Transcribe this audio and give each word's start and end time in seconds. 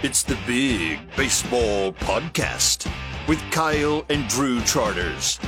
It's 0.00 0.22
the 0.22 0.38
Big 0.46 1.00
Baseball 1.16 1.92
Podcast 1.92 2.88
with 3.26 3.40
Kyle 3.50 4.04
and 4.08 4.28
Drew 4.28 4.60
Charters. 4.60 5.40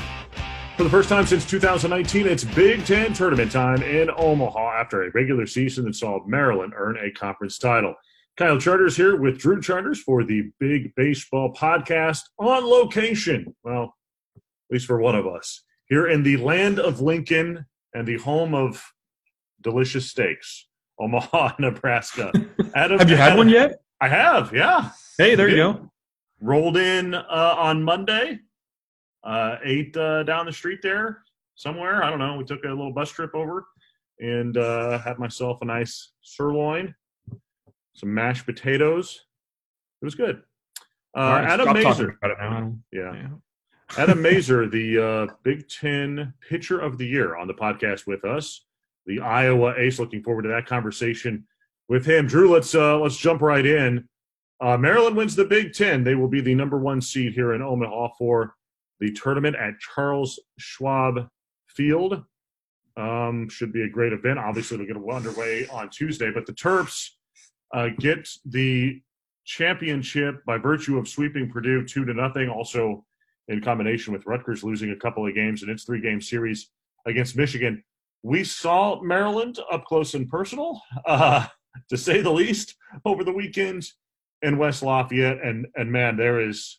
For 0.77 0.83
the 0.83 0.91
first 0.91 1.09
time 1.09 1.25
since 1.25 1.49
2019, 1.49 2.27
it's 2.27 2.43
Big 2.43 2.85
Ten 2.85 3.13
tournament 3.13 3.53
time 3.53 3.81
in 3.85 4.11
Omaha 4.17 4.73
after 4.73 5.05
a 5.05 5.11
regular 5.13 5.47
season 5.47 5.85
that 5.85 5.95
saw 5.95 6.19
Maryland 6.27 6.73
earn 6.77 6.97
a 6.99 7.13
conference 7.13 7.59
title. 7.59 7.95
Kyle 8.37 8.59
Charters 8.59 8.97
here 8.97 9.15
with 9.15 9.39
Drew 9.39 9.61
Charters 9.61 10.03
for 10.03 10.25
the 10.25 10.51
Big 10.59 10.97
Baseball 10.97 11.55
Podcast 11.55 12.23
on 12.41 12.65
location. 12.65 13.55
Well, 13.63 13.95
at 14.37 14.43
least 14.73 14.87
for 14.87 14.99
one 15.01 15.15
of 15.15 15.29
us. 15.29 15.63
Here 15.89 16.09
in 16.09 16.25
the 16.25 16.39
land 16.39 16.81
of 16.81 17.01
Lincoln 17.01 17.67
and 17.95 18.05
the 18.05 18.19
home 18.19 18.57
of 18.57 18.83
delicious 19.61 20.11
steaks, 20.11 20.67
Omaha, 20.99 21.53
Nebraska. 21.61 22.33
Adam, 22.75 22.99
Have 22.99 23.09
you 23.09 23.17
had 23.17 23.27
Adam, 23.29 23.39
one 23.39 23.49
yet? 23.49 23.81
I 24.01 24.09
have, 24.09 24.55
yeah. 24.55 24.91
Hey, 25.19 25.35
there 25.35 25.49
you 25.49 25.57
go. 25.57 25.91
Rolled 26.41 26.79
in 26.79 27.15
uh, 27.15 27.55
on 27.59 27.83
Monday, 27.83 28.39
uh, 29.23 29.57
ate 29.63 29.95
uh, 29.95 30.23
down 30.23 30.47
the 30.47 30.53
street 30.53 30.81
there 30.83 31.23
somewhere. 31.55 32.03
I 32.03 32.09
don't 32.09 32.19
know. 32.19 32.37
We 32.37 32.45
took 32.45 32.65
a 32.65 32.69
little 32.69 32.95
bus 32.95 33.11
trip 33.11 33.35
over 33.35 33.67
and 34.19 34.57
uh, 34.57 34.99
had 34.99 35.19
myself 35.19 35.61
a 35.61 35.67
nice 35.67 36.13
sirloin, 36.23 36.95
some 37.95 38.15
mashed 38.15 38.47
potatoes. 38.47 39.27
It 40.01 40.05
was 40.07 40.15
good. 40.15 40.43
Uh, 41.15 41.21
right, 41.21 41.45
Adam 41.51 41.75
Mazur. 41.75 42.19
Yeah. 42.23 43.13
yeah. 43.13 43.29
Adam 43.99 44.23
Mazur, 44.23 44.67
the 44.67 44.99
uh, 44.99 45.35
Big 45.43 45.69
Ten 45.69 46.33
Pitcher 46.49 46.79
of 46.79 46.97
the 46.97 47.07
Year, 47.07 47.37
on 47.37 47.49
the 47.49 47.55
podcast 47.55 48.07
with 48.07 48.25
us. 48.25 48.65
The 49.05 49.21
Iowa 49.21 49.75
Ace. 49.77 49.99
Looking 49.99 50.23
forward 50.23 50.43
to 50.43 50.49
that 50.51 50.67
conversation 50.67 51.45
with 51.91 52.07
him. 52.07 52.27
Drew, 52.27 52.51
let's 52.51 52.75
uh, 52.75 52.99
let's 52.99 53.19
jump 53.19 53.43
right 53.43 53.67
in. 53.67 54.09
Uh, 54.63 54.79
Maryland 54.79 55.17
wins 55.17 55.37
the 55.37 55.45
Big 55.45 55.75
Ten. 55.75 56.05
They 56.05 56.15
will 56.15 56.29
be 56.29 56.41
the 56.41 56.55
number 56.55 56.79
one 56.79 57.01
seed 57.03 57.35
here 57.35 57.53
in 57.53 57.61
Omaha 57.61 58.11
for 58.17 58.55
the 59.01 59.13
tournament 59.13 59.57
at 59.57 59.79
Charles 59.81 60.41
Schwab 60.59 61.29
Field. 61.67 62.23
Um, 62.97 63.49
should 63.49 63.73
be 63.73 63.83
a 63.83 63.89
great 63.89 64.13
event. 64.13 64.39
Obviously, 64.39 64.77
it'll 64.81 65.03
get 65.03 65.15
underway 65.15 65.67
on 65.69 65.91
Tuesday. 65.91 66.31
But 66.31 66.47
the 66.47 66.53
Terps 66.53 67.09
uh, 67.75 67.89
get 67.99 68.29
the 68.45 69.01
championship 69.45 70.45
by 70.47 70.59
virtue 70.59 70.97
of 70.99 71.09
sweeping 71.09 71.51
Purdue 71.51 71.85
two 71.85 72.05
to 72.05 72.15
nothing. 72.15 72.49
Also, 72.49 73.05
in 73.49 73.61
combination 73.61 74.13
with 74.13 74.27
Rutgers 74.27 74.63
losing 74.63 74.93
a 74.93 74.97
couple 74.97 75.27
of 75.27 75.35
games 75.35 75.65
in 75.65 75.71
its 75.71 75.85
three-game 75.85 76.21
series 76.21 76.71
against 77.05 77.37
Michigan. 77.37 77.83
We 78.23 78.45
saw 78.45 79.01
Maryland 79.03 79.59
up 79.73 79.87
close 79.87 80.15
and 80.15 80.29
personal. 80.29 80.81
Uh, 81.05 81.47
to 81.89 81.97
say 81.97 82.21
the 82.21 82.31
least, 82.31 82.75
over 83.05 83.25
the 83.25 83.33
weekend 83.33 83.87
in 84.43 84.59
West 84.59 84.83
Lafayette. 84.83 85.43
And, 85.43 85.67
and 85.77 85.91
man, 85.91 86.17
there 86.17 86.41
is 86.41 86.79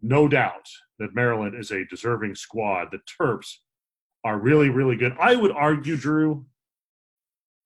no 0.00 0.28
doubt 0.28 0.68
that 0.98 1.14
Maryland 1.14 1.54
is 1.54 1.70
a 1.70 1.84
deserving 1.86 2.34
squad. 2.34 2.88
The 2.90 3.00
Terps 3.20 3.56
are 4.24 4.38
really, 4.38 4.68
really 4.68 4.96
good. 4.96 5.16
I 5.18 5.36
would 5.36 5.52
argue, 5.52 5.96
Drew, 5.96 6.44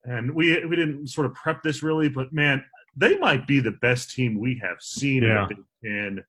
and 0.05 0.35
we 0.35 0.65
we 0.65 0.77
didn't 0.77 1.09
sort 1.09 1.27
of 1.27 1.35
prep 1.35 1.63
this 1.63 1.83
really, 1.83 2.09
but 2.09 2.33
man, 2.33 2.65
they 2.97 3.19
might 3.19 3.47
be 3.47 3.61
the 3.61 3.73
best 3.73 4.15
team 4.15 4.39
we 4.39 4.61
have 4.63 4.81
seen 4.81 5.23
yeah. 5.23 5.49
in 5.83 6.23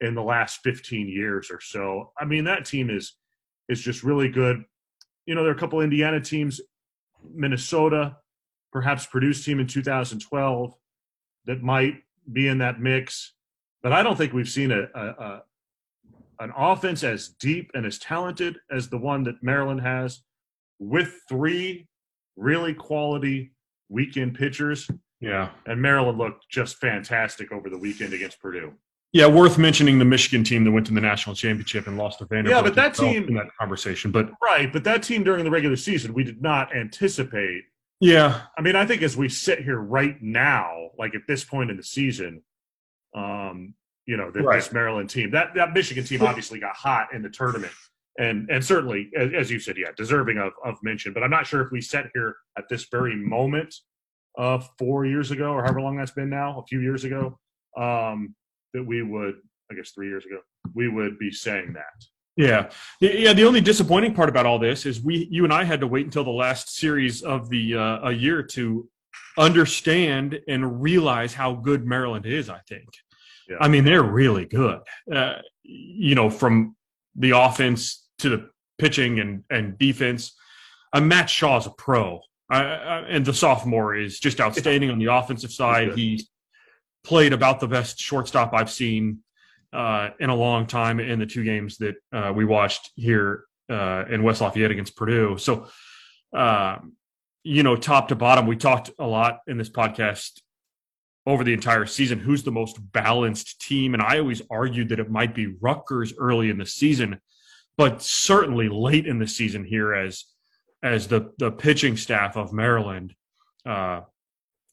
in 0.00 0.14
the 0.14 0.22
last 0.22 0.60
15 0.62 1.08
years 1.08 1.50
or 1.50 1.60
so. 1.60 2.12
I 2.18 2.24
mean, 2.24 2.44
that 2.44 2.64
team 2.64 2.90
is 2.90 3.14
is 3.68 3.80
just 3.80 4.02
really 4.02 4.28
good. 4.28 4.64
You 5.26 5.34
know, 5.34 5.42
there 5.42 5.52
are 5.52 5.56
a 5.56 5.58
couple 5.58 5.80
Indiana 5.80 6.20
teams, 6.20 6.60
Minnesota, 7.34 8.16
perhaps 8.72 9.06
Purdue's 9.06 9.44
team 9.44 9.60
in 9.60 9.66
2012 9.66 10.74
that 11.46 11.62
might 11.62 12.02
be 12.32 12.48
in 12.48 12.58
that 12.58 12.80
mix. 12.80 13.32
But 13.82 13.92
I 13.92 14.02
don't 14.02 14.16
think 14.16 14.32
we've 14.32 14.48
seen 14.48 14.70
a, 14.70 14.88
a, 14.94 15.06
a 15.06 15.42
an 16.40 16.52
offense 16.56 17.02
as 17.02 17.28
deep 17.28 17.70
and 17.74 17.84
as 17.84 17.98
talented 17.98 18.58
as 18.70 18.88
the 18.88 18.98
one 18.98 19.24
that 19.24 19.42
Maryland 19.42 19.80
has, 19.80 20.22
with 20.78 21.20
three 21.28 21.88
really 22.36 22.74
quality 22.74 23.52
weekend 23.88 24.34
pitchers. 24.34 24.88
Yeah, 25.20 25.50
and 25.66 25.82
Maryland 25.82 26.18
looked 26.18 26.48
just 26.48 26.76
fantastic 26.76 27.50
over 27.50 27.68
the 27.68 27.78
weekend 27.78 28.12
against 28.12 28.40
Purdue. 28.40 28.72
Yeah, 29.12 29.26
worth 29.26 29.58
mentioning 29.58 29.98
the 29.98 30.04
Michigan 30.04 30.44
team 30.44 30.64
that 30.64 30.70
went 30.70 30.86
to 30.86 30.92
the 30.92 31.00
national 31.00 31.34
championship 31.34 31.86
and 31.86 31.96
lost 31.96 32.18
to 32.18 32.26
Vanderbilt. 32.26 32.56
Yeah, 32.56 32.62
but 32.62 32.76
that 32.76 32.94
team 32.94 33.26
in 33.26 33.34
that 33.34 33.48
conversation, 33.58 34.12
but 34.12 34.30
right, 34.42 34.72
but 34.72 34.84
that 34.84 35.02
team 35.02 35.24
during 35.24 35.44
the 35.44 35.50
regular 35.50 35.76
season, 35.76 36.12
we 36.12 36.22
did 36.22 36.42
not 36.42 36.74
anticipate 36.76 37.64
yeah. 38.00 38.42
I 38.56 38.62
mean, 38.62 38.76
I 38.76 38.86
think 38.86 39.02
as 39.02 39.16
we 39.16 39.28
sit 39.28 39.60
here 39.60 39.78
right 39.78 40.20
now, 40.22 40.90
like 40.98 41.14
at 41.14 41.22
this 41.26 41.44
point 41.44 41.70
in 41.70 41.76
the 41.76 41.82
season, 41.82 42.42
um, 43.14 43.74
you 44.06 44.16
know, 44.16 44.30
the, 44.30 44.42
right. 44.42 44.56
this 44.56 44.72
Maryland 44.72 45.10
team, 45.10 45.30
that, 45.32 45.54
that 45.54 45.72
Michigan 45.72 46.04
team 46.04 46.22
obviously 46.22 46.58
got 46.58 46.74
hot 46.74 47.12
in 47.12 47.22
the 47.22 47.28
tournament. 47.28 47.72
And, 48.18 48.50
and 48.50 48.64
certainly, 48.64 49.10
as, 49.16 49.30
as 49.32 49.50
you 49.50 49.60
said, 49.60 49.76
yeah, 49.78 49.90
deserving 49.96 50.38
of, 50.38 50.52
of 50.64 50.76
mention. 50.82 51.12
But 51.12 51.22
I'm 51.22 51.30
not 51.30 51.46
sure 51.46 51.60
if 51.62 51.70
we 51.70 51.80
sat 51.80 52.06
here 52.14 52.36
at 52.56 52.68
this 52.68 52.86
very 52.90 53.14
moment 53.14 53.74
uh, 54.36 54.58
four 54.78 55.06
years 55.06 55.30
ago 55.30 55.52
or 55.52 55.62
however 55.62 55.80
long 55.80 55.96
that's 55.96 56.10
been 56.10 56.30
now, 56.30 56.58
a 56.58 56.66
few 56.66 56.80
years 56.80 57.04
ago, 57.04 57.38
um, 57.76 58.34
that 58.74 58.84
we 58.84 59.02
would, 59.02 59.36
I 59.70 59.74
guess 59.74 59.90
three 59.90 60.08
years 60.08 60.24
ago, 60.24 60.38
we 60.74 60.88
would 60.88 61.18
be 61.18 61.30
saying 61.30 61.74
that. 61.74 62.04
Yeah, 62.38 62.70
yeah. 63.00 63.32
The 63.32 63.44
only 63.44 63.60
disappointing 63.60 64.14
part 64.14 64.28
about 64.28 64.46
all 64.46 64.60
this 64.60 64.86
is 64.86 65.02
we, 65.02 65.26
you 65.28 65.42
and 65.42 65.52
I, 65.52 65.64
had 65.64 65.80
to 65.80 65.88
wait 65.88 66.04
until 66.04 66.22
the 66.22 66.30
last 66.30 66.76
series 66.76 67.22
of 67.22 67.50
the 67.50 67.74
uh, 67.74 68.08
a 68.08 68.12
year 68.12 68.44
to 68.44 68.88
understand 69.36 70.38
and 70.46 70.80
realize 70.80 71.34
how 71.34 71.54
good 71.54 71.84
Maryland 71.84 72.26
is. 72.26 72.48
I 72.48 72.60
think. 72.68 72.86
Yeah. 73.48 73.56
I 73.60 73.66
mean, 73.66 73.84
they're 73.84 74.04
really 74.04 74.44
good. 74.44 74.78
Uh, 75.12 75.38
you 75.64 76.14
know, 76.14 76.30
from 76.30 76.76
the 77.16 77.32
offense 77.32 78.06
to 78.20 78.28
the 78.28 78.50
pitching 78.78 79.18
and 79.18 79.42
and 79.50 79.76
defense. 79.76 80.36
Uh, 80.92 81.00
Matt 81.00 81.28
Shaw's 81.28 81.66
a 81.66 81.70
pro, 81.70 82.20
and 82.50 83.26
the 83.26 83.34
sophomore 83.34 83.96
is 83.96 84.20
just 84.20 84.40
outstanding 84.40 84.90
on 84.90 85.00
the 85.00 85.12
offensive 85.12 85.50
side. 85.50 85.94
He 85.96 86.24
played 87.02 87.32
about 87.32 87.58
the 87.58 87.66
best 87.66 87.98
shortstop 87.98 88.54
I've 88.54 88.70
seen 88.70 89.24
uh, 89.72 90.10
in 90.20 90.30
a 90.30 90.34
long 90.34 90.66
time 90.66 91.00
in 91.00 91.18
the 91.18 91.26
two 91.26 91.44
games 91.44 91.78
that 91.78 91.94
uh, 92.12 92.32
we 92.34 92.44
watched 92.44 92.90
here 92.96 93.44
uh, 93.70 94.04
in 94.10 94.22
West 94.22 94.40
Lafayette 94.40 94.70
against 94.70 94.96
Purdue. 94.96 95.36
So, 95.38 95.68
um, 96.32 96.94
you 97.42 97.62
know, 97.62 97.76
top 97.76 98.08
to 98.08 98.14
bottom, 98.14 98.46
we 98.46 98.56
talked 98.56 98.90
a 98.98 99.06
lot 99.06 99.40
in 99.46 99.58
this 99.58 99.70
podcast 99.70 100.40
over 101.26 101.44
the 101.44 101.52
entire 101.52 101.84
season 101.84 102.18
who's 102.18 102.42
the 102.42 102.50
most 102.50 102.78
balanced 102.92 103.60
team. 103.60 103.92
And 103.92 104.02
I 104.02 104.18
always 104.18 104.40
argued 104.50 104.88
that 104.88 105.00
it 105.00 105.10
might 105.10 105.34
be 105.34 105.54
Rutgers 105.60 106.14
early 106.16 106.48
in 106.48 106.56
the 106.56 106.66
season, 106.66 107.20
but 107.76 108.02
certainly 108.02 108.68
late 108.68 109.06
in 109.06 109.18
the 109.18 109.28
season 109.28 109.64
here 109.64 109.94
as 109.94 110.24
as 110.82 111.08
the 111.08 111.32
the 111.38 111.50
pitching 111.50 111.96
staff 111.96 112.36
of 112.36 112.52
Maryland 112.52 113.14
uh, 113.66 114.02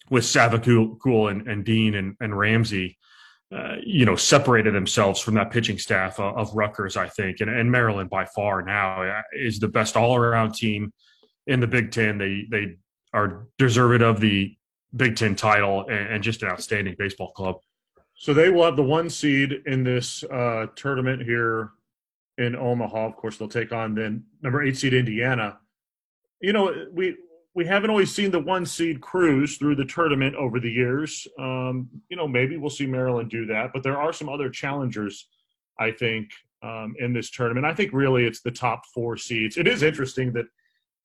with 0.10 0.24
Savacool 0.24 1.32
and, 1.32 1.48
and 1.48 1.66
Dean 1.66 1.96
and, 1.96 2.16
and 2.22 2.38
Ramsey 2.38 2.98
uh, 3.56 3.76
you 3.86 4.06
know, 4.06 4.18
separated 4.18 4.74
themselves 4.74 5.22
from 5.22 5.36
that 5.36 5.50
pitching 5.50 5.78
staff 5.78 6.20
of, 6.20 6.36
of 6.36 6.56
Rutgers, 6.56 6.98
I 6.98 7.08
think, 7.08 7.40
and, 7.40 7.50
and, 7.50 7.72
Maryland 7.72 8.10
by 8.10 8.26
far 8.26 8.62
now 8.62 9.02
uh, 9.02 9.22
is 9.32 9.60
the 9.60 9.68
best 9.70 9.96
all-around 9.96 10.56
team 10.56 10.92
in 11.48 11.62
the 11.62 11.68
Big 11.68 11.92
Ten. 11.92 12.18
They 12.18 12.46
they 12.50 12.76
are 13.14 13.48
deserving 13.58 14.02
of 14.02 14.20
the 14.20 14.54
Big 14.94 15.16
Ten 15.16 15.36
title 15.36 15.86
and, 15.88 16.16
and, 16.16 16.24
just 16.24 16.44
an 16.44 16.50
outstanding 16.50 16.96
baseball 17.00 17.32
club. 17.32 17.58
So 18.16 18.34
they 18.34 18.50
will 18.50 18.66
have 18.66 18.76
the 18.76 18.84
one 18.84 19.10
seed 19.10 19.62
in 19.66 19.86
this 19.86 20.24
uh, 20.26 20.68
tournament 20.76 21.22
here 21.22 21.70
in 22.38 22.58
Omaha. 22.58 23.06
Of 23.06 23.16
course, 23.16 23.38
they'll 23.38 23.48
take 23.48 23.72
on 23.72 23.96
then 23.96 24.26
number 24.42 24.64
eight 24.64 24.76
seed 24.76 24.94
Indiana. 24.94 25.60
You 26.42 26.52
know, 26.52 26.88
we 26.92 27.16
we 27.56 27.66
haven't 27.66 27.90
always 27.90 28.14
seen 28.14 28.32
the 28.32 28.40
one 28.40 28.66
seed 28.66 29.00
cruise 29.00 29.58
through 29.58 29.76
the 29.76 29.86
tournament 29.86 30.36
over 30.36 30.60
the 30.60 30.70
years. 30.70 31.26
Um, 31.40 31.90
you 32.10 32.18
know, 32.18 32.28
maybe 32.28 32.58
we'll 32.58 32.70
see 32.70 32.86
Maryland 32.86 33.30
do 33.30 33.46
that, 33.46 33.72
but 33.74 33.82
there 33.82 33.98
are 33.98 34.12
some 34.12 34.28
other 34.28 34.50
challengers, 34.50 35.30
I 35.80 35.92
think, 35.92 36.30
um, 36.62 36.96
in 37.00 37.14
this 37.14 37.32
tournament. 37.32 37.66
I 37.66 37.74
think 37.74 37.94
really 37.94 38.26
it's 38.26 38.42
the 38.42 38.52
top 38.52 38.86
four 38.94 39.16
seeds. 39.16 39.56
It 39.56 39.68
is 39.68 39.84
interesting 39.84 40.34
that, 40.34 40.48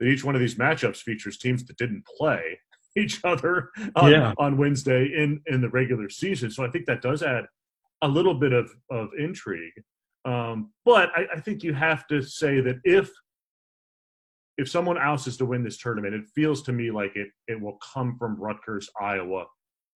that 0.01 0.07
each 0.07 0.25
one 0.25 0.35
of 0.35 0.41
these 0.41 0.57
matchups 0.57 0.97
features 0.97 1.39
teams 1.39 1.65
that 1.67 1.79
didn't 1.79 2.05
play 2.05 2.59
each 2.97 3.25
other 3.25 3.71
on, 3.95 4.11
yeah. 4.11 4.35
on 4.37 4.59
Wednesday 4.59 5.05
in, 5.05 5.41
in 5.47 5.61
the 5.61 5.71
regular 5.71 6.11
season. 6.11 6.51
So 6.51 6.65
I 6.65 6.69
think 6.69 6.85
that 6.87 7.01
does 7.01 7.23
add 7.23 7.45
a 8.03 8.09
little 8.09 8.35
bit 8.35 8.53
of, 8.53 8.73
of 8.91 9.11
intrigue. 9.17 9.85
Um, 10.25 10.73
but 10.85 11.11
I, 11.17 11.27
I 11.37 11.41
think 11.41 11.63
you 11.63 11.75
have 11.75 12.09
to 12.09 12.23
say 12.23 12.61
that 12.61 12.81
if– 12.83 13.09
if 14.61 14.69
someone 14.69 14.99
else 14.99 15.27
is 15.27 15.39
to 15.39 15.47
win 15.47 15.65
this 15.65 15.79
tournament, 15.79 16.15
it 16.15 16.25
feels 16.35 16.62
to 16.62 16.73
me 16.73 16.91
like 16.91 17.17
it 17.17 17.29
it 17.49 17.59
will 17.59 17.79
come 17.93 18.17
from 18.19 18.37
Rutgers, 18.37 18.91
Iowa, 19.01 19.47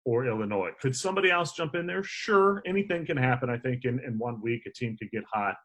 or 0.06 0.28
Illinois. 0.28 0.69
Could 0.80 0.96
somebody 0.96 1.31
else 1.31 1.54
jump 1.54 1.74
in 1.74 1.88
there? 1.88 2.04
Sure, 2.04 2.62
anything 2.66 3.06
can 3.06 3.18
happen. 3.18 3.50
I 3.50 3.58
think 3.58 3.86
in, 3.86 4.00
in 4.06 4.19
one 4.19 4.40
week 4.42 4.62
a 4.68 4.72
team 4.72 4.96
could 4.98 5.10
get 5.10 5.24
hot, 5.34 5.56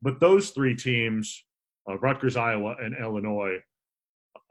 but 0.00 0.20
those 0.20 0.50
three 0.50 0.76
teams, 0.76 1.44
uh, 1.90 1.98
Rutgers, 1.98 2.36
Iowa, 2.36 2.76
and 2.80 2.94
Illinois, 2.96 3.58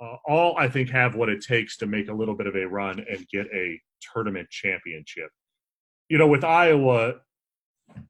uh, 0.01 0.15
all 0.27 0.57
I 0.57 0.67
think 0.67 0.89
have 0.89 1.15
what 1.15 1.29
it 1.29 1.41
takes 1.41 1.77
to 1.77 1.85
make 1.85 2.09
a 2.09 2.13
little 2.13 2.35
bit 2.35 2.47
of 2.47 2.55
a 2.55 2.67
run 2.67 2.99
and 2.99 3.25
get 3.31 3.47
a 3.53 3.79
tournament 4.13 4.49
championship. 4.49 5.29
you 6.09 6.17
know, 6.17 6.27
with 6.27 6.43
Iowa, 6.43 7.15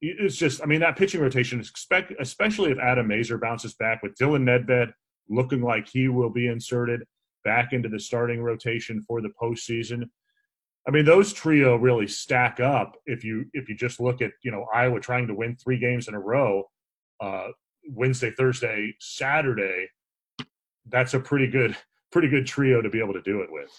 it's 0.02 0.36
just, 0.36 0.62
I 0.64 0.66
mean, 0.66 0.80
that 0.82 0.98
pitching 0.98 1.22
rotation, 1.22 1.60
is 1.60 1.70
expect, 1.70 2.14
especially 2.20 2.72
if 2.72 2.80
Adam 2.80 3.08
Mazur 3.08 3.38
bounces 3.38 3.76
back 3.76 4.02
with 4.02 4.16
Dylan 4.16 4.44
Nedved 4.44 4.92
looking 5.30 5.62
like 5.62 5.88
he 5.88 6.08
will 6.08 6.30
be 6.30 6.48
inserted 6.48 7.04
back 7.44 7.74
into 7.74 7.90
the 7.90 8.00
starting 8.00 8.42
rotation 8.42 9.02
for 9.02 9.22
the 9.22 9.32
postseason. 9.42 10.10
I 10.88 10.92
mean, 10.92 11.06
those 11.06 11.34
trio 11.34 11.76
really 11.76 12.08
stack 12.08 12.60
up 12.60 12.96
if 13.06 13.24
you 13.24 13.46
if 13.54 13.70
you 13.70 13.76
just 13.76 14.00
look 14.00 14.22
at 14.22 14.32
you 14.44 14.52
know 14.52 14.66
Iowa 14.74 15.00
trying 15.00 15.28
to 15.28 15.34
win 15.34 15.56
three 15.56 15.80
games 15.80 16.08
in 16.08 16.14
a 16.14 16.20
row, 16.20 16.64
uh, 17.20 17.48
Wednesday, 17.90 18.32
Thursday, 18.32 18.96
Saturday. 19.00 19.90
That's 20.88 21.14
a 21.14 21.20
pretty 21.20 21.48
good 21.48 21.76
pretty 22.12 22.28
good 22.28 22.46
trio 22.46 22.82
to 22.82 22.90
be 22.90 23.00
able 23.00 23.14
to 23.14 23.22
do 23.22 23.42
it 23.42 23.52
with. 23.52 23.72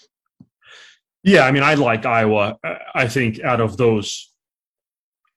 Yeah, 1.23 1.41
I 1.41 1.51
mean, 1.51 1.63
I 1.63 1.73
like 1.75 2.05
Iowa. 2.05 2.57
I 2.93 3.07
think 3.07 3.41
out 3.41 3.61
of 3.61 3.77
those 3.77 4.33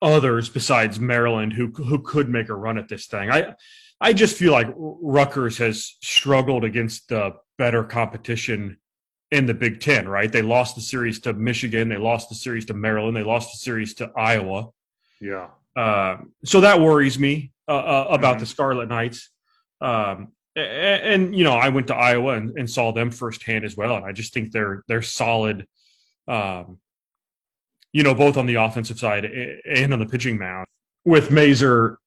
others 0.03 0.49
besides 0.49 0.99
Maryland 0.99 1.53
who 1.53 1.69
who 1.69 2.01
could 2.03 2.29
make 2.29 2.49
a 2.49 2.55
run 2.55 2.79
at 2.79 2.89
this 2.89 3.07
thing, 3.07 3.31
I 3.31 3.55
I 4.01 4.13
just 4.13 4.37
feel 4.37 4.53
like 4.53 4.69
Rutgers 4.77 5.59
has 5.59 5.97
struggled 6.03 6.65
against 6.65 7.09
the 7.09 7.33
better 7.59 7.85
competition 7.85 8.79
in 9.31 9.47
the 9.47 9.55
Big 9.55 9.81
Ten. 9.81 10.09
Right? 10.09 10.31
They 10.31 10.43
lost 10.43 10.75
the 10.75 10.81
series 10.81 11.21
to 11.21 11.33
Michigan, 11.33 11.89
they 11.89 11.99
lost 11.99 12.29
the 12.29 12.35
series 12.35 12.67
to 12.67 12.75
Maryland, 12.75 13.17
they 13.17 13.23
lost 13.23 13.53
the 13.53 13.59
series 13.59 13.95
to 13.95 14.11
Iowa. 14.17 14.69
Yeah. 15.21 15.49
Uh, 15.77 16.19
so 16.45 16.63
that 16.63 16.81
worries 16.81 17.19
me 17.19 17.53
uh, 17.69 17.73
uh, 17.73 18.07
about 18.11 18.35
mm-hmm. 18.35 18.41
the 18.41 18.47
Scarlet 18.47 18.89
Knights. 18.89 19.31
Um, 19.81 20.33
and, 20.57 21.03
and, 21.03 21.37
you 21.37 21.45
know, 21.45 21.53
I 21.53 21.69
went 21.69 21.87
to 21.89 21.95
Iowa 21.95 22.35
and, 22.35 22.59
and, 22.59 22.69
saw 22.69 22.93
them 22.93 23.11
firsthand 23.11 23.65
as 23.65 23.77
well, 23.77 23.97
and 23.97 24.05
I 24.05 24.13
just 24.13 24.35
think 24.35 24.51
they're 24.51 24.83
they're 24.89 25.01
solid. 25.01 25.67
Um, 26.27 26.79
you 27.93 28.03
know, 28.03 28.15
both 28.15 28.37
on 28.37 28.47
the 28.47 28.57
offensive 28.57 28.99
side 28.99 29.25
and 29.25 29.93
on 29.93 29.99
the 29.99 30.07
pitching 30.07 30.39
mound. 30.39 30.67
With 31.05 31.31
Mazur 31.31 31.99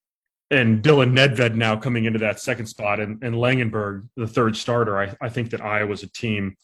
and 0.54 0.84
Dylan 0.84 1.14
Nedved 1.14 1.56
now 1.56 1.76
coming 1.76 2.06
into 2.06 2.20
that 2.20 2.40
second 2.40 2.68
spot, 2.68 3.00
and, 3.00 3.24
and 3.24 3.36
Langenberg, 3.36 4.08
the 4.16 4.28
third 4.28 4.56
starter, 4.56 5.00
I, 5.00 5.16
I 5.22 5.30
think 5.30 5.50
that 5.52 5.62
Iowa's 5.62 6.04
a 6.04 6.12
team 6.12 6.56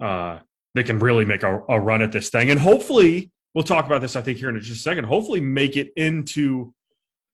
uh, 0.00 0.38
that 0.74 0.86
can 0.86 0.98
really 0.98 1.24
make 1.24 1.42
a, 1.42 1.62
a 1.68 1.80
run 1.80 2.02
at 2.02 2.12
this 2.12 2.30
thing, 2.30 2.50
and 2.50 2.60
hopefully, 2.60 3.30
we'll 3.54 3.64
talk 3.64 3.86
about 3.86 4.02
this. 4.02 4.16
I 4.16 4.22
think 4.22 4.38
here 4.38 4.50
in 4.50 4.60
just 4.60 4.80
a 4.80 4.82
second. 4.82 5.04
Hopefully, 5.04 5.40
make 5.40 5.76
it 5.76 5.92
into 5.96 6.74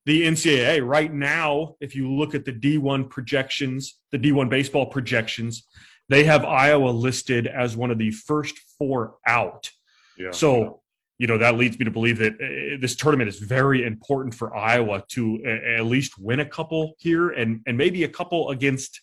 the 0.07 0.23
NCAA. 0.23 0.87
Right 0.87 1.13
now, 1.13 1.75
if 1.81 1.95
you 1.95 2.11
look 2.11 2.35
at 2.35 2.45
the 2.45 2.53
D1 2.53 3.11
projections, 3.11 3.99
the 4.11 4.19
D1 4.19 4.49
baseball 4.49 4.87
projections, 4.87 5.67
they 6.09 6.25
have 6.25 6.45
Iowa 6.45 6.91
listed 6.91 7.47
as 7.47 7.77
one 7.77 7.91
of 7.91 7.99
the 7.99 8.11
first 8.11 8.59
four 8.79 9.17
out. 9.27 9.71
Yeah. 10.19 10.31
So, 10.31 10.82
you 11.23 11.29
know, 11.29 11.39
that 11.39 11.57
leads 11.57 11.79
me 11.79 11.85
to 11.85 11.91
believe 11.93 12.19
that 12.19 12.33
uh, 12.35 12.79
this 12.81 12.97
tournament 12.97 13.29
is 13.29 13.39
very 13.39 13.87
important 13.87 14.35
for 14.35 14.57
Iowa 14.57 15.05
to 15.11 15.41
uh, 15.47 15.79
at 15.79 15.87
least 15.87 16.19
win 16.19 16.41
a 16.41 16.45
couple 16.45 16.95
here 16.99 17.31
and, 17.31 17.61
and 17.65 17.79
maybe 17.79 18.03
a 18.03 18.09
couple 18.09 18.51
against, 18.51 19.01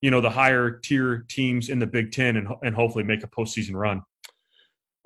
you 0.00 0.12
know, 0.12 0.20
the 0.20 0.30
higher 0.30 0.70
tier 0.70 1.26
teams 1.28 1.68
in 1.68 1.80
the 1.80 1.86
Big 1.88 2.12
Ten 2.12 2.36
and, 2.36 2.46
and 2.62 2.76
hopefully 2.76 3.02
make 3.02 3.24
a 3.24 3.26
postseason 3.26 3.74
run. 3.74 4.02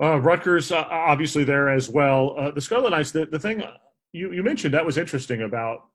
Uh, 0.02 0.20
Rutgers, 0.20 0.70
uh, 0.70 0.84
obviously, 0.90 1.42
there 1.42 1.70
as 1.70 1.88
well. 1.88 2.52
The 2.54 2.60
Scarlet 2.60 2.90
Knights, 2.90 3.12
the, 3.12 3.24
the 3.24 3.38
thing 3.38 3.62
you, 4.12 4.32
you 4.32 4.42
mentioned 4.42 4.74
that 4.74 4.84
was 4.84 4.98
interesting 4.98 5.40
about 5.40 5.88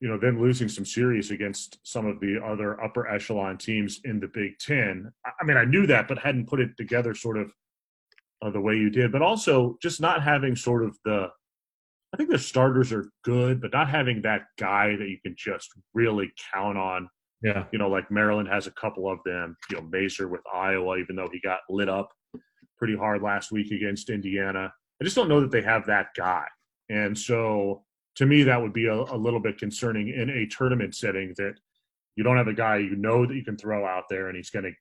you 0.00 0.08
know 0.08 0.18
them 0.18 0.40
losing 0.40 0.68
some 0.68 0.84
series 0.84 1.30
against 1.30 1.78
some 1.84 2.06
of 2.06 2.18
the 2.18 2.42
other 2.44 2.82
upper 2.82 3.06
echelon 3.06 3.58
teams 3.58 4.00
in 4.04 4.18
the 4.18 4.26
Big 4.26 4.58
Ten. 4.58 5.12
I 5.24 5.44
mean, 5.44 5.56
I 5.56 5.64
knew 5.64 5.86
that, 5.86 6.08
but 6.08 6.18
hadn't 6.18 6.48
put 6.48 6.58
it 6.58 6.76
together 6.76 7.14
sort 7.14 7.36
of 7.36 7.52
uh, 8.42 8.50
the 8.50 8.60
way 8.60 8.74
you 8.74 8.90
did. 8.90 9.12
But 9.12 9.22
also 9.22 9.76
just 9.82 10.00
not 10.00 10.22
having 10.22 10.56
sort 10.56 10.84
of 10.84 10.96
the. 11.04 11.28
I 12.12 12.16
think 12.16 12.30
the 12.30 12.38
starters 12.38 12.92
are 12.92 13.08
good, 13.22 13.60
but 13.60 13.72
not 13.72 13.88
having 13.88 14.22
that 14.22 14.42
guy 14.58 14.96
that 14.96 15.08
you 15.08 15.18
can 15.24 15.36
just 15.38 15.68
really 15.94 16.32
count 16.52 16.76
on. 16.76 17.08
Yeah, 17.42 17.64
you 17.72 17.78
know, 17.78 17.88
like 17.88 18.10
Maryland 18.10 18.48
has 18.48 18.66
a 18.66 18.72
couple 18.72 19.10
of 19.10 19.18
them. 19.24 19.56
You 19.70 19.76
know, 19.76 19.88
Mazur 19.90 20.28
with 20.28 20.42
Iowa, 20.52 20.96
even 20.98 21.16
though 21.16 21.28
he 21.32 21.40
got 21.40 21.60
lit 21.68 21.88
up 21.88 22.10
pretty 22.80 22.96
hard 22.96 23.22
last 23.22 23.52
week 23.52 23.70
against 23.70 24.10
Indiana. 24.10 24.72
I 25.00 25.04
just 25.04 25.14
don't 25.14 25.28
know 25.28 25.40
that 25.40 25.50
they 25.50 25.62
have 25.62 25.86
that 25.86 26.08
guy. 26.16 26.46
And 26.88 27.16
so 27.16 27.84
to 28.16 28.26
me, 28.26 28.42
that 28.42 28.60
would 28.60 28.72
be 28.72 28.86
a, 28.86 28.94
a, 28.94 29.16
little 29.16 29.38
bit 29.38 29.58
concerning 29.58 30.08
in 30.08 30.30
a 30.30 30.46
tournament 30.46 30.94
setting 30.94 31.34
that 31.36 31.54
you 32.16 32.24
don't 32.24 32.36
have 32.36 32.48
a 32.48 32.54
guy 32.54 32.78
you 32.78 32.96
know 32.96 33.24
that 33.26 33.34
you 33.34 33.44
can 33.44 33.56
throw 33.56 33.86
out 33.86 34.04
there 34.10 34.28
and 34.28 34.36
he's 34.36 34.50
going 34.50 34.64
to 34.64 34.72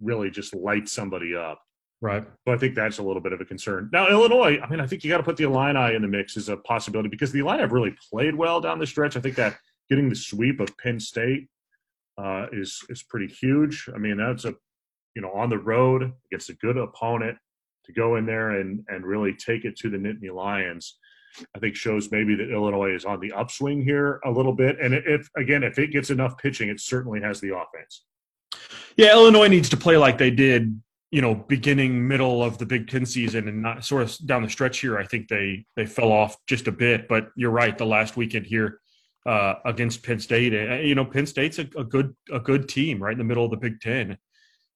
really 0.00 0.30
just 0.30 0.54
light 0.54 0.88
somebody 0.88 1.36
up. 1.36 1.60
Right. 2.00 2.24
So 2.46 2.54
I 2.54 2.56
think 2.56 2.76
that's 2.76 2.98
a 2.98 3.02
little 3.02 3.20
bit 3.20 3.32
of 3.32 3.40
a 3.40 3.44
concern. 3.44 3.90
Now, 3.92 4.08
Illinois, 4.08 4.60
I 4.60 4.68
mean, 4.70 4.80
I 4.80 4.86
think 4.86 5.02
you 5.02 5.10
got 5.10 5.16
to 5.16 5.24
put 5.24 5.36
the 5.36 5.44
Illini 5.44 5.96
in 5.96 6.02
the 6.02 6.08
mix 6.08 6.36
as 6.36 6.48
a 6.48 6.56
possibility 6.56 7.08
because 7.08 7.32
the 7.32 7.40
Illini 7.40 7.60
have 7.60 7.72
really 7.72 7.96
played 8.10 8.36
well 8.36 8.60
down 8.60 8.78
the 8.78 8.86
stretch. 8.86 9.16
I 9.16 9.20
think 9.20 9.34
that 9.34 9.56
getting 9.90 10.08
the 10.08 10.14
sweep 10.14 10.60
of 10.60 10.76
Penn 10.78 11.00
State 11.00 11.48
uh, 12.16 12.46
is 12.52 12.80
is 12.88 13.02
pretty 13.02 13.26
huge. 13.26 13.88
I 13.92 13.98
mean, 13.98 14.16
that's 14.18 14.44
a 14.44 14.54
you 15.16 15.22
know 15.22 15.32
on 15.32 15.50
the 15.50 15.58
road 15.58 16.12
against 16.30 16.50
a 16.50 16.54
good 16.54 16.76
opponent 16.76 17.36
to 17.86 17.92
go 17.92 18.16
in 18.16 18.26
there 18.26 18.60
and 18.60 18.84
and 18.88 19.04
really 19.04 19.34
take 19.34 19.64
it 19.64 19.76
to 19.78 19.90
the 19.90 19.96
Nittany 19.96 20.32
Lions. 20.32 20.98
I 21.54 21.58
think 21.58 21.74
shows 21.74 22.10
maybe 22.10 22.34
that 22.36 22.50
Illinois 22.50 22.94
is 22.94 23.04
on 23.04 23.20
the 23.20 23.32
upswing 23.32 23.82
here 23.82 24.20
a 24.24 24.30
little 24.30 24.52
bit. 24.52 24.78
And 24.80 24.94
if 24.94 25.28
again, 25.36 25.62
if 25.62 25.78
it 25.78 25.88
gets 25.88 26.10
enough 26.10 26.38
pitching, 26.38 26.68
it 26.68 26.80
certainly 26.80 27.20
has 27.20 27.40
the 27.40 27.56
offense. 27.56 28.04
Yeah, 28.96 29.12
Illinois 29.12 29.48
needs 29.48 29.68
to 29.70 29.76
play 29.76 29.96
like 29.96 30.18
they 30.18 30.30
did, 30.30 30.80
you 31.10 31.22
know, 31.22 31.34
beginning 31.34 32.06
middle 32.06 32.42
of 32.42 32.58
the 32.58 32.66
Big 32.66 32.88
Ten 32.88 33.06
season, 33.06 33.48
and 33.48 33.62
not 33.62 33.84
sort 33.84 34.02
of 34.02 34.26
down 34.26 34.42
the 34.42 34.48
stretch 34.48 34.80
here. 34.80 34.98
I 34.98 35.06
think 35.06 35.28
they 35.28 35.64
they 35.76 35.86
fell 35.86 36.12
off 36.12 36.36
just 36.46 36.68
a 36.68 36.72
bit. 36.72 37.08
But 37.08 37.30
you're 37.36 37.50
right, 37.50 37.76
the 37.76 37.86
last 37.86 38.16
weekend 38.16 38.46
here 38.46 38.80
uh, 39.26 39.54
against 39.64 40.02
Penn 40.02 40.20
State, 40.20 40.54
uh, 40.54 40.76
you 40.76 40.94
know, 40.94 41.04
Penn 41.04 41.26
State's 41.26 41.58
a, 41.58 41.68
a 41.76 41.84
good 41.84 42.14
a 42.32 42.40
good 42.40 42.68
team 42.68 43.02
right 43.02 43.12
in 43.12 43.18
the 43.18 43.24
middle 43.24 43.44
of 43.44 43.50
the 43.50 43.56
Big 43.56 43.80
Ten 43.80 44.18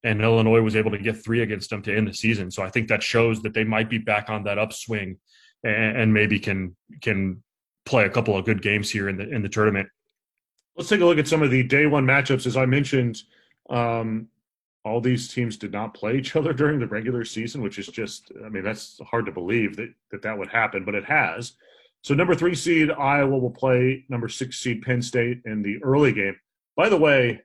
and 0.04 0.20
Illinois 0.20 0.60
was 0.60 0.76
able 0.76 0.90
to 0.90 0.98
get 0.98 1.22
three 1.22 1.42
against 1.42 1.70
them 1.70 1.82
to 1.82 1.96
end 1.96 2.08
the 2.08 2.14
season. 2.14 2.50
So 2.50 2.62
I 2.62 2.70
think 2.70 2.88
that 2.88 3.02
shows 3.02 3.42
that 3.42 3.54
they 3.54 3.64
might 3.64 3.88
be 3.88 3.98
back 3.98 4.30
on 4.30 4.44
that 4.44 4.58
upswing 4.58 5.18
and, 5.62 5.96
and 5.96 6.14
maybe 6.14 6.38
can 6.38 6.76
can 7.00 7.42
play 7.84 8.04
a 8.04 8.10
couple 8.10 8.36
of 8.36 8.44
good 8.44 8.62
games 8.62 8.90
here 8.90 9.08
in 9.08 9.16
the 9.16 9.28
in 9.28 9.42
the 9.42 9.48
tournament. 9.48 9.88
Let's 10.76 10.88
take 10.88 11.00
a 11.00 11.04
look 11.04 11.18
at 11.18 11.28
some 11.28 11.42
of 11.42 11.50
the 11.50 11.62
day 11.62 11.86
one 11.86 12.06
matchups. 12.06 12.46
As 12.46 12.56
I 12.56 12.66
mentioned, 12.66 13.18
um, 13.70 14.28
all 14.84 15.00
these 15.00 15.28
teams 15.28 15.56
did 15.56 15.72
not 15.72 15.94
play 15.94 16.16
each 16.18 16.34
other 16.36 16.52
during 16.52 16.78
the 16.78 16.86
regular 16.86 17.24
season, 17.24 17.62
which 17.62 17.78
is 17.78 17.86
just, 17.86 18.32
I 18.44 18.48
mean, 18.48 18.64
that's 18.64 19.00
hard 19.06 19.26
to 19.26 19.32
believe 19.32 19.76
that 19.76 19.92
that, 20.10 20.22
that 20.22 20.38
would 20.38 20.48
happen, 20.48 20.84
but 20.84 20.94
it 20.94 21.04
has. 21.04 21.54
So, 22.02 22.14
number 22.14 22.34
three 22.34 22.54
seed 22.54 22.90
Iowa 22.90 23.38
will 23.38 23.50
play 23.50 24.04
number 24.08 24.28
six 24.28 24.58
seed 24.58 24.82
Penn 24.82 25.02
State 25.02 25.40
in 25.44 25.62
the 25.62 25.82
early 25.84 26.12
game. 26.12 26.36
By 26.76 26.88
the 26.88 26.96
way, 26.96 27.42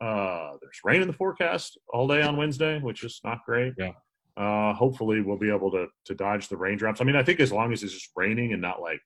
uh, 0.00 0.52
there's 0.60 0.80
rain 0.84 1.02
in 1.02 1.08
the 1.08 1.14
forecast 1.14 1.78
all 1.92 2.06
day 2.06 2.22
on 2.22 2.36
Wednesday, 2.36 2.78
which 2.78 3.02
is 3.02 3.20
not 3.24 3.44
great. 3.44 3.74
Yeah. 3.76 3.92
Uh, 4.36 4.72
hopefully, 4.72 5.20
we'll 5.20 5.36
be 5.36 5.50
able 5.50 5.72
to 5.72 5.88
to 6.04 6.14
dodge 6.14 6.46
the 6.46 6.56
raindrops. 6.56 7.00
I 7.00 7.04
mean, 7.04 7.16
I 7.16 7.24
think 7.24 7.40
as 7.40 7.50
long 7.50 7.72
as 7.72 7.82
it's 7.82 7.92
just 7.92 8.10
raining 8.14 8.52
and 8.52 8.62
not 8.62 8.80
like 8.80 9.00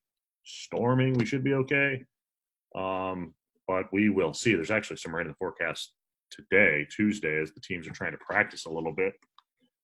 storming, 0.44 1.14
we 1.14 1.25
should 1.25 1.42
be 1.42 1.54
okay. 1.54 2.04
Um, 2.75 3.32
but 3.66 3.87
we 3.92 4.11
will 4.11 4.35
see. 4.35 4.54
There's 4.54 4.70
actually 4.70 4.99
some 4.99 5.14
rain 5.14 5.26
in 5.26 5.32
the 5.32 5.37
forecast 5.37 5.92
today, 6.32 6.86
Tuesday, 6.90 7.40
as 7.40 7.52
the 7.52 7.60
teams 7.60 7.86
are 7.86 7.92
trying 7.92 8.12
to 8.12 8.18
practice 8.18 8.66
a 8.66 8.70
little 8.70 8.92
bit 8.92 9.12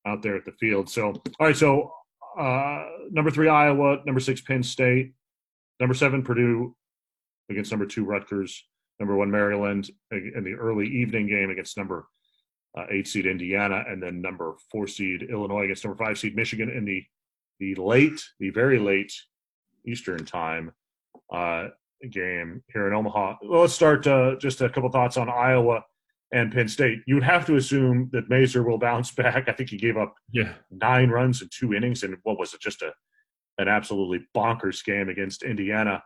out 0.07 0.23
there 0.23 0.37
at 0.37 0.45
the 0.45 0.53
field. 0.53 0.89
So, 0.89 1.13
all 1.39 1.47
right. 1.47 1.57
So, 1.57 1.93
uh, 2.39 2.85
number 3.11 3.31
three 3.31 3.49
Iowa, 3.49 3.99
number 4.07 4.21
six 4.21 4.41
Penn 4.41 4.63
State, 4.63 5.13
number 5.81 5.95
seven 5.95 6.23
Purdue 6.23 6.75
against 7.51 7.71
number 7.71 7.87
two 7.87 8.05
Rutgers, 8.05 8.65
number 9.01 9.17
one 9.17 9.31
Maryland 9.31 9.91
in 10.11 10.45
the 10.45 10.55
early 10.55 10.87
evening 10.87 11.27
game 11.27 11.51
against 11.51 11.77
number 11.77 12.07
uh, 12.77 12.85
eight 12.91 13.09
seed 13.09 13.27
Indiana, 13.27 13.85
and 13.89 14.03
then 14.03 14.21
number 14.21 14.55
four 14.71 14.87
seed 14.87 15.23
Illinois 15.23 15.65
against 15.65 15.85
number 15.85 16.03
five 16.03 16.19
seed 16.19 16.37
Michigan 16.37 16.71
in 16.71 16.85
the 16.85 17.05
the 17.61 17.75
late, 17.75 18.23
the 18.39 18.51
very 18.51 18.79
late 18.79 19.13
Eastern 19.85 20.25
time 20.25 20.71
uh, 21.33 21.69
game 22.11 22.63
here 22.73 22.87
in 22.87 22.95
Omaha. 22.95 23.37
Well, 23.43 23.63
let's 23.63 23.73
start 23.73 24.07
uh, 24.07 24.37
just 24.37 24.61
a 24.61 24.69
couple 24.69 24.91
thoughts 24.91 25.17
on 25.17 25.29
Iowa 25.29 25.83
and 26.33 26.53
Penn 26.53 26.69
State. 26.69 27.01
You 27.07 27.15
would 27.15 27.25
have 27.25 27.47
to 27.47 27.57
assume 27.57 28.11
that 28.13 28.29
Mazur 28.29 28.63
will 28.63 28.79
bounce 28.79 29.11
back. 29.11 29.49
I 29.49 29.53
think 29.53 29.71
he 29.71 29.77
gave 29.77 29.97
up 29.97 30.15
yeah. 30.33 30.55
nine 30.71 31.11
runs 31.11 31.43
in 31.43 31.49
two 31.51 31.75
innings, 31.75 32.03
and 32.03 32.17
what 32.23 32.39
was 32.39 32.55
it? 32.55 32.61
Just 32.61 32.83
a 32.83 32.93
an 33.59 33.67
absolutely 33.67 34.25
bonkers 34.37 34.85
game 34.85 35.09
against 35.09 35.43
Indiana 35.43 36.03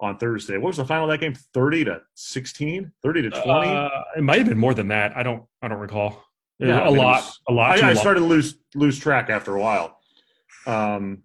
on 0.00 0.16
Thursday. 0.18 0.56
What 0.56 0.68
was 0.68 0.76
the 0.78 0.84
final 0.84 1.04
of 1.04 1.10
that 1.10 1.18
game? 1.18 1.34
30 1.54 1.84
to 1.84 2.00
16, 2.14 2.90
30 3.02 3.22
to 3.22 3.30
20? 3.30 3.48
Uh, 3.48 3.88
it 4.16 4.22
might 4.22 4.38
have 4.38 4.48
been 4.48 4.58
more 4.58 4.74
than 4.74 4.88
that. 4.88 5.16
I 5.16 5.22
don't 5.22 5.44
I 5.62 5.68
don't 5.68 5.78
recall. 5.78 6.24
Yeah, 6.58 6.88
a 6.88 6.90
lot, 6.90 7.22
was, 7.22 7.40
a 7.48 7.52
lot. 7.52 7.82
I, 7.82 7.90
I 7.90 7.94
started 7.94 8.20
to 8.20 8.26
lose 8.26 8.56
lose 8.74 8.98
track 8.98 9.28
after 9.28 9.54
a 9.54 9.60
while. 9.60 9.98
Um, 10.66 11.22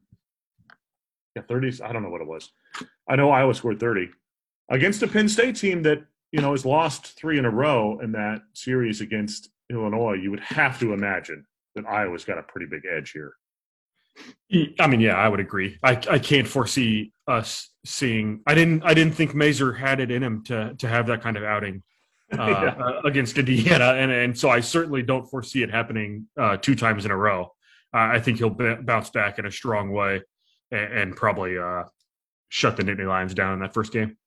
yeah, 1.36 1.44
30s. 1.44 1.82
I 1.82 1.94
don't 1.94 2.04
know 2.04 2.10
what 2.10 2.22
it 2.22 2.28
was. 2.28 2.52
I 3.08 3.16
know 3.16 3.32
Iowa 3.32 3.54
scored 3.54 3.80
30 3.80 4.10
against 4.70 5.02
a 5.04 5.08
Penn 5.08 5.30
State 5.30 5.56
team 5.56 5.84
that 5.84 6.04
you 6.32 6.42
know 6.42 6.52
has 6.52 6.66
lost 6.66 7.08
three 7.18 7.38
in 7.38 7.46
a 7.46 7.50
row 7.50 8.00
in 8.00 8.12
that 8.14 8.42
series 8.54 9.02
against 9.02 9.50
Illinois. 9.70 10.14
You 10.14 10.32
would 10.32 10.40
have 10.42 10.80
to 10.80 10.94
imagine 10.94 11.46
that 11.76 11.86
Iowa's 11.86 12.26
got 12.26 12.38
a 12.38 12.44
pretty 12.44 12.68
big 12.68 12.84
edge 12.92 13.12
here. 13.12 13.34
I 14.80 14.88
mean, 14.88 15.00
yeah, 15.00 15.16
I 15.16 15.30
would 15.30 15.40
agree. 15.40 15.78
I, 15.84 15.92
I 16.10 16.20
can't 16.20 16.48
foresee 16.48 17.14
us 17.28 17.70
seeing. 17.86 18.42
I 18.46 18.54
didn't. 18.54 18.84
I 18.84 18.94
didn't 18.94 19.16
think 19.16 19.34
Mazur 19.34 19.72
had 19.74 20.00
it 20.02 20.12
in 20.12 20.22
him 20.22 20.44
to 20.46 20.74
to 20.76 20.88
have 20.88 21.08
that 21.08 21.22
kind 21.22 21.38
of 21.38 21.44
outing 21.44 21.82
uh, 22.38 22.46
Yeah. 22.46 22.84
uh, 22.86 23.02
against 23.06 23.38
Indiana, 23.38 23.94
and 23.94 24.12
and 24.12 24.38
so 24.38 24.50
I 24.50 24.60
certainly 24.60 25.02
don't 25.02 25.26
foresee 25.30 25.64
it 25.64 25.72
happening 25.72 26.28
uh, 26.38 26.58
two 26.58 26.76
times 26.76 27.06
in 27.06 27.12
a 27.12 27.16
row. 27.18 27.54
Uh, 27.94 27.98
I 28.16 28.20
think 28.20 28.38
he'll 28.38 28.50
b- 28.50 28.76
bounce 28.82 29.10
back 29.10 29.40
in 29.40 29.46
a 29.46 29.52
strong 29.52 29.92
way 29.92 30.22
and, 30.72 30.94
and 30.94 31.16
probably 31.16 31.58
uh, 31.58 31.84
shut 32.50 32.76
the 32.78 32.84
Nittany 32.84 33.08
Lions 33.08 33.34
down 33.34 33.54
in 33.54 33.60
that 33.62 33.74
first 33.74 33.92
game. 33.94 34.18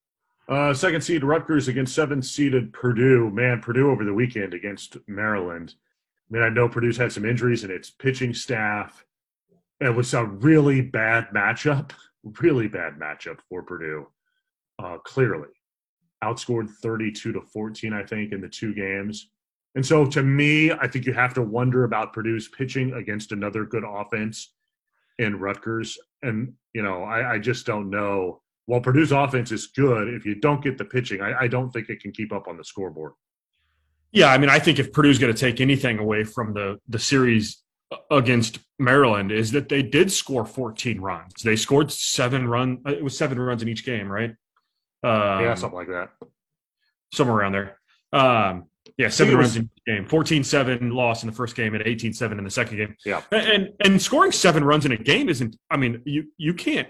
Uh, 0.46 0.74
second 0.74 1.00
seed 1.00 1.24
Rutgers 1.24 1.68
against 1.68 1.94
seventh 1.94 2.26
seeded 2.26 2.72
Purdue. 2.72 3.30
Man, 3.30 3.60
Purdue 3.60 3.90
over 3.90 4.04
the 4.04 4.12
weekend 4.12 4.52
against 4.52 4.96
Maryland. 5.06 5.74
I 6.30 6.34
mean, 6.34 6.42
I 6.42 6.48
know 6.50 6.68
Purdue's 6.68 6.98
had 6.98 7.12
some 7.12 7.24
injuries 7.24 7.64
in 7.64 7.70
its 7.70 7.90
pitching 7.90 8.34
staff. 8.34 9.04
It 9.80 9.94
was 9.94 10.12
a 10.12 10.24
really 10.24 10.82
bad 10.82 11.28
matchup, 11.34 11.92
really 12.40 12.68
bad 12.68 12.94
matchup 12.94 13.38
for 13.48 13.62
Purdue. 13.62 14.06
Uh, 14.78 14.98
clearly, 14.98 15.48
outscored 16.22 16.68
thirty-two 16.68 17.32
to 17.32 17.40
fourteen, 17.40 17.92
I 17.92 18.04
think, 18.04 18.32
in 18.32 18.40
the 18.40 18.48
two 18.48 18.74
games. 18.74 19.30
And 19.76 19.84
so, 19.84 20.04
to 20.06 20.22
me, 20.22 20.72
I 20.72 20.86
think 20.86 21.06
you 21.06 21.12
have 21.14 21.34
to 21.34 21.42
wonder 21.42 21.84
about 21.84 22.12
Purdue's 22.12 22.48
pitching 22.48 22.92
against 22.92 23.32
another 23.32 23.64
good 23.64 23.84
offense 23.84 24.52
in 25.18 25.38
Rutgers. 25.38 25.96
And 26.22 26.54
you 26.74 26.82
know, 26.82 27.02
I, 27.02 27.34
I 27.34 27.38
just 27.38 27.66
don't 27.66 27.88
know 27.88 28.42
while 28.66 28.80
Purdue's 28.80 29.12
offense 29.12 29.52
is 29.52 29.66
good, 29.68 30.08
if 30.14 30.24
you 30.24 30.34
don't 30.36 30.62
get 30.62 30.78
the 30.78 30.84
pitching, 30.84 31.20
I, 31.20 31.42
I 31.42 31.48
don't 31.48 31.70
think 31.70 31.88
it 31.90 32.00
can 32.00 32.12
keep 32.12 32.32
up 32.32 32.48
on 32.48 32.56
the 32.56 32.64
scoreboard. 32.64 33.12
Yeah, 34.12 34.28
I 34.28 34.38
mean, 34.38 34.48
I 34.50 34.58
think 34.58 34.78
if 34.78 34.92
Purdue's 34.92 35.18
going 35.18 35.34
to 35.34 35.38
take 35.38 35.60
anything 35.60 35.98
away 35.98 36.24
from 36.24 36.54
the 36.54 36.78
the 36.88 36.98
series 36.98 37.62
against 38.10 38.58
Maryland 38.78 39.30
is 39.30 39.52
that 39.52 39.68
they 39.68 39.82
did 39.82 40.10
score 40.10 40.44
14 40.44 41.00
runs. 41.00 41.34
They 41.44 41.56
scored 41.56 41.92
seven 41.92 42.48
run. 42.48 42.78
uh, 42.86 42.92
It 42.92 43.04
was 43.04 43.16
seven 43.16 43.38
runs 43.38 43.62
in 43.62 43.68
each 43.68 43.84
game, 43.84 44.08
right? 44.10 44.30
Um, 45.02 45.44
yeah, 45.44 45.54
something 45.54 45.76
like 45.78 45.88
that. 45.88 46.10
somewhere 47.12 47.36
around 47.36 47.52
there. 47.52 47.78
Um, 48.12 48.64
yeah, 48.96 49.08
seven 49.08 49.34
it 49.34 49.36
was- 49.36 49.46
runs 49.48 49.56
in 49.56 49.62
each 49.64 49.84
game. 49.86 50.06
14-7 50.06 50.92
loss 50.92 51.22
in 51.22 51.28
the 51.28 51.34
first 51.34 51.54
game 51.56 51.74
and 51.74 51.84
18-7 51.84 52.38
in 52.38 52.44
the 52.44 52.50
second 52.50 52.76
game. 52.78 52.96
Yeah. 53.04 53.20
And 53.30 53.70
and 53.84 54.00
scoring 54.00 54.32
seven 54.32 54.64
runs 54.64 54.86
in 54.86 54.92
a 54.92 54.96
game 54.96 55.28
isn't. 55.28 55.56
I 55.70 55.76
mean, 55.76 56.00
you 56.04 56.24
you 56.38 56.54
can't 56.54 56.88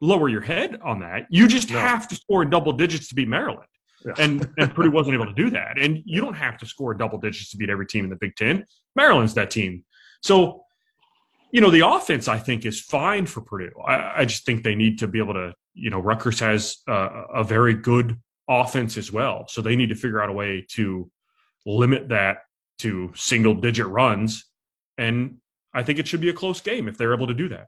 lower 0.00 0.28
your 0.28 0.40
head 0.42 0.78
on 0.82 1.00
that. 1.00 1.26
You 1.30 1.48
just 1.48 1.70
No. 1.70 1.78
have 1.78 2.06
to 2.08 2.14
score 2.16 2.44
double 2.44 2.72
digits 2.72 3.08
to 3.08 3.14
beat 3.14 3.28
Maryland. 3.28 3.68
Yeah. 4.04 4.12
And 4.18 4.48
and 4.58 4.74
Purdue 4.74 4.90
wasn't 4.90 5.14
able 5.14 5.26
to 5.26 5.32
do 5.32 5.50
that. 5.50 5.78
And 5.78 6.02
you 6.04 6.20
don't 6.20 6.34
have 6.34 6.58
to 6.58 6.66
score 6.66 6.94
double 6.94 7.18
digits 7.18 7.50
to 7.50 7.56
beat 7.56 7.70
every 7.70 7.86
team 7.86 8.04
in 8.04 8.10
the 8.10 8.16
Big 8.16 8.36
Ten. 8.36 8.64
Maryland's 8.94 9.34
that 9.34 9.50
team. 9.50 9.84
So, 10.22 10.64
you 11.50 11.60
know, 11.60 11.70
the 11.70 11.86
offense 11.86 12.28
I 12.28 12.38
think 12.38 12.66
is 12.66 12.80
fine 12.80 13.26
for 13.26 13.40
Purdue. 13.40 13.72
I, 13.86 14.22
I 14.22 14.24
just 14.24 14.44
think 14.44 14.62
they 14.62 14.74
need 14.74 14.98
to 15.00 15.08
be 15.08 15.18
able 15.18 15.34
to. 15.34 15.54
You 15.74 15.90
know, 15.90 16.00
Rutgers 16.00 16.40
has 16.40 16.78
uh, 16.88 17.24
a 17.34 17.44
very 17.44 17.74
good 17.74 18.18
offense 18.48 18.96
as 18.96 19.12
well, 19.12 19.46
so 19.48 19.60
they 19.60 19.76
need 19.76 19.90
to 19.90 19.94
figure 19.94 20.22
out 20.22 20.30
a 20.30 20.32
way 20.32 20.64
to 20.70 21.10
limit 21.66 22.08
that 22.08 22.38
to 22.78 23.12
single 23.14 23.54
digit 23.54 23.86
runs. 23.86 24.44
And 24.96 25.38
I 25.74 25.82
think 25.82 25.98
it 25.98 26.08
should 26.08 26.20
be 26.22 26.30
a 26.30 26.32
close 26.32 26.60
game 26.60 26.88
if 26.88 26.96
they're 26.96 27.12
able 27.12 27.26
to 27.26 27.34
do 27.34 27.48
that. 27.50 27.66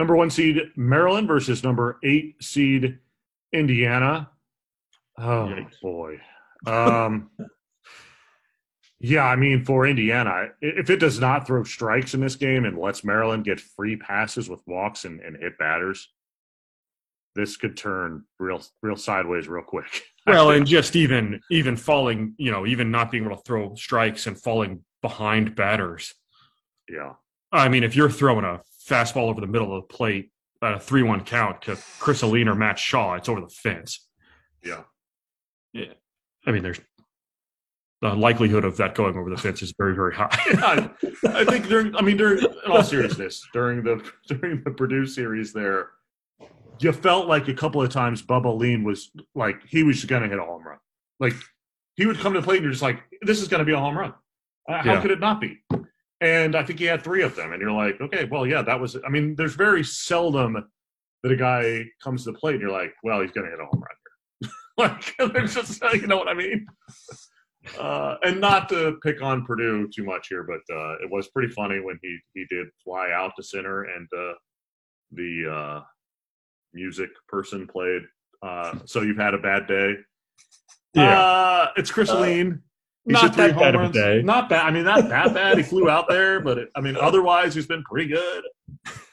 Number 0.00 0.16
one 0.16 0.30
seed 0.30 0.56
Maryland 0.76 1.28
versus 1.28 1.62
number 1.62 1.98
eight 2.02 2.42
seed 2.42 3.00
Indiana. 3.52 4.30
Oh 5.18 5.52
Yikes. 5.52 5.78
boy. 5.82 6.16
Um, 6.66 7.28
yeah, 8.98 9.26
I 9.26 9.36
mean, 9.36 9.62
for 9.62 9.86
Indiana, 9.86 10.46
if 10.62 10.88
it 10.88 11.00
does 11.00 11.20
not 11.20 11.46
throw 11.46 11.64
strikes 11.64 12.14
in 12.14 12.20
this 12.22 12.34
game 12.34 12.64
and 12.64 12.78
lets 12.78 13.04
Maryland 13.04 13.44
get 13.44 13.60
free 13.60 13.96
passes 13.96 14.48
with 14.48 14.62
walks 14.66 15.04
and, 15.04 15.20
and 15.20 15.36
hit 15.36 15.58
batters, 15.58 16.08
this 17.36 17.58
could 17.58 17.76
turn 17.76 18.24
real 18.38 18.62
real 18.82 18.96
sideways 18.96 19.48
real 19.48 19.64
quick. 19.64 20.02
Well, 20.26 20.50
and 20.50 20.66
just 20.66 20.96
even 20.96 21.40
even 21.50 21.76
falling, 21.76 22.34
you 22.38 22.50
know, 22.50 22.66
even 22.66 22.90
not 22.90 23.10
being 23.10 23.24
able 23.24 23.36
to 23.36 23.42
throw 23.42 23.74
strikes 23.74 24.26
and 24.26 24.40
falling 24.40 24.82
behind 25.02 25.54
batters. 25.54 26.14
yeah. 26.88 27.14
I 27.52 27.68
mean, 27.68 27.84
if 27.84 27.96
you're 27.96 28.10
throwing 28.10 28.44
a 28.44 28.60
fastball 28.90 29.28
over 29.28 29.40
the 29.40 29.46
middle 29.46 29.74
of 29.76 29.82
the 29.86 29.94
plate 29.94 30.30
at 30.62 30.74
a 30.74 30.78
three-one 30.80 31.24
count 31.24 31.62
to 31.62 31.78
Chris 31.98 32.22
Alleyne 32.22 32.48
or 32.48 32.54
Matt 32.54 32.78
Shaw, 32.78 33.14
it's 33.14 33.28
over 33.28 33.40
the 33.40 33.48
fence. 33.48 34.06
Yeah. 34.62 34.82
Yeah, 35.72 35.92
I 36.46 36.50
mean, 36.50 36.62
there's 36.64 36.80
the 38.02 38.14
likelihood 38.14 38.64
of 38.64 38.76
that 38.78 38.94
going 38.94 39.16
over 39.16 39.30
the 39.30 39.36
fence 39.36 39.62
is 39.62 39.72
very 39.78 39.94
very 39.94 40.14
high. 40.14 40.28
I, 40.32 40.90
I 41.26 41.44
think 41.44 41.68
during, 41.68 41.94
I 41.94 42.00
mean, 42.02 42.16
during, 42.16 42.38
in 42.42 42.70
all 42.70 42.82
seriousness, 42.82 43.46
during 43.52 43.84
the 43.84 44.02
during 44.26 44.62
the 44.64 44.70
Purdue 44.72 45.06
series, 45.06 45.52
there, 45.52 45.90
you 46.80 46.92
felt 46.92 47.28
like 47.28 47.46
a 47.48 47.54
couple 47.54 47.80
of 47.82 47.90
times 47.90 48.20
Bubba 48.22 48.46
Alleyne 48.46 48.82
was 48.82 49.10
like 49.36 49.62
he 49.68 49.82
was 49.84 50.04
going 50.04 50.22
to 50.22 50.28
hit 50.28 50.38
a 50.38 50.42
home 50.44 50.66
run. 50.66 50.78
Like 51.20 51.34
he 51.94 52.06
would 52.06 52.18
come 52.18 52.32
to 52.34 52.40
the 52.40 52.44
plate 52.44 52.56
and 52.56 52.64
you're 52.64 52.72
just 52.72 52.82
like, 52.82 53.00
this 53.22 53.40
is 53.40 53.46
going 53.48 53.60
to 53.60 53.64
be 53.64 53.72
a 53.72 53.78
home 53.78 53.96
run. 53.96 54.12
Uh, 54.68 54.82
how 54.82 54.94
Yeah. 54.94 55.00
could 55.02 55.10
it 55.12 55.20
not 55.20 55.40
be? 55.40 55.58
And 56.20 56.54
I 56.54 56.62
think 56.62 56.78
he 56.78 56.84
had 56.84 57.02
three 57.02 57.22
of 57.22 57.34
them, 57.34 57.52
and 57.52 57.62
you're 57.62 57.72
like, 57.72 57.98
okay, 58.00 58.28
well, 58.30 58.46
yeah, 58.46 58.60
that 58.62 58.78
was. 58.78 58.96
I 59.06 59.08
mean, 59.08 59.34
there's 59.36 59.54
very 59.54 59.82
seldom 59.82 60.56
that 61.22 61.32
a 61.32 61.36
guy 61.36 61.84
comes 62.02 62.24
to 62.24 62.32
the 62.32 62.38
plate 62.38 62.54
and 62.54 62.62
you're 62.62 62.70
like, 62.70 62.94
well, 63.02 63.20
he's 63.20 63.30
going 63.32 63.44
to 63.44 63.50
hit 63.50 63.60
a 63.60 63.66
home 63.66 63.82
run 63.82 63.96
here. 64.40 64.50
like, 65.18 65.32
there's 65.32 65.54
just, 65.54 65.82
you 65.94 66.06
know 66.06 66.16
what 66.16 66.28
I 66.28 66.34
mean? 66.34 66.66
Uh, 67.78 68.16
and 68.22 68.40
not 68.40 68.68
to 68.70 68.96
pick 69.02 69.20
on 69.20 69.44
Purdue 69.44 69.88
too 69.94 70.04
much 70.04 70.28
here, 70.28 70.44
but 70.44 70.74
uh, 70.74 70.94
it 71.02 71.10
was 71.10 71.28
pretty 71.28 71.52
funny 71.52 71.78
when 71.78 71.98
he 72.02 72.18
he 72.34 72.46
did 72.48 72.66
fly 72.82 73.10
out 73.12 73.32
to 73.36 73.42
center 73.42 73.82
and 73.82 74.08
uh, 74.16 74.32
the 75.12 75.52
uh, 75.52 75.80
music 76.72 77.10
person 77.28 77.66
played. 77.66 78.02
Uh, 78.42 78.78
so 78.86 79.02
you've 79.02 79.18
had 79.18 79.34
a 79.34 79.38
bad 79.38 79.66
day. 79.66 79.94
Uh, 80.96 81.66
it's 81.76 81.90
Chris 81.90 82.08
Alleyne. 82.08 82.62
He 83.06 83.12
not 83.12 83.34
that 83.36 83.56
bad 83.56 83.74
of 83.74 83.82
a 83.82 83.92
day. 83.92 84.22
Not 84.22 84.48
bad. 84.48 84.66
I 84.66 84.70
mean, 84.70 84.84
not 84.84 85.08
that 85.08 85.32
bad. 85.34 85.56
He 85.56 85.62
flew 85.62 85.88
out 85.88 86.08
there, 86.08 86.40
but 86.40 86.58
it, 86.58 86.68
I 86.76 86.80
mean, 86.80 86.96
otherwise, 86.96 87.54
he's 87.54 87.66
been 87.66 87.82
pretty 87.82 88.12
good. 88.12 88.44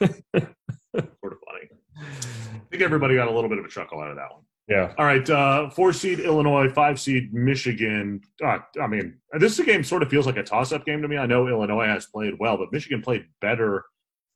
sort 0.00 1.32
of 1.32 1.38
funny. 1.46 1.70
I 1.96 2.70
think 2.70 2.82
everybody 2.82 3.14
got 3.14 3.28
a 3.28 3.32
little 3.32 3.48
bit 3.48 3.58
of 3.58 3.64
a 3.64 3.68
chuckle 3.68 4.00
out 4.00 4.10
of 4.10 4.16
that 4.16 4.30
one. 4.30 4.42
Yeah. 4.68 4.92
All 4.98 5.06
right, 5.06 5.28
uh, 5.30 5.70
four 5.70 5.94
seed 5.94 6.20
Illinois, 6.20 6.68
five 6.68 7.00
seed 7.00 7.32
Michigan. 7.32 8.20
Uh, 8.44 8.58
I 8.80 8.86
mean, 8.86 9.18
this 9.38 9.58
game 9.60 9.82
sort 9.82 10.02
of 10.02 10.10
feels 10.10 10.26
like 10.26 10.36
a 10.36 10.42
toss-up 10.42 10.84
game 10.84 11.00
to 11.00 11.08
me. 11.08 11.16
I 11.16 11.24
know 11.24 11.48
Illinois 11.48 11.86
has 11.86 12.04
played 12.06 12.34
well, 12.38 12.58
but 12.58 12.70
Michigan 12.70 13.00
played 13.00 13.24
better 13.40 13.84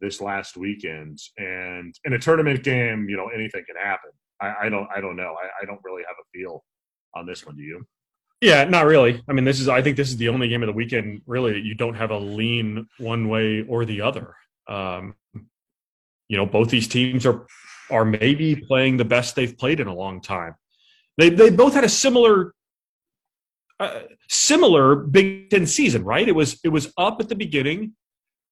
this 0.01 0.23
last 0.23 0.57
weekend. 0.57 1.19
And 1.37 1.95
in 2.05 2.15
a 2.15 2.19
tournament 2.19 2.65
game, 2.65 3.09
you 3.11 3.17
know, 3.19 3.29
anything 3.29 3.63
can 3.67 3.77
happen. 3.77 4.11
I, 4.41 4.67
I 4.67 4.69
don't, 4.71 4.89
I 4.95 5.03
don't 5.03 5.17
know. 5.17 5.37
I, 5.41 5.63
I 5.63 5.67
don't 5.67 5.81
really 5.85 6.03
have 6.07 6.17
a 6.19 6.27
feel 6.33 6.65
on 7.15 7.27
this 7.27 7.45
one. 7.45 7.57
Do 7.57 7.63
you? 7.63 7.87
Yeah, 8.43 8.65
not 8.65 8.87
really. 8.87 9.23
I 9.29 9.33
mean, 9.33 9.45
this 9.45 9.61
is 9.61 9.69
I 9.69 9.83
think 9.83 9.97
this 9.97 10.09
is 10.09 10.17
the 10.17 10.29
only 10.29 10.49
game 10.49 10.65
of 10.65 10.67
the 10.67 10.73
weekend 10.73 11.23
really 11.27 11.53
that 11.53 11.61
you 11.61 11.77
don't 11.77 11.95
have 11.95 12.11
a 12.11 12.19
lean 12.19 12.89
one 12.99 13.29
way 13.29 13.65
or 13.69 13.85
the 13.85 14.01
other. 14.01 14.35
Um, 14.67 15.15
you 16.27 16.37
know, 16.37 16.45
both 16.45 16.69
these 16.69 16.89
teams 16.89 17.25
are 17.25 17.47
are 17.89 18.05
maybe 18.05 18.57
playing 18.57 18.97
the 18.97 19.05
best 19.05 19.37
they've 19.37 19.57
played 19.57 19.79
in 19.79 19.87
a 19.87 19.95
long 19.95 20.21
time. 20.21 20.57
They 21.19 21.29
they 21.31 21.51
both 21.51 21.75
had 21.75 21.85
a 21.85 21.89
similar 21.89 22.53
uh, 23.79 24.01
similar 24.29 24.97
Big 24.97 25.51
Ten 25.51 25.65
season, 25.65 26.03
right? 26.03 26.27
It 26.27 26.35
was 26.35 26.59
it 26.65 26.71
was 26.71 26.93
up 26.99 27.21
at 27.21 27.29
the 27.29 27.37
beginning, 27.37 27.93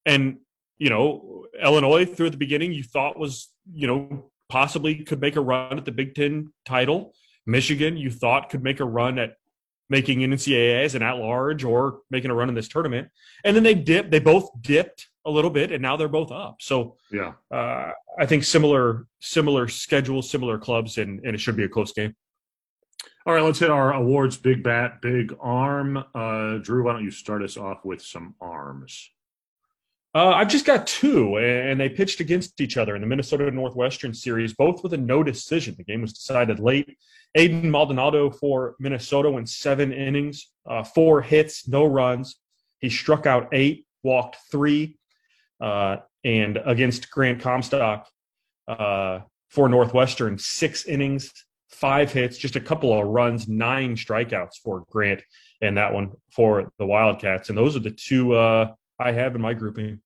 and 0.07 0.39
you 0.79 0.89
know, 0.89 1.47
Illinois 1.61 2.05
through 2.05 2.27
at 2.27 2.33
the 2.33 2.39
beginning 2.39 2.73
you 2.73 2.85
thought 2.85 3.19
was 3.19 3.49
you 3.73 3.89
know 3.89 4.31
possibly 4.49 5.03
could 5.03 5.21
make 5.21 5.35
a 5.35 5.41
run 5.41 5.79
at 5.79 5.85
the 5.85 5.91
Big 5.91 6.15
Ten 6.15 6.53
title. 6.65 7.13
Michigan 7.45 7.97
you 7.97 8.13
thought 8.13 8.51
could 8.51 8.63
make 8.63 8.79
a 8.79 8.85
run 8.85 9.19
at 9.19 9.35
making 9.91 10.23
an 10.25 10.31
NCAA 10.33 10.85
as 10.85 10.95
an 10.95 11.03
at 11.03 11.17
large 11.19 11.65
or 11.65 12.01
making 12.11 12.31
a 12.31 12.35
run 12.35 12.49
in 12.49 12.55
this 12.55 12.69
tournament. 12.69 13.09
And 13.45 13.55
then 13.55 13.63
they 13.65 13.75
dipped, 13.75 14.11
they 14.11 14.21
both 14.21 14.49
dipped 14.63 15.09
a 15.27 15.31
little 15.31 15.51
bit 15.51 15.73
and 15.73 15.83
now 15.83 15.97
they're 15.97 16.09
both 16.09 16.31
up. 16.33 16.63
So 16.63 16.97
Yeah. 17.11 17.33
uh, 17.51 17.91
I 18.19 18.25
think 18.27 18.45
similar, 18.45 19.07
similar 19.21 19.69
schedules, 19.69 20.31
similar 20.31 20.59
clubs, 20.59 20.97
and, 20.97 21.21
and 21.25 21.35
it 21.35 21.39
should 21.41 21.57
be 21.57 21.65
a 21.65 21.69
close 21.69 21.93
game. 21.93 22.15
All 23.27 23.35
right, 23.35 23.43
let's 23.43 23.59
hit 23.59 23.71
our 23.71 23.93
awards. 23.93 24.39
Big 24.39 24.63
bat, 24.63 25.03
big 25.03 25.37
arm. 25.41 25.99
Uh, 26.15 26.57
Drew, 26.59 26.85
why 26.85 26.93
don't 26.95 27.05
you 27.05 27.11
start 27.11 27.43
us 27.43 27.57
off 27.59 27.85
with 27.85 28.01
some 28.01 28.35
arms? 28.41 29.11
Uh, 30.13 30.31
I've 30.31 30.49
just 30.49 30.67
got 30.67 30.89
two, 30.89 31.39
and 31.39 31.81
they 31.81 31.89
pitched 31.89 32.19
against 32.19 32.61
each 32.61 32.77
other 32.77 32.97
in 32.97 33.01
the 33.01 33.07
Minnesota 33.07 33.49
Northwestern 33.51 34.13
series, 34.13 34.53
both 34.53 34.83
with 34.83 34.93
a 34.93 34.97
no 34.97 35.23
decision. 35.23 35.77
The 35.79 35.85
game 35.85 36.01
was 36.01 36.13
decided 36.13 36.59
late. 36.59 36.99
Aiden 37.39 37.65
Maldonado 37.65 38.29
for 38.29 38.75
Minnesota 38.81 39.31
went 39.31 39.49
seven 39.49 39.93
innings, 39.93 40.49
uh, 40.69 40.83
four 40.83 41.23
hits, 41.23 41.69
no 41.69 41.85
runs. 41.85 42.37
He 42.81 42.91
struck 42.91 43.25
out 43.25 43.51
eight, 43.53 43.87
walked 44.03 44.37
three, 44.51 44.99
uh, 45.61 45.99
and 46.25 46.59
against 46.67 47.09
Grant 47.11 47.41
Comstock 47.41 48.09
uh, 48.67 49.21
for 49.49 49.69
Northwestern, 49.69 50.39
six 50.39 50.87
innings, 50.87 51.31
five 51.69 52.13
hits, 52.13 52.37
just 52.37 52.57
a 52.57 52.61
couple 52.61 52.99
of 52.99 53.07
runs, 53.07 53.47
nine 53.47 53.95
strikeouts 53.95 54.57
for 54.65 54.85
Grant, 54.91 55.23
and 55.61 55.77
that 55.77 55.95
one 55.95 56.11
for 56.33 56.73
the 56.79 56.87
Wildcats. 56.87 57.49
And 57.49 57.57
those 57.57 57.77
are 57.77 57.81
the 57.81 57.93
two 57.93 58.33
uh, 58.33 58.73
I 59.01 59.13
have 59.13 59.35
in 59.35 59.41
my 59.41 59.55
grouping. 59.55 60.01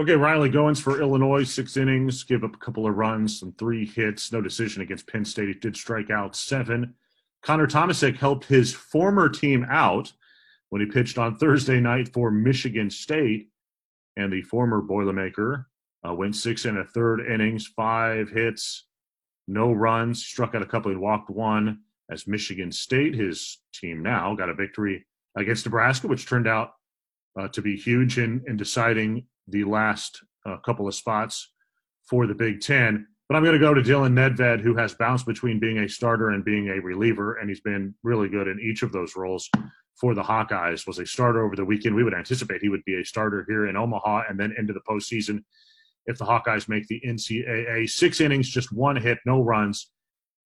Okay, 0.00 0.16
Riley 0.16 0.50
Gowens 0.50 0.80
for 0.80 1.00
Illinois, 1.00 1.44
six 1.44 1.76
innings, 1.76 2.24
give 2.24 2.42
up 2.42 2.54
a 2.54 2.58
couple 2.58 2.86
of 2.86 2.96
runs, 2.96 3.38
some 3.38 3.52
three 3.52 3.86
hits, 3.86 4.32
no 4.32 4.40
decision 4.40 4.82
against 4.82 5.06
Penn 5.06 5.24
State. 5.24 5.48
He 5.48 5.54
did 5.54 5.76
strike 5.76 6.10
out 6.10 6.34
seven. 6.34 6.94
Connor 7.42 7.66
Thomasek 7.66 8.16
helped 8.16 8.46
his 8.46 8.72
former 8.72 9.28
team 9.28 9.64
out 9.68 10.12
when 10.70 10.80
he 10.80 10.86
pitched 10.86 11.18
on 11.18 11.36
Thursday 11.36 11.78
night 11.78 12.12
for 12.12 12.30
Michigan 12.30 12.90
State, 12.90 13.50
and 14.16 14.32
the 14.32 14.42
former 14.42 14.82
Boilermaker 14.82 15.66
uh, 16.08 16.14
went 16.14 16.34
six 16.34 16.64
and 16.64 16.78
a 16.78 16.84
third 16.84 17.20
innings, 17.20 17.66
five 17.66 18.30
hits, 18.30 18.86
no 19.46 19.72
runs, 19.72 20.24
struck 20.24 20.54
out 20.54 20.62
a 20.62 20.66
couple 20.66 20.90
and 20.90 21.00
walked 21.00 21.30
one. 21.30 21.80
As 22.10 22.26
Michigan 22.26 22.72
State, 22.72 23.14
his 23.14 23.58
team 23.72 24.02
now, 24.02 24.34
got 24.34 24.48
a 24.48 24.54
victory 24.54 25.06
against 25.36 25.64
Nebraska, 25.64 26.08
which 26.08 26.26
turned 26.26 26.48
out 26.48 26.72
uh, 27.38 27.48
to 27.48 27.62
be 27.62 27.76
huge 27.76 28.18
in, 28.18 28.42
in 28.46 28.56
deciding 28.56 29.26
the 29.48 29.64
last 29.64 30.20
uh, 30.46 30.56
couple 30.58 30.86
of 30.86 30.94
spots 30.94 31.52
for 32.08 32.26
the 32.26 32.34
Big 32.34 32.60
Ten. 32.60 33.06
But 33.28 33.36
I'm 33.36 33.44
going 33.44 33.58
to 33.58 33.58
go 33.58 33.72
to 33.72 33.80
Dylan 33.80 34.12
Nedved, 34.12 34.60
who 34.60 34.74
has 34.76 34.94
bounced 34.94 35.26
between 35.26 35.58
being 35.58 35.78
a 35.78 35.88
starter 35.88 36.30
and 36.30 36.44
being 36.44 36.68
a 36.68 36.80
reliever, 36.80 37.36
and 37.36 37.48
he's 37.48 37.60
been 37.60 37.94
really 38.02 38.28
good 38.28 38.48
in 38.48 38.60
each 38.60 38.82
of 38.82 38.92
those 38.92 39.16
roles 39.16 39.48
for 39.98 40.14
the 40.14 40.22
Hawkeyes. 40.22 40.86
Was 40.86 40.98
a 40.98 41.06
starter 41.06 41.44
over 41.44 41.56
the 41.56 41.64
weekend. 41.64 41.94
We 41.94 42.04
would 42.04 42.14
anticipate 42.14 42.60
he 42.60 42.68
would 42.68 42.84
be 42.84 43.00
a 43.00 43.04
starter 43.04 43.44
here 43.48 43.68
in 43.68 43.76
Omaha 43.76 44.24
and 44.28 44.38
then 44.38 44.54
into 44.58 44.72
the 44.72 44.82
postseason 44.88 45.44
if 46.06 46.18
the 46.18 46.24
Hawkeyes 46.24 46.68
make 46.68 46.86
the 46.88 47.00
NCAA. 47.06 47.88
Six 47.88 48.20
innings, 48.20 48.48
just 48.48 48.72
one 48.72 48.96
hit, 48.96 49.18
no 49.24 49.40
runs. 49.40 49.90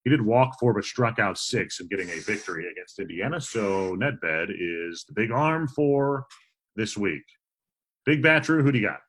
He 0.05 0.11
did 0.11 0.23
walk 0.23 0.57
four, 0.61 0.73
but 0.73 0.85
struck 0.85 1.19
out 1.19 1.39
six 1.39 1.81
and 1.81 1.91
getting 1.91 2.09
a 2.11 2.21
victory 2.21 2.71
against 2.71 3.01
Indiana. 3.01 3.41
So 3.41 3.97
Nedved 3.97 4.51
is 4.51 5.05
the 5.09 5.15
big 5.15 5.33
arm 5.33 5.67
for 5.67 6.27
this 6.77 6.97
week. 6.97 7.25
Big 8.05 8.23
bat, 8.23 8.45
Drew, 8.45 8.63
who 8.63 8.71
do 8.71 8.79
you 8.79 8.87
got? 8.87 9.01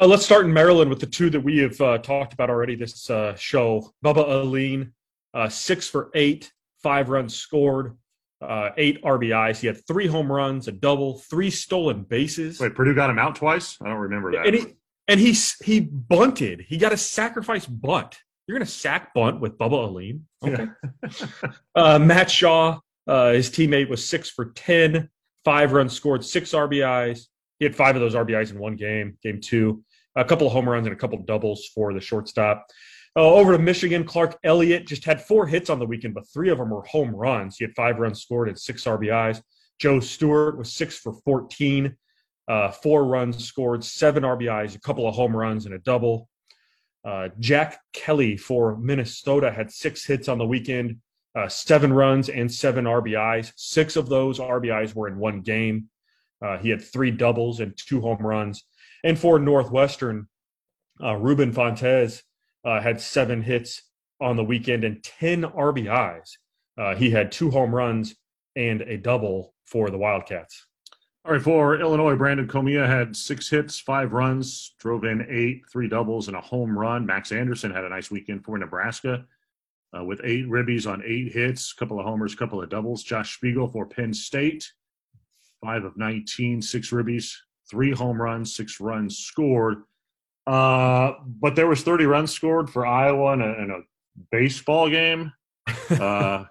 Uh, 0.00 0.06
let's 0.06 0.24
start 0.24 0.44
in 0.44 0.52
Maryland 0.52 0.90
with 0.90 0.98
the 0.98 1.06
two 1.06 1.30
that 1.30 1.40
we 1.40 1.58
have 1.58 1.80
uh, 1.80 1.98
talked 1.98 2.32
about 2.32 2.50
already 2.50 2.74
this 2.74 3.08
uh, 3.10 3.34
show. 3.36 3.92
Bubba 4.04 4.28
Alleyne, 4.28 4.92
uh, 5.34 5.48
six 5.48 5.88
for 5.88 6.10
eight, 6.14 6.52
five 6.82 7.10
runs 7.10 7.36
scored, 7.36 7.96
uh, 8.40 8.70
eight 8.76 9.02
RBIs. 9.02 9.58
He 9.58 9.66
had 9.66 9.86
three 9.86 10.06
home 10.06 10.30
runs, 10.32 10.66
a 10.68 10.72
double, 10.72 11.18
three 11.18 11.50
stolen 11.50 12.02
bases. 12.02 12.58
Wait, 12.58 12.74
Purdue 12.74 12.94
got 12.94 13.10
him 13.10 13.18
out 13.18 13.36
twice? 13.36 13.78
I 13.82 13.88
don't 13.88 13.98
remember 13.98 14.32
that. 14.32 14.46
And 14.46 14.54
he, 14.54 14.66
and 15.06 15.20
he, 15.20 15.34
he 15.64 15.80
bunted. 15.80 16.64
He 16.68 16.76
got 16.76 16.92
a 16.92 16.96
sacrifice 16.96 17.66
bunt. 17.66 18.18
You're 18.46 18.58
going 18.58 18.66
to 18.66 18.72
sack 18.72 19.14
bunt 19.14 19.40
with 19.40 19.56
Bubba 19.56 19.88
Alleyne? 19.88 20.26
Okay. 20.44 20.66
uh, 21.74 21.98
Matt 21.98 22.30
Shaw, 22.30 22.80
uh, 23.06 23.32
his 23.32 23.48
teammate, 23.48 23.88
was 23.88 24.06
six 24.06 24.28
for 24.28 24.46
10, 24.46 25.08
five 25.44 25.72
runs 25.72 25.92
scored, 25.92 26.24
six 26.24 26.52
RBIs. 26.52 27.26
He 27.58 27.64
had 27.64 27.76
five 27.76 27.96
of 27.96 28.02
those 28.02 28.14
RBIs 28.14 28.50
in 28.50 28.58
one 28.58 28.76
game, 28.76 29.16
game 29.22 29.40
two, 29.40 29.84
a 30.16 30.24
couple 30.24 30.46
of 30.46 30.52
home 30.52 30.68
runs 30.68 30.86
and 30.86 30.94
a 30.94 30.98
couple 30.98 31.18
of 31.18 31.26
doubles 31.26 31.66
for 31.74 31.92
the 31.92 32.00
shortstop. 32.00 32.66
Uh, 33.16 33.32
over 33.32 33.56
to 33.56 33.62
Michigan, 33.62 34.04
Clark 34.04 34.36
Elliott 34.42 34.88
just 34.88 35.04
had 35.04 35.22
four 35.22 35.46
hits 35.46 35.70
on 35.70 35.78
the 35.78 35.86
weekend, 35.86 36.14
but 36.14 36.28
three 36.32 36.50
of 36.50 36.58
them 36.58 36.70
were 36.70 36.82
home 36.82 37.14
runs. 37.14 37.56
He 37.56 37.64
had 37.64 37.74
five 37.74 37.98
runs 37.98 38.20
scored 38.20 38.48
and 38.48 38.58
six 38.58 38.84
RBIs. 38.84 39.40
Joe 39.78 40.00
Stewart 40.00 40.58
was 40.58 40.72
six 40.72 40.98
for 40.98 41.12
14, 41.24 41.96
uh, 42.48 42.70
four 42.72 43.04
runs 43.04 43.44
scored, 43.44 43.84
seven 43.84 44.24
RBIs, 44.24 44.74
a 44.74 44.80
couple 44.80 45.08
of 45.08 45.14
home 45.14 45.34
runs, 45.34 45.66
and 45.66 45.74
a 45.74 45.78
double. 45.78 46.28
Uh, 47.04 47.28
Jack 47.38 47.80
Kelly 47.92 48.36
for 48.36 48.76
Minnesota 48.76 49.50
had 49.52 49.70
six 49.70 50.04
hits 50.04 50.28
on 50.28 50.38
the 50.38 50.46
weekend, 50.46 50.98
uh, 51.34 51.48
seven 51.48 51.92
runs 51.92 52.28
and 52.28 52.52
seven 52.52 52.84
RBIs. 52.84 53.52
Six 53.56 53.96
of 53.96 54.08
those 54.08 54.38
RBIs 54.38 54.94
were 54.94 55.08
in 55.08 55.18
one 55.18 55.40
game. 55.40 55.88
Uh, 56.40 56.58
he 56.58 56.68
had 56.68 56.82
three 56.82 57.10
doubles 57.10 57.60
and 57.60 57.76
two 57.76 58.00
home 58.00 58.24
runs. 58.24 58.64
And 59.02 59.18
for 59.18 59.38
Northwestern, 59.38 60.28
uh, 61.02 61.16
Ruben 61.16 61.52
Fontes 61.52 62.22
uh, 62.64 62.80
had 62.80 63.00
seven 63.00 63.42
hits 63.42 63.82
on 64.20 64.36
the 64.36 64.44
weekend 64.44 64.84
and 64.84 65.02
10 65.02 65.42
RBIs. 65.42 66.30
Uh, 66.78 66.94
he 66.94 67.10
had 67.10 67.32
two 67.32 67.50
home 67.50 67.74
runs 67.74 68.14
and 68.56 68.82
a 68.82 68.96
double 68.96 69.54
for 69.64 69.90
the 69.90 69.98
Wildcats. 69.98 70.66
All 71.24 71.32
right, 71.32 71.42
for 71.42 71.80
Illinois, 71.80 72.16
Brandon 72.16 72.46
Comia 72.46 72.86
had 72.86 73.16
six 73.16 73.48
hits, 73.48 73.80
five 73.80 74.12
runs, 74.12 74.74
drove 74.78 75.04
in 75.04 75.26
eight, 75.30 75.62
three 75.72 75.88
doubles, 75.88 76.28
and 76.28 76.36
a 76.36 76.40
home 76.40 76.78
run. 76.78 77.06
Max 77.06 77.32
Anderson 77.32 77.72
had 77.72 77.84
a 77.84 77.88
nice 77.88 78.10
weekend 78.10 78.44
for 78.44 78.58
Nebraska 78.58 79.24
uh, 79.96 80.04
with 80.04 80.20
eight 80.24 80.46
ribbies 80.46 80.90
on 80.90 81.02
eight 81.04 81.32
hits, 81.32 81.72
a 81.72 81.76
couple 81.78 81.98
of 81.98 82.06
homers, 82.06 82.34
a 82.34 82.36
couple 82.36 82.62
of 82.62 82.68
doubles. 82.68 83.02
Josh 83.02 83.36
Spiegel 83.36 83.68
for 83.68 83.86
Penn 83.86 84.12
State, 84.12 84.70
five 85.62 85.84
of 85.84 85.96
19, 85.96 86.60
six 86.62 86.90
ribbies, 86.90 87.32
three 87.70 87.92
home 87.92 88.20
runs, 88.20 88.54
six 88.54 88.80
runs 88.80 89.18
scored. 89.18 89.82
Uh, 90.46 91.12
but 91.40 91.56
there 91.56 91.66
was 91.66 91.82
30 91.82 92.06
runs 92.06 92.32
scored 92.32 92.68
for 92.68 92.84
Iowa 92.84 93.32
in 93.34 93.40
a, 93.40 93.52
in 93.62 93.70
a 93.70 93.80
baseball 94.30 94.88
game. 94.88 95.32
Uh, 95.90 96.44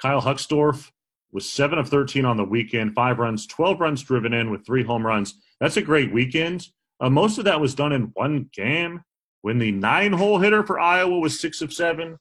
Kyle 0.00 0.22
Huckstorf 0.22 0.90
was 1.32 1.48
seven 1.48 1.78
of 1.78 1.88
13 1.88 2.24
on 2.24 2.36
the 2.36 2.44
weekend, 2.44 2.94
five 2.94 3.18
runs, 3.18 3.46
12 3.46 3.80
runs 3.80 4.02
driven 4.02 4.32
in 4.32 4.50
with 4.50 4.64
three 4.64 4.84
home 4.84 5.04
runs. 5.04 5.34
That's 5.60 5.76
a 5.76 5.82
great 5.82 6.12
weekend. 6.12 6.68
Uh, 7.00 7.10
most 7.10 7.38
of 7.38 7.44
that 7.44 7.60
was 7.60 7.74
done 7.74 7.92
in 7.92 8.12
one 8.14 8.48
game 8.52 9.02
when 9.42 9.58
the 9.58 9.72
nine 9.72 10.12
hole 10.12 10.38
hitter 10.38 10.62
for 10.62 10.78
Iowa 10.78 11.18
was 11.18 11.40
six 11.40 11.60
of 11.62 11.72
seven 11.72 12.18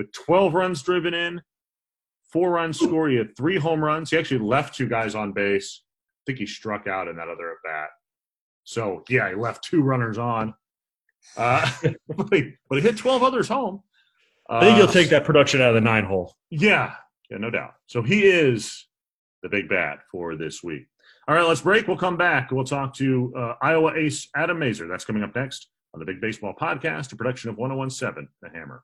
with 0.00 0.12
12 0.12 0.54
runs 0.54 0.82
driven 0.82 1.12
in, 1.14 1.42
four 2.32 2.50
runs 2.50 2.78
scored. 2.80 3.10
He 3.12 3.18
had 3.18 3.36
three 3.36 3.58
home 3.58 3.82
runs. 3.84 4.10
He 4.10 4.16
actually 4.18 4.40
left 4.40 4.74
two 4.74 4.88
guys 4.88 5.14
on 5.14 5.32
base. 5.32 5.82
I 5.82 6.20
think 6.26 6.38
he 6.38 6.46
struck 6.46 6.86
out 6.86 7.06
in 7.08 7.16
that 7.16 7.28
other 7.28 7.50
at 7.50 7.56
bat. 7.64 7.88
So, 8.64 9.04
yeah, 9.08 9.28
he 9.28 9.34
left 9.34 9.62
two 9.64 9.82
runners 9.82 10.16
on. 10.18 10.54
Uh, 11.36 11.70
but, 12.16 12.32
he, 12.32 12.54
but 12.68 12.76
he 12.76 12.82
hit 12.82 12.96
12 12.96 13.22
others 13.22 13.48
home. 13.48 13.82
I 14.48 14.60
think 14.60 14.74
Uh, 14.74 14.78
you'll 14.78 14.88
take 14.88 15.10
that 15.10 15.24
production 15.24 15.60
out 15.60 15.68
of 15.68 15.74
the 15.74 15.80
nine 15.80 16.04
hole. 16.04 16.34
yeah, 16.50 16.94
yeah, 17.30 17.36
no 17.38 17.50
doubt. 17.50 17.74
So 17.86 18.02
he 18.02 18.24
is 18.26 18.86
the 19.42 19.48
big 19.48 19.68
bat 19.68 19.98
for 20.10 20.34
this 20.36 20.62
week. 20.62 20.86
All 21.28 21.34
right, 21.34 21.46
let's 21.46 21.60
break. 21.60 21.86
We'll 21.86 21.96
come 21.96 22.16
back. 22.16 22.50
We'll 22.50 22.64
talk 22.64 22.94
to 22.94 23.32
uh, 23.36 23.54
Iowa 23.62 23.94
ace 23.94 24.28
Adam 24.34 24.58
Mazur. 24.58 24.88
That's 24.88 25.04
coming 25.04 25.22
up 25.22 25.34
next 25.36 25.68
on 25.94 26.00
the 26.00 26.06
Big 26.06 26.20
Baseball 26.20 26.54
Podcast, 26.60 27.12
a 27.12 27.16
production 27.16 27.50
of 27.50 27.56
1017 27.56 28.28
The 28.42 28.48
Hammer. 28.50 28.82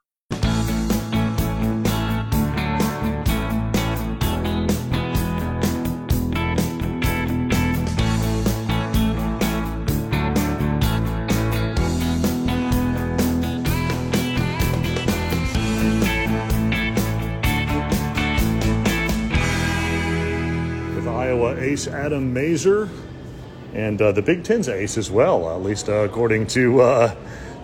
Ace 21.77 21.89
Adam 21.89 22.33
Mazur 22.33 22.89
and 23.75 24.01
uh, 24.01 24.11
the 24.11 24.23
Big 24.23 24.45
Ten's 24.45 24.67
ace 24.67 24.97
as 24.97 25.11
well, 25.11 25.55
at 25.55 25.63
least 25.63 25.91
uh, 25.91 25.97
according 25.97 26.47
to 26.47 26.81
uh, 26.81 27.15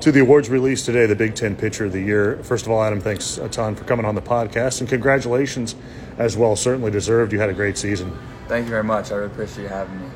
to 0.03 0.13
the 0.13 0.21
awards 0.21 0.51
released 0.51 0.85
today, 0.85 1.07
the 1.07 1.17
Big 1.17 1.35
Ten 1.35 1.57
Pitcher 1.57 1.87
of 1.87 1.93
the 1.93 2.03
Year. 2.03 2.37
First 2.43 2.67
of 2.67 2.73
all, 2.73 2.83
Adam, 2.83 3.01
thanks 3.01 3.39
a 3.39 3.49
ton 3.49 3.75
for 3.75 3.85
coming 3.85 4.05
on 4.05 4.15
the 4.15 4.21
podcast, 4.21 4.81
and 4.81 4.91
congratulations 4.91 5.77
as 6.19 6.37
well. 6.37 6.57
Certainly 6.57 6.91
deserved. 6.91 7.33
You 7.33 7.41
had 7.41 7.49
a 7.49 7.55
great 7.55 7.79
season. 7.79 8.13
Thank 8.49 8.67
you 8.67 8.71
very 8.71 8.85
much. 8.85 9.11
I 9.13 9.15
really 9.15 9.33
appreciate 9.33 9.63
you 9.63 9.69
having 9.71 9.99
me. 9.99 10.11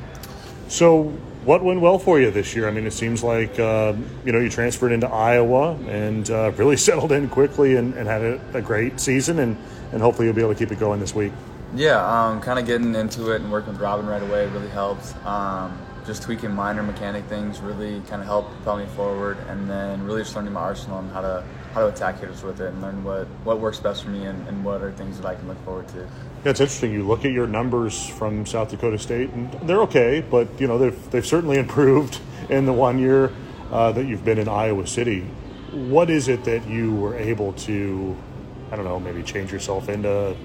So, 0.67 1.05
what 1.43 1.63
went 1.63 1.81
well 1.81 1.97
for 1.97 2.19
you 2.19 2.29
this 2.29 2.55
year? 2.55 2.67
I 2.67 2.71
mean, 2.71 2.85
it 2.85 2.93
seems 2.93 3.23
like 3.23 3.57
uh, 3.57 3.95
you 4.23 4.31
know 4.31 4.37
you 4.37 4.51
transferred 4.51 4.91
into 4.91 5.07
Iowa 5.07 5.71
and 5.87 6.29
uh, 6.29 6.51
really 6.51 6.77
settled 6.87 7.11
in 7.11 7.29
quickly 7.29 7.77
and, 7.77 7.95
and 7.95 8.07
had 8.07 8.21
a, 8.21 8.39
a 8.53 8.61
great 8.61 8.99
season, 8.99 9.39
and 9.39 9.57
and 9.91 10.03
hopefully 10.03 10.27
you'll 10.27 10.35
be 10.35 10.41
able 10.41 10.53
to 10.53 10.59
keep 10.59 10.71
it 10.71 10.77
going 10.77 10.99
this 10.99 11.15
week. 11.15 11.33
Yeah, 11.75 11.99
um, 12.05 12.41
kind 12.41 12.59
of 12.59 12.65
getting 12.65 12.95
into 12.95 13.31
it 13.31 13.41
and 13.41 13.51
working 13.51 13.73
with 13.73 13.81
Robin 13.81 14.05
right 14.05 14.21
away 14.21 14.47
really 14.47 14.69
helped. 14.69 15.15
Um, 15.25 15.77
just 16.05 16.23
tweaking 16.23 16.51
minor 16.51 16.81
mechanic 16.81 17.25
things 17.25 17.59
really 17.59 17.99
kind 18.07 18.21
of 18.21 18.27
helped 18.27 18.51
propel 18.55 18.77
me 18.77 18.85
forward, 18.95 19.37
and 19.49 19.69
then 19.69 20.03
really 20.03 20.21
just 20.21 20.35
learning 20.35 20.53
my 20.53 20.61
arsenal 20.61 20.99
and 20.99 21.11
how 21.11 21.21
to 21.21 21.43
how 21.73 21.81
to 21.81 21.93
attack 21.93 22.19
hitters 22.19 22.41
with 22.41 22.61
it 22.61 22.69
and 22.69 22.81
learn 22.81 23.03
what, 23.03 23.27
what 23.43 23.59
works 23.59 23.79
best 23.79 24.03
for 24.03 24.09
me 24.09 24.25
and, 24.25 24.47
and 24.47 24.63
what 24.63 24.81
are 24.81 24.91
things 24.93 25.19
that 25.19 25.27
I 25.27 25.35
can 25.35 25.47
look 25.47 25.63
forward 25.63 25.87
to. 25.89 25.97
Yeah, 25.97 26.51
it's 26.51 26.59
interesting. 26.59 26.91
You 26.91 27.05
look 27.05 27.23
at 27.23 27.31
your 27.31 27.45
numbers 27.45 28.07
from 28.07 28.47
South 28.47 28.71
Dakota 28.71 28.97
State, 28.97 29.29
and 29.31 29.51
they're 29.69 29.81
okay, 29.81 30.21
but 30.21 30.47
you 30.59 30.67
know 30.67 30.77
they've 30.77 31.11
they've 31.11 31.25
certainly 31.25 31.57
improved 31.65 32.19
in 32.49 32.65
the 32.65 32.73
one 32.73 32.97
year 32.97 33.31
uh, 33.71 33.91
that 33.91 34.05
you've 34.05 34.23
been 34.23 34.39
in 34.39 34.47
Iowa 34.47 34.87
City. 34.87 35.21
What 35.73 36.09
is 36.09 36.29
it 36.29 36.45
that 36.45 36.65
you 36.67 36.95
were 36.95 37.17
able 37.17 37.51
to, 37.53 38.15
I 38.71 38.77
don't 38.77 38.85
know, 38.85 38.99
maybe 38.99 39.21
change 39.21 39.51
yourself 39.51 39.89
into 39.89 40.35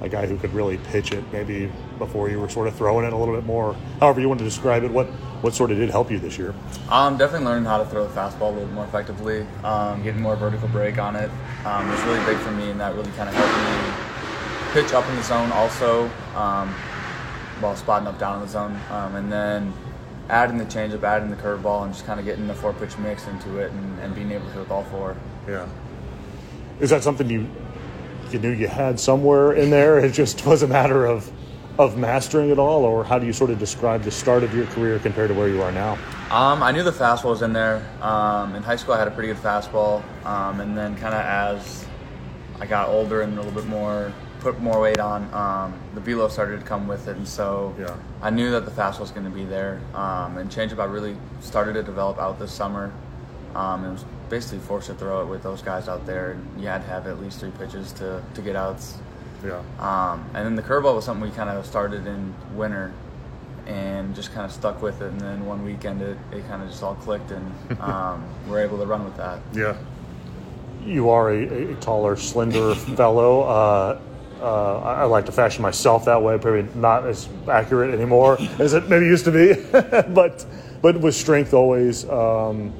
a 0.00 0.08
guy 0.08 0.26
who 0.26 0.36
could 0.36 0.52
really 0.52 0.78
pitch 0.78 1.12
it? 1.12 1.24
Maybe 1.32 1.70
before 1.98 2.30
you 2.30 2.40
were 2.40 2.48
sort 2.48 2.68
of 2.68 2.76
throwing 2.76 3.04
it 3.06 3.12
a 3.12 3.16
little 3.16 3.34
bit 3.34 3.44
more. 3.44 3.74
However 4.00 4.20
you 4.20 4.28
want 4.28 4.38
to 4.38 4.44
describe 4.44 4.84
it. 4.84 4.90
What 4.90 5.06
what 5.40 5.54
sort 5.54 5.70
of 5.70 5.78
did 5.78 5.88
help 5.90 6.10
you 6.10 6.18
this 6.18 6.36
year? 6.36 6.52
Um, 6.90 7.16
definitely 7.16 7.46
learning 7.46 7.64
how 7.64 7.78
to 7.78 7.86
throw 7.86 8.06
the 8.06 8.12
fastball 8.12 8.50
a 8.50 8.54
little 8.54 8.68
more 8.70 8.84
effectively, 8.84 9.46
um, 9.62 10.02
getting 10.02 10.20
more 10.20 10.34
vertical 10.34 10.66
break 10.68 10.98
on 10.98 11.14
it 11.14 11.30
um, 11.64 11.88
was 11.88 12.00
really 12.02 12.24
big 12.24 12.36
for 12.38 12.50
me, 12.50 12.70
and 12.70 12.80
that 12.80 12.94
really 12.94 13.10
kind 13.12 13.28
of 13.28 13.34
helped 13.34 13.54
me 13.54 14.82
pitch 14.82 14.92
up 14.92 15.08
in 15.08 15.16
the 15.16 15.22
zone 15.22 15.50
also 15.52 16.10
um, 16.34 16.68
while 17.60 17.76
spotting 17.76 18.08
up 18.08 18.18
down 18.18 18.36
in 18.36 18.40
the 18.42 18.48
zone. 18.48 18.78
Um, 18.90 19.14
and 19.14 19.32
then 19.32 19.72
adding 20.28 20.58
the 20.58 20.64
changeup, 20.64 21.02
adding 21.02 21.30
the 21.30 21.36
curveball, 21.36 21.84
and 21.84 21.92
just 21.92 22.04
kind 22.04 22.20
of 22.20 22.26
getting 22.26 22.46
the 22.46 22.54
four 22.54 22.72
pitch 22.72 22.98
mix 22.98 23.26
into 23.28 23.58
it 23.58 23.70
and, 23.72 24.00
and 24.00 24.14
being 24.14 24.30
able 24.30 24.46
to 24.46 24.52
hit 24.52 24.60
with 24.60 24.70
all 24.70 24.84
four. 24.84 25.16
Yeah. 25.46 25.68
Is 26.80 26.90
that 26.90 27.02
something 27.02 27.28
you 27.28 27.48
you 28.32 28.38
knew 28.38 28.50
you 28.50 28.68
had 28.68 28.98
somewhere 28.98 29.52
in 29.52 29.70
there? 29.70 29.98
It 29.98 30.12
just 30.12 30.44
was 30.46 30.62
a 30.62 30.68
matter 30.68 31.06
of 31.06 31.30
of 31.78 31.96
mastering 31.96 32.50
it 32.50 32.58
all, 32.58 32.84
or 32.84 33.04
how 33.04 33.20
do 33.20 33.26
you 33.26 33.32
sort 33.32 33.50
of 33.50 33.58
describe 33.60 34.02
the 34.02 34.10
start 34.10 34.42
of 34.42 34.52
your 34.52 34.66
career 34.66 34.98
compared 34.98 35.28
to 35.28 35.34
where 35.34 35.48
you 35.48 35.62
are 35.62 35.70
now? 35.70 35.92
Um, 36.28 36.60
I 36.60 36.72
knew 36.72 36.82
the 36.82 36.90
fastball 36.90 37.30
was 37.30 37.42
in 37.42 37.52
there. 37.52 37.88
Um, 38.02 38.56
in 38.56 38.64
high 38.64 38.74
school, 38.74 38.94
I 38.94 38.98
had 38.98 39.06
a 39.06 39.12
pretty 39.12 39.28
good 39.28 39.40
fastball, 39.40 40.02
um, 40.26 40.60
and 40.60 40.76
then 40.76 40.96
kind 40.96 41.14
of 41.14 41.20
as 41.20 41.86
I 42.60 42.66
got 42.66 42.88
older 42.88 43.20
and 43.22 43.34
a 43.34 43.36
little 43.36 43.52
bit 43.52 43.68
more 43.68 44.12
put 44.40 44.60
more 44.60 44.80
weight 44.80 45.00
on, 45.00 45.32
um, 45.34 45.74
the 45.94 46.00
velo 46.00 46.28
started 46.28 46.60
to 46.60 46.66
come 46.66 46.86
with 46.86 47.08
it, 47.08 47.16
and 47.16 47.26
so 47.26 47.74
Yeah. 47.78 47.94
I 48.22 48.30
knew 48.30 48.50
that 48.52 48.64
the 48.64 48.70
fastball 48.70 49.00
was 49.00 49.10
going 49.10 49.24
to 49.24 49.30
be 49.32 49.44
there. 49.44 49.80
Um, 49.94 50.38
and 50.38 50.50
changeup, 50.50 50.78
I 50.78 50.84
really 50.84 51.16
started 51.40 51.74
to 51.74 51.82
develop 51.82 52.18
out 52.18 52.38
this 52.38 52.52
summer. 52.52 52.92
Um, 53.54 53.84
it 53.84 53.90
was 53.92 54.04
basically 54.28 54.58
forced 54.58 54.88
to 54.88 54.94
throw 54.94 55.22
it 55.22 55.26
with 55.26 55.42
those 55.42 55.62
guys 55.62 55.88
out 55.88 56.06
there, 56.06 56.32
and 56.32 56.60
you 56.60 56.68
had 56.68 56.82
to 56.82 56.88
have 56.88 57.06
at 57.06 57.20
least 57.20 57.40
three 57.40 57.50
pitches 57.52 57.92
to, 57.94 58.22
to 58.34 58.42
get 58.42 58.56
outs. 58.56 58.98
Yeah. 59.44 59.62
Um, 59.78 60.28
and 60.34 60.44
then 60.44 60.56
the 60.56 60.62
curveball 60.62 60.94
was 60.94 61.04
something 61.04 61.28
we 61.28 61.34
kind 61.34 61.48
of 61.48 61.64
started 61.64 62.06
in 62.06 62.34
winter 62.54 62.92
and 63.66 64.14
just 64.14 64.32
kind 64.32 64.44
of 64.44 64.52
stuck 64.52 64.82
with 64.82 65.00
it. 65.02 65.12
And 65.12 65.20
then 65.20 65.46
one 65.46 65.64
weekend 65.64 66.02
it, 66.02 66.16
it 66.32 66.46
kind 66.48 66.62
of 66.62 66.68
just 66.68 66.82
all 66.82 66.94
clicked 66.96 67.30
and 67.30 67.80
um, 67.80 68.24
we're 68.48 68.60
able 68.60 68.78
to 68.78 68.86
run 68.86 69.04
with 69.04 69.16
that. 69.16 69.40
Yeah. 69.52 69.76
You 70.84 71.10
are 71.10 71.30
a, 71.30 71.72
a 71.72 71.74
taller, 71.76 72.16
slender 72.16 72.74
fellow. 72.96 73.42
Uh, 73.42 74.00
uh, 74.40 74.78
I 74.78 74.94
I 75.00 75.04
like 75.04 75.26
to 75.26 75.32
fashion 75.32 75.62
myself 75.62 76.04
that 76.04 76.22
way. 76.22 76.38
Probably 76.38 76.68
not 76.76 77.04
as 77.04 77.28
accurate 77.48 77.92
anymore 77.92 78.38
as 78.60 78.72
it 78.72 78.88
maybe 78.88 79.06
used 79.06 79.24
to 79.24 79.32
be, 79.32 79.54
but 80.12 80.46
but 80.80 81.00
was 81.00 81.16
strength 81.16 81.52
always 81.52 82.08
um, 82.08 82.72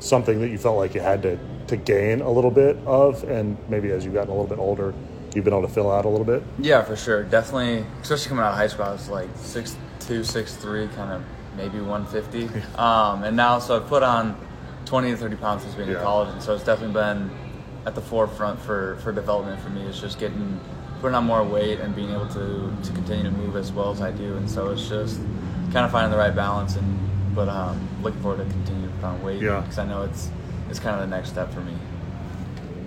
something 0.00 0.40
that 0.40 0.48
you 0.48 0.58
felt 0.58 0.76
like 0.76 0.94
you 0.94 1.00
had 1.00 1.22
to 1.22 1.38
to 1.68 1.76
gain 1.76 2.20
a 2.20 2.30
little 2.30 2.50
bit 2.50 2.76
of, 2.84 3.22
and 3.24 3.56
maybe 3.68 3.92
as 3.92 4.04
you've 4.04 4.14
gotten 4.14 4.30
a 4.30 4.32
little 4.32 4.48
bit 4.48 4.58
older, 4.58 4.92
you've 5.34 5.44
been 5.44 5.54
able 5.54 5.66
to 5.66 5.72
fill 5.72 5.88
out 5.88 6.04
a 6.04 6.08
little 6.08 6.24
bit. 6.26 6.42
Yeah, 6.58 6.82
for 6.82 6.96
sure. 6.96 7.22
Definitely, 7.22 7.86
especially 8.02 8.28
coming 8.30 8.44
out 8.44 8.50
of 8.50 8.56
high 8.56 8.66
school, 8.66 8.86
I 8.86 8.92
was 8.92 9.08
like 9.08 9.28
six 9.36 9.76
two, 10.00 10.24
six 10.24 10.56
three, 10.56 10.88
kind 10.96 11.12
of 11.12 11.22
maybe 11.56 11.80
150. 11.80 12.48
Um, 12.76 13.22
and 13.22 13.36
now, 13.36 13.58
so 13.60 13.76
I've 13.76 13.86
put 13.86 14.02
on 14.02 14.36
20 14.86 15.10
to 15.12 15.16
30 15.16 15.36
pounds 15.36 15.62
since 15.62 15.74
being 15.76 15.88
Yeah. 15.90 15.98
in 15.98 16.02
college, 16.02 16.30
and 16.30 16.42
so 16.42 16.54
it's 16.54 16.64
definitely 16.64 16.94
been 16.94 17.30
at 17.86 17.94
the 17.94 18.00
forefront 18.00 18.58
for, 18.60 18.96
for 19.02 19.12
development 19.12 19.60
for 19.60 19.70
me. 19.70 19.82
It's 19.82 20.00
just 20.00 20.18
getting 20.18 20.58
putting 21.00 21.14
on 21.14 21.24
more 21.24 21.42
weight 21.44 21.80
and 21.80 21.94
being 21.94 22.10
able 22.10 22.26
to, 22.28 22.72
to 22.82 22.92
continue 22.92 23.24
to 23.24 23.30
move 23.30 23.56
as 23.56 23.72
well 23.72 23.90
as 23.90 24.02
I 24.02 24.10
do. 24.10 24.36
And 24.36 24.50
so 24.50 24.68
it's 24.70 24.86
just 24.88 25.18
kind 25.72 25.78
of 25.86 25.90
finding 25.92 26.10
the 26.10 26.18
right 26.18 26.34
balance. 26.34 26.76
And 26.76 26.98
but 27.34 27.48
um, 27.48 27.88
looking 28.02 28.20
forward 28.20 28.44
to 28.44 28.50
continue 28.50 28.86
to 28.88 28.94
put 28.94 29.04
on 29.04 29.22
weight 29.22 29.40
Yeah. 29.42 29.60
because 29.60 29.78
I 29.78 29.86
know 29.86 30.02
it's 30.02 30.30
it's 30.68 30.78
kind 30.78 30.94
of 30.94 31.08
the 31.08 31.14
next 31.16 31.30
step 31.30 31.52
for 31.52 31.60
me. 31.60 31.74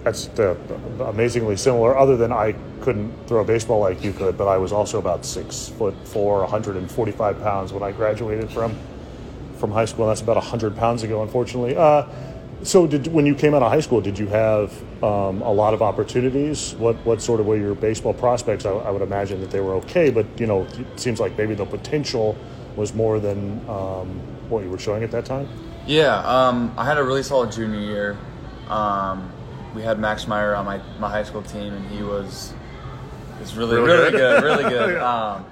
That's 0.03 0.27
uh, 0.39 0.55
amazingly 1.05 1.55
similar. 1.55 1.97
Other 1.97 2.17
than 2.17 2.31
I 2.31 2.55
couldn't 2.81 3.11
throw 3.27 3.41
a 3.41 3.45
baseball 3.45 3.79
like 3.79 4.03
you 4.03 4.11
could, 4.11 4.37
but 4.37 4.47
I 4.47 4.57
was 4.57 4.73
also 4.73 4.99
about 4.99 5.25
six 5.25 5.69
foot 5.69 5.95
four, 6.07 6.39
145 6.41 7.41
pounds 7.41 7.71
when 7.73 7.83
I 7.83 7.91
graduated 7.91 8.51
from 8.51 8.75
from 9.57 9.71
high 9.71 9.85
school. 9.85 10.07
That's 10.07 10.21
about 10.21 10.35
100 10.35 10.75
pounds 10.75 11.03
ago, 11.03 11.23
unfortunately. 11.23 11.77
Uh, 11.77 12.05
so, 12.63 12.85
did 12.87 13.07
when 13.07 13.25
you 13.25 13.35
came 13.35 13.53
out 13.53 13.61
of 13.63 13.71
high 13.71 13.79
school, 13.81 14.01
did 14.01 14.17
you 14.19 14.27
have 14.27 14.71
um, 15.03 15.41
a 15.41 15.51
lot 15.51 15.73
of 15.73 15.81
opportunities? 15.81 16.75
What 16.75 16.95
what 17.05 17.21
sort 17.21 17.39
of 17.39 17.45
were 17.45 17.57
your 17.57 17.75
baseball 17.75 18.13
prospects? 18.13 18.65
I, 18.65 18.71
I 18.71 18.91
would 18.91 19.01
imagine 19.01 19.39
that 19.41 19.51
they 19.51 19.59
were 19.61 19.73
okay, 19.75 20.09
but 20.09 20.25
you 20.37 20.47
know, 20.47 20.63
it 20.63 20.99
seems 20.99 21.19
like 21.19 21.37
maybe 21.37 21.55
the 21.55 21.65
potential 21.65 22.37
was 22.75 22.93
more 22.93 23.19
than 23.19 23.61
um, 23.69 24.19
what 24.53 24.63
you 24.63 24.69
were 24.69 24.77
showing 24.77 25.03
at 25.03 25.11
that 25.11 25.25
time. 25.25 25.47
Yeah, 25.85 26.17
um, 26.19 26.73
I 26.77 26.85
had 26.85 26.97
a 26.97 27.03
really 27.03 27.23
solid 27.23 27.51
junior 27.51 27.79
year. 27.79 28.17
Um, 28.69 29.31
we 29.75 29.81
had 29.81 29.99
Max 29.99 30.27
Meyer 30.27 30.55
on 30.55 30.65
my, 30.65 30.81
my 30.99 31.09
high 31.09 31.23
school 31.23 31.41
team, 31.41 31.73
and 31.73 31.85
he 31.91 32.03
was 32.03 32.53
was 33.39 33.57
really 33.57 33.75
Real 33.75 33.85
really 33.85 34.11
good. 34.11 34.43
really 34.43 34.63
good. 34.63 35.01
um, 35.01 35.45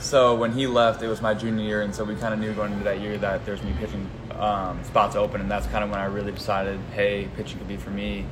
so 0.00 0.34
when 0.34 0.52
he 0.52 0.66
left, 0.66 1.02
it 1.02 1.08
was 1.08 1.20
my 1.20 1.34
junior 1.34 1.64
year, 1.64 1.82
and 1.82 1.94
so 1.94 2.04
we 2.04 2.14
kind 2.14 2.32
of 2.32 2.40
knew 2.40 2.52
going 2.54 2.72
into 2.72 2.84
that 2.84 3.00
year 3.00 3.18
that 3.18 3.44
there's 3.44 3.60
gonna 3.60 3.76
pitching 3.76 4.08
um, 4.38 4.82
spots 4.84 5.16
open, 5.16 5.40
and 5.40 5.50
that's 5.50 5.66
kind 5.66 5.84
of 5.84 5.90
when 5.90 5.98
I 5.98 6.06
really 6.06 6.32
decided, 6.32 6.78
hey, 6.94 7.28
pitching 7.36 7.58
could 7.58 7.68
be 7.68 7.76
for 7.76 7.90
me. 7.90 8.24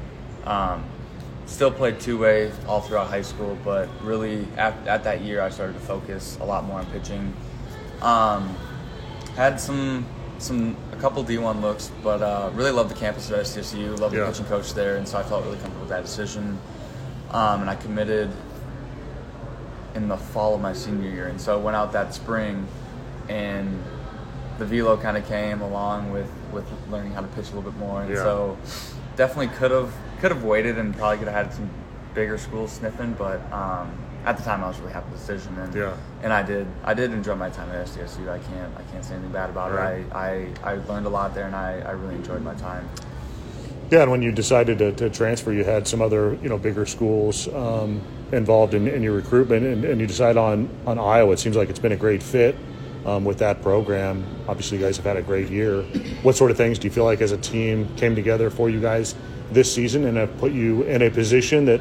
Um, 0.44 0.84
still 1.46 1.70
played 1.70 2.00
two 2.00 2.18
way 2.18 2.50
all 2.66 2.80
throughout 2.80 3.08
high 3.08 3.22
school, 3.22 3.58
but 3.64 3.88
really 4.02 4.46
at, 4.56 4.74
at 4.86 5.04
that 5.04 5.20
year, 5.20 5.42
I 5.42 5.50
started 5.50 5.74
to 5.74 5.80
focus 5.80 6.38
a 6.40 6.44
lot 6.44 6.64
more 6.64 6.78
on 6.78 6.86
pitching. 6.86 7.34
Had 9.36 9.60
some 9.60 10.06
some 10.38 10.76
a 10.92 10.96
couple 10.96 11.24
D1 11.24 11.60
looks, 11.62 11.90
but 12.02 12.20
uh, 12.22 12.50
really 12.54 12.70
loved 12.70 12.90
the 12.90 12.94
campus 12.94 13.30
at 13.30 13.38
SDSU. 13.44 13.98
Loved 13.98 14.14
Yeah. 14.14 14.24
the 14.24 14.32
pitching 14.32 14.46
coach 14.46 14.74
there, 14.74 14.96
and 14.96 15.06
so 15.08 15.18
I 15.18 15.22
felt 15.22 15.44
really 15.44 15.56
comfortable 15.58 15.80
with 15.80 15.88
that 15.90 16.02
decision. 16.04 16.58
Um, 17.30 17.62
and 17.62 17.70
I 17.70 17.74
committed 17.74 18.30
in 19.94 20.08
the 20.08 20.16
fall 20.16 20.54
of 20.54 20.60
my 20.60 20.72
senior 20.72 21.08
year, 21.10 21.26
and 21.28 21.40
so 21.40 21.54
I 21.58 21.62
went 21.62 21.76
out 21.76 21.92
that 21.92 22.14
spring, 22.14 22.66
and 23.28 23.82
the 24.58 24.64
velo 24.66 24.96
kind 24.96 25.16
of 25.16 25.26
came 25.26 25.60
along 25.62 26.12
with 26.12 26.30
with 26.52 26.64
learning 26.90 27.12
how 27.12 27.20
to 27.22 27.26
pitch 27.28 27.46
a 27.50 27.54
little 27.54 27.70
bit 27.70 27.78
more, 27.78 28.02
and 28.02 28.10
Yeah. 28.10 28.22
so 28.22 28.56
definitely 29.16 29.48
could 29.56 29.70
have 29.70 29.92
could 30.20 30.30
have 30.30 30.44
waited 30.44 30.78
and 30.78 30.96
probably 30.96 31.18
could 31.18 31.28
have 31.28 31.46
had 31.46 31.54
some 31.54 31.68
bigger 32.14 32.38
schools 32.38 32.72
sniffing, 32.72 33.14
but 33.18 33.40
um, 33.52 33.90
at 34.26 34.36
the 34.36 34.42
time 34.42 34.62
I 34.62 34.68
was 34.68 34.78
really 34.80 34.92
happy 34.92 35.10
with 35.12 35.24
the 35.24 35.32
decision, 35.34 35.56
and 35.58 35.74
Yeah. 35.74 35.94
and 36.22 36.32
I 36.32 36.42
did 36.42 36.66
I 36.84 36.94
did 36.94 37.12
enjoy 37.12 37.36
my 37.36 37.48
time 37.48 37.70
at 37.70 37.86
SDSU. 37.86 38.28
I 38.28 38.38
can't 38.40 38.72
I 38.76 38.82
can't 38.92 39.04
say 39.04 39.14
anything 39.14 39.30
bad 39.32 39.50
about 39.50 39.72
Right. 39.72 40.00
it. 40.00 40.12
I, 40.12 40.48
I, 40.64 40.72
I 40.72 40.74
learned 40.88 41.06
a 41.06 41.10
lot 41.10 41.34
there, 41.34 41.46
and 41.46 41.54
I, 41.54 41.80
I 41.86 41.92
really 41.92 42.16
enjoyed 42.16 42.42
my 42.42 42.54
time. 42.54 42.88
Yeah, 43.90 44.02
and 44.02 44.10
when 44.10 44.20
you 44.20 44.32
decided 44.32 44.78
to, 44.78 44.90
to 44.92 45.08
transfer, 45.10 45.52
you 45.52 45.62
had 45.62 45.86
some 45.86 46.02
other 46.02 46.36
you 46.42 46.48
know 46.48 46.58
bigger 46.58 46.86
schools 46.86 47.46
um, 47.54 48.02
involved 48.32 48.74
in, 48.74 48.88
in 48.88 49.00
your 49.02 49.14
recruitment, 49.14 49.64
and, 49.64 49.84
and 49.84 50.00
you 50.00 50.08
decided 50.08 50.36
on 50.36 50.68
on 50.86 50.98
Iowa. 50.98 51.32
It 51.32 51.38
seems 51.38 51.54
like 51.56 51.70
it's 51.70 51.78
been 51.78 51.92
a 51.92 51.96
great 51.96 52.22
fit 52.22 52.56
um, 53.06 53.24
with 53.24 53.38
that 53.38 53.62
program. 53.62 54.26
Obviously, 54.48 54.78
you 54.78 54.84
guys 54.84 54.96
have 54.96 55.06
had 55.06 55.16
a 55.16 55.22
great 55.22 55.50
year. 55.50 55.82
What 56.24 56.34
sort 56.34 56.50
of 56.50 56.56
things 56.56 56.80
do 56.80 56.88
you 56.88 56.92
feel 56.92 57.04
like 57.04 57.20
as 57.20 57.30
a 57.30 57.38
team 57.38 57.88
came 57.96 58.16
together 58.16 58.50
for 58.50 58.68
you 58.68 58.80
guys 58.80 59.14
this 59.52 59.72
season, 59.72 60.04
and 60.06 60.16
have 60.16 60.36
put 60.38 60.50
you 60.50 60.82
in 60.82 61.02
a 61.02 61.10
position 61.10 61.64
that 61.66 61.80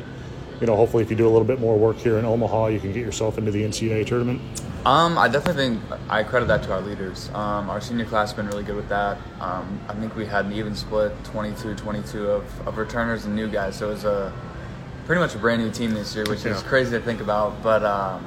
you 0.62 0.68
know 0.68 0.76
hopefully 0.76 1.04
if 1.04 1.10
you 1.10 1.16
do 1.16 1.28
a 1.28 1.30
little 1.30 1.46
bit 1.46 1.60
more 1.60 1.78
work 1.78 1.98
here 1.98 2.18
in 2.18 2.26
Omaha, 2.26 2.68
you 2.68 2.80
can 2.80 2.92
get 2.94 3.06
yourself 3.06 3.38
into 3.38 3.52
the 3.52 3.64
NCAA 3.64 4.06
tournament? 4.06 4.42
Um, 4.86 5.18
I 5.18 5.28
definitely 5.28 5.80
think 5.80 5.82
I 6.10 6.22
credit 6.22 6.48
that 6.48 6.62
to 6.64 6.74
our 6.74 6.82
leaders. 6.82 7.30
Um, 7.30 7.72
our 7.72 7.82
senior 7.82 8.06
class 8.06 8.30
has 8.30 8.36
been 8.36 8.48
really 8.48 8.64
good 8.64 8.76
with 8.76 8.90
that. 8.90 9.18
Um, 9.40 9.80
I 9.90 9.94
think 9.96 10.16
we 10.16 10.28
had 10.28 10.46
an 10.46 10.54
even 10.54 10.76
split 10.76 11.12
22-22 11.24 12.28
of, 12.28 12.68
of 12.68 12.78
returners 12.78 13.26
and 13.26 13.36
new 13.36 13.48
guys. 13.48 13.78
So 13.78 13.90
it 13.90 13.94
was 13.94 14.06
a 14.06 14.32
pretty 15.08 15.22
much 15.22 15.34
a 15.34 15.40
brand 15.40 15.64
new 15.64 15.72
team 15.72 15.96
this 15.96 16.16
year, 16.16 16.26
which 16.28 16.46
is 16.46 16.62
crazy 16.64 16.92
to 16.92 17.02
think 17.02 17.20
about. 17.20 17.64
But 17.64 17.84
um, 17.84 18.24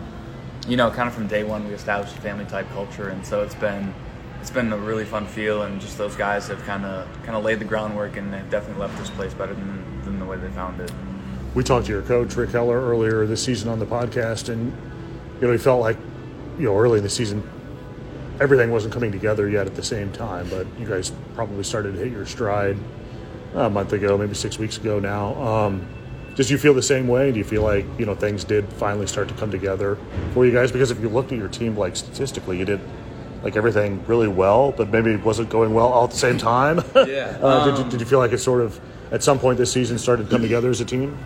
you 0.67 0.77
know, 0.77 0.91
kind 0.91 1.09
of 1.09 1.15
from 1.15 1.29
day 1.29 1.45
one, 1.45 1.67
we 1.69 1.75
established 1.75 2.17
a 2.17 2.21
family 2.21 2.45
type 2.45 2.69
culture, 2.71 3.09
and 3.09 3.25
so 3.25 3.43
it's 3.43 3.55
been 3.55 3.95
it's 4.41 4.51
been 4.51 4.73
a 4.73 4.77
really 4.77 5.05
fun 5.05 5.27
feel. 5.27 5.63
And 5.63 5.81
just 5.81 5.97
those 5.97 6.17
guys 6.17 6.49
have 6.49 6.63
kind 6.65 6.85
of 6.85 7.07
kind 7.23 7.37
of 7.37 7.45
laid 7.45 7.61
the 7.61 7.65
groundwork, 7.65 8.17
and 8.17 8.33
they've 8.33 8.51
definitely 8.51 8.81
left 8.81 8.99
this 8.99 9.11
place 9.11 9.33
better 9.33 9.55
than 9.55 10.03
than 10.05 10.19
the 10.19 10.25
way 10.25 10.37
they 10.37 10.51
found 10.51 10.81
it. 10.81 10.91
We 11.55 11.65
talked 11.65 11.87
to 11.87 11.93
your 11.93 12.03
coach 12.03 12.37
Rick 12.37 12.51
Heller 12.51 12.81
earlier 12.81 13.27
this 13.27 13.43
season 13.43 13.69
on 13.69 13.79
the 13.79 13.87
podcast, 13.87 14.49
and 14.49 14.73
you 15.41 15.47
know 15.47 15.53
he 15.53 15.59
felt 15.59 15.81
like 15.81 15.97
you 16.59 16.65
know 16.65 16.77
early 16.77 16.99
in 16.99 17.05
the 17.05 17.11
season 17.11 17.43
everything 18.41 18.71
wasn't 18.71 18.93
coming 18.95 19.11
together 19.11 19.49
yet 19.49 19.67
at 19.67 19.75
the 19.75 19.83
same 19.83 20.13
time, 20.13 20.49
but 20.49 20.67
you 20.79 20.87
guys 20.87 21.13
probably 21.35 21.65
started 21.65 21.93
to 21.95 21.99
hit 21.99 22.13
your 22.13 22.25
stride 22.25 22.77
a 23.55 23.69
month 23.69 23.93
ago, 23.93 24.17
maybe 24.17 24.35
six 24.35 24.59
weeks 24.59 24.77
ago 24.77 24.99
now. 25.01 25.35
Um, 25.43 25.89
does 26.37 26.51
you 26.51 26.59
feel 26.59 26.73
the 26.73 26.83
same 26.83 27.09
way? 27.09 27.33
Do 27.33 27.39
you 27.39 27.45
feel 27.45 27.63
like 27.63 27.85
you 27.99 28.07
know 28.07 28.15
things 28.15 28.45
did 28.45 28.69
finally 28.75 29.07
start 29.07 29.29
to 29.29 29.35
come 29.35 29.51
together 29.51 29.99
for 30.35 30.47
you 30.47 30.53
guys? 30.53 30.71
Because 30.71 30.91
if 30.91 31.01
you 31.01 31.09
looked 31.09 31.33
at 31.33 31.39
your 31.39 31.49
team, 31.49 31.77
like 31.77 31.97
statistically, 31.97 32.59
you 32.59 32.65
did 32.65 32.81
like 33.43 33.57
everything 33.57 34.05
really 34.07 34.29
well, 34.29 34.73
but 34.73 34.91
maybe 34.91 35.11
it 35.13 35.25
wasn't 35.25 35.49
going 35.49 35.75
well 35.75 35.89
all 35.89 36.05
at 36.05 36.11
the 36.11 36.17
same 36.17 36.39
time. 36.39 36.83
Yeah, 36.95 37.39
uh, 37.43 37.65
did, 37.65 37.79
you, 37.79 37.85
um, 37.85 37.91
did 37.91 38.01
you 38.01 38.07
feel 38.07 38.19
like 38.19 38.33
it 38.33 38.39
sort 38.39 38.61
of 38.61 38.81
at 39.11 39.23
some 39.23 39.39
point 39.39 39.59
this 39.59 39.73
season 39.73 39.99
started 39.99 40.25
to 40.25 40.31
come 40.31 40.43
together 40.43 40.71
as 40.71 40.81
a 40.81 40.85
team? 40.85 41.17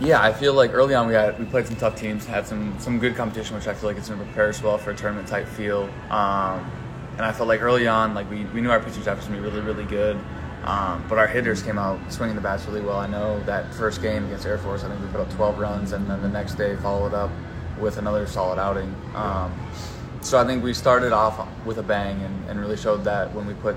Yeah, 0.00 0.22
I 0.22 0.32
feel 0.32 0.54
like 0.54 0.72
early 0.74 0.94
on 0.94 1.08
we 1.08 1.14
had 1.14 1.38
we 1.38 1.44
played 1.44 1.66
some 1.66 1.76
tough 1.76 1.96
teams, 1.96 2.24
had 2.24 2.46
some 2.46 2.78
some 2.78 2.98
good 2.98 3.16
competition, 3.16 3.56
which 3.56 3.66
I 3.66 3.74
feel 3.74 3.88
like 3.90 3.96
it's 3.96 4.08
going 4.08 4.20
to 4.20 4.26
prepare 4.26 4.48
us 4.48 4.62
well 4.62 4.78
for 4.78 4.92
a 4.92 4.94
tournament 4.94 5.26
type 5.26 5.46
feel. 5.46 5.90
Um, 6.10 6.70
and 7.16 7.22
I 7.22 7.32
felt 7.32 7.48
like 7.48 7.62
early 7.62 7.88
on, 7.88 8.14
like 8.14 8.30
we, 8.30 8.44
we 8.46 8.60
knew 8.60 8.70
our 8.70 8.78
pitching 8.78 9.02
staff 9.02 9.16
was 9.16 9.26
going 9.26 9.42
to 9.42 9.42
be 9.42 9.54
really 9.54 9.66
really 9.66 9.84
good, 9.84 10.16
um, 10.62 11.04
but 11.08 11.18
our 11.18 11.26
hitters 11.26 11.64
came 11.64 11.78
out 11.78 11.98
swinging 12.12 12.36
the 12.36 12.42
bats 12.42 12.64
really 12.66 12.80
well. 12.80 12.98
I 12.98 13.08
know 13.08 13.42
that 13.44 13.74
first 13.74 14.00
game 14.00 14.24
against 14.26 14.46
Air 14.46 14.58
Force, 14.58 14.84
I 14.84 14.88
think 14.88 15.00
we 15.00 15.08
put 15.08 15.20
up 15.20 15.30
12 15.32 15.58
runs, 15.58 15.92
and 15.92 16.08
then 16.08 16.22
the 16.22 16.28
next 16.28 16.54
day 16.54 16.76
followed 16.76 17.12
up 17.12 17.30
with 17.80 17.98
another 17.98 18.24
solid 18.26 18.60
outing. 18.60 18.94
Um, 19.16 19.52
so 20.20 20.38
I 20.38 20.46
think 20.46 20.62
we 20.62 20.74
started 20.74 21.12
off 21.12 21.46
with 21.64 21.78
a 21.78 21.82
bang 21.82 22.20
and, 22.22 22.50
and 22.50 22.60
really 22.60 22.76
showed 22.76 23.04
that 23.04 23.32
when 23.34 23.46
we 23.46 23.54
put 23.54 23.76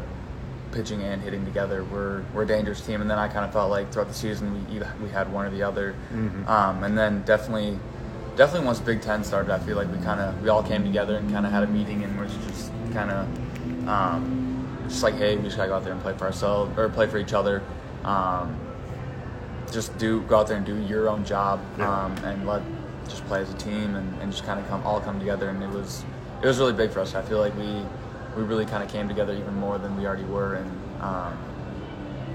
pitching 0.71 1.01
and 1.03 1.21
hitting 1.21 1.43
together, 1.45 1.83
we're 1.83 2.23
we're 2.33 2.43
a 2.43 2.47
dangerous 2.47 2.81
team. 2.81 3.01
And 3.01 3.09
then 3.09 3.17
I 3.19 3.27
kind 3.27 3.45
of 3.45 3.51
felt 3.53 3.69
like 3.69 3.91
throughout 3.91 4.07
the 4.07 4.13
season 4.13 4.53
we 4.69 4.79
we 5.03 5.09
had 5.09 5.31
one 5.31 5.45
or 5.45 5.49
the 5.49 5.63
other. 5.63 5.95
Um, 6.47 6.83
and 6.83 6.97
then 6.97 7.21
definitely, 7.23 7.77
definitely 8.35 8.65
once 8.65 8.79
Big 8.79 9.01
Ten 9.01 9.23
started, 9.23 9.51
I 9.51 9.59
feel 9.59 9.75
like 9.77 9.91
we 9.91 9.97
kind 10.03 10.19
of 10.21 10.41
we 10.41 10.49
all 10.49 10.63
came 10.63 10.83
together 10.83 11.15
and 11.17 11.31
kind 11.31 11.45
of 11.45 11.51
had 11.51 11.63
a 11.63 11.67
meeting 11.67 12.03
and 12.03 12.17
we're 12.17 12.27
just 12.27 12.71
kind 12.93 13.11
of 13.11 13.87
um, 13.87 14.85
just 14.87 15.03
like, 15.03 15.15
hey, 15.15 15.35
we 15.37 15.43
just 15.43 15.57
gotta 15.57 15.69
go 15.69 15.75
out 15.75 15.83
there 15.83 15.93
and 15.93 16.01
play 16.01 16.13
for 16.17 16.25
ourselves 16.25 16.77
or 16.77 16.89
play 16.89 17.07
for 17.07 17.17
each 17.17 17.33
other. 17.33 17.61
Um, 18.03 18.57
just 19.71 19.97
do 19.97 20.21
go 20.23 20.39
out 20.39 20.47
there 20.47 20.57
and 20.57 20.65
do 20.65 20.75
your 20.75 21.07
own 21.09 21.23
job 21.23 21.61
Yeah. 21.77 22.05
um, 22.05 22.11
and 22.25 22.45
let 22.45 22.61
just 23.07 23.25
play 23.27 23.41
as 23.41 23.49
a 23.53 23.57
team 23.57 23.95
and, 23.95 24.21
and 24.21 24.31
just 24.31 24.45
kind 24.45 24.59
of 24.59 24.67
come 24.67 24.81
all 24.85 24.99
come 25.01 25.19
together. 25.19 25.49
And 25.49 25.61
it 25.63 25.69
was 25.69 26.03
it 26.41 26.47
was 26.47 26.59
really 26.59 26.73
big 26.73 26.91
for 26.91 26.99
us. 26.99 27.13
I 27.15 27.21
feel 27.21 27.39
like 27.39 27.55
we 27.57 27.83
we 28.35 28.43
really 28.43 28.65
kind 28.65 28.83
of 28.83 28.89
came 28.89 29.07
together 29.07 29.33
even 29.33 29.55
more 29.55 29.77
than 29.77 29.97
we 29.97 30.05
already 30.05 30.23
were, 30.23 30.55
and 30.55 30.71
um, 31.01 31.37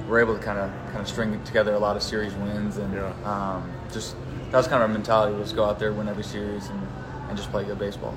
we're 0.08 0.20
able 0.20 0.36
to 0.36 0.42
kind 0.42 0.58
of 0.58 0.70
kind 0.86 1.00
of 1.00 1.08
string 1.08 1.42
together 1.44 1.74
a 1.74 1.78
lot 1.78 1.96
of 1.96 2.02
series 2.02 2.32
wins 2.34 2.76
and 2.76 2.94
Yeah. 2.94 3.12
um, 3.24 3.72
just 3.92 4.14
that 4.50 4.58
was 4.58 4.68
kind 4.68 4.82
of 4.82 4.88
our 4.88 4.94
mentality 4.94 5.36
was 5.36 5.52
go 5.52 5.64
out 5.64 5.78
there 5.78 5.92
win 5.92 6.08
every 6.08 6.22
series 6.22 6.68
and, 6.68 6.80
and 7.28 7.36
just 7.36 7.50
play 7.50 7.64
good 7.64 7.78
baseball. 7.78 8.14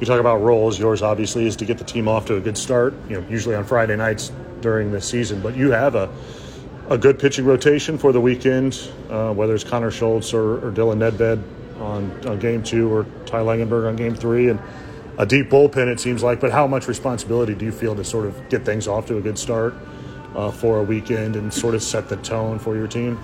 You 0.00 0.06
talk 0.06 0.20
about 0.20 0.42
roles. 0.42 0.78
Yours 0.78 1.02
obviously 1.02 1.46
is 1.46 1.54
to 1.56 1.64
get 1.64 1.78
the 1.78 1.84
team 1.84 2.08
off 2.08 2.26
to 2.26 2.36
a 2.36 2.40
good 2.40 2.56
start. 2.58 2.94
You 3.08 3.20
know, 3.20 3.28
usually 3.28 3.54
on 3.54 3.64
Friday 3.64 3.96
nights 3.96 4.32
during 4.60 4.90
the 4.90 5.00
season, 5.00 5.40
but 5.40 5.56
you 5.56 5.70
have 5.70 5.94
a 5.94 6.08
a 6.90 6.96
good 6.96 7.18
pitching 7.18 7.44
rotation 7.44 7.98
for 7.98 8.12
the 8.12 8.20
weekend. 8.20 8.90
Uh, 9.10 9.32
whether 9.32 9.54
it's 9.54 9.62
Connor 9.64 9.90
Schultz 9.90 10.32
or, 10.32 10.66
or 10.66 10.72
Dylan 10.72 10.96
Nedved 10.98 11.42
on, 11.80 12.26
on 12.26 12.38
game 12.38 12.62
two, 12.62 12.90
or 12.92 13.04
Ty 13.26 13.40
Langenberg 13.40 13.86
on 13.86 13.94
game 13.94 14.14
three, 14.14 14.48
and 14.48 14.58
a 15.18 15.26
deep 15.26 15.50
bullpen 15.50 15.88
it 15.88 16.00
seems 16.00 16.22
like. 16.22 16.40
But 16.40 16.52
how 16.52 16.66
much 16.66 16.88
responsibility 16.88 17.54
do 17.54 17.64
you 17.64 17.72
feel 17.72 17.94
to 17.96 18.04
sort 18.04 18.26
of 18.26 18.48
get 18.48 18.64
things 18.64 18.88
off 18.88 19.06
to 19.06 19.18
a 19.18 19.20
good 19.20 19.38
start 19.38 19.74
uh, 20.34 20.50
for 20.50 20.78
a 20.78 20.82
weekend 20.82 21.36
and 21.36 21.52
sort 21.52 21.74
of 21.74 21.82
set 21.82 22.08
the 22.08 22.16
tone 22.16 22.58
for 22.58 22.76
your 22.76 22.86
team? 22.86 23.18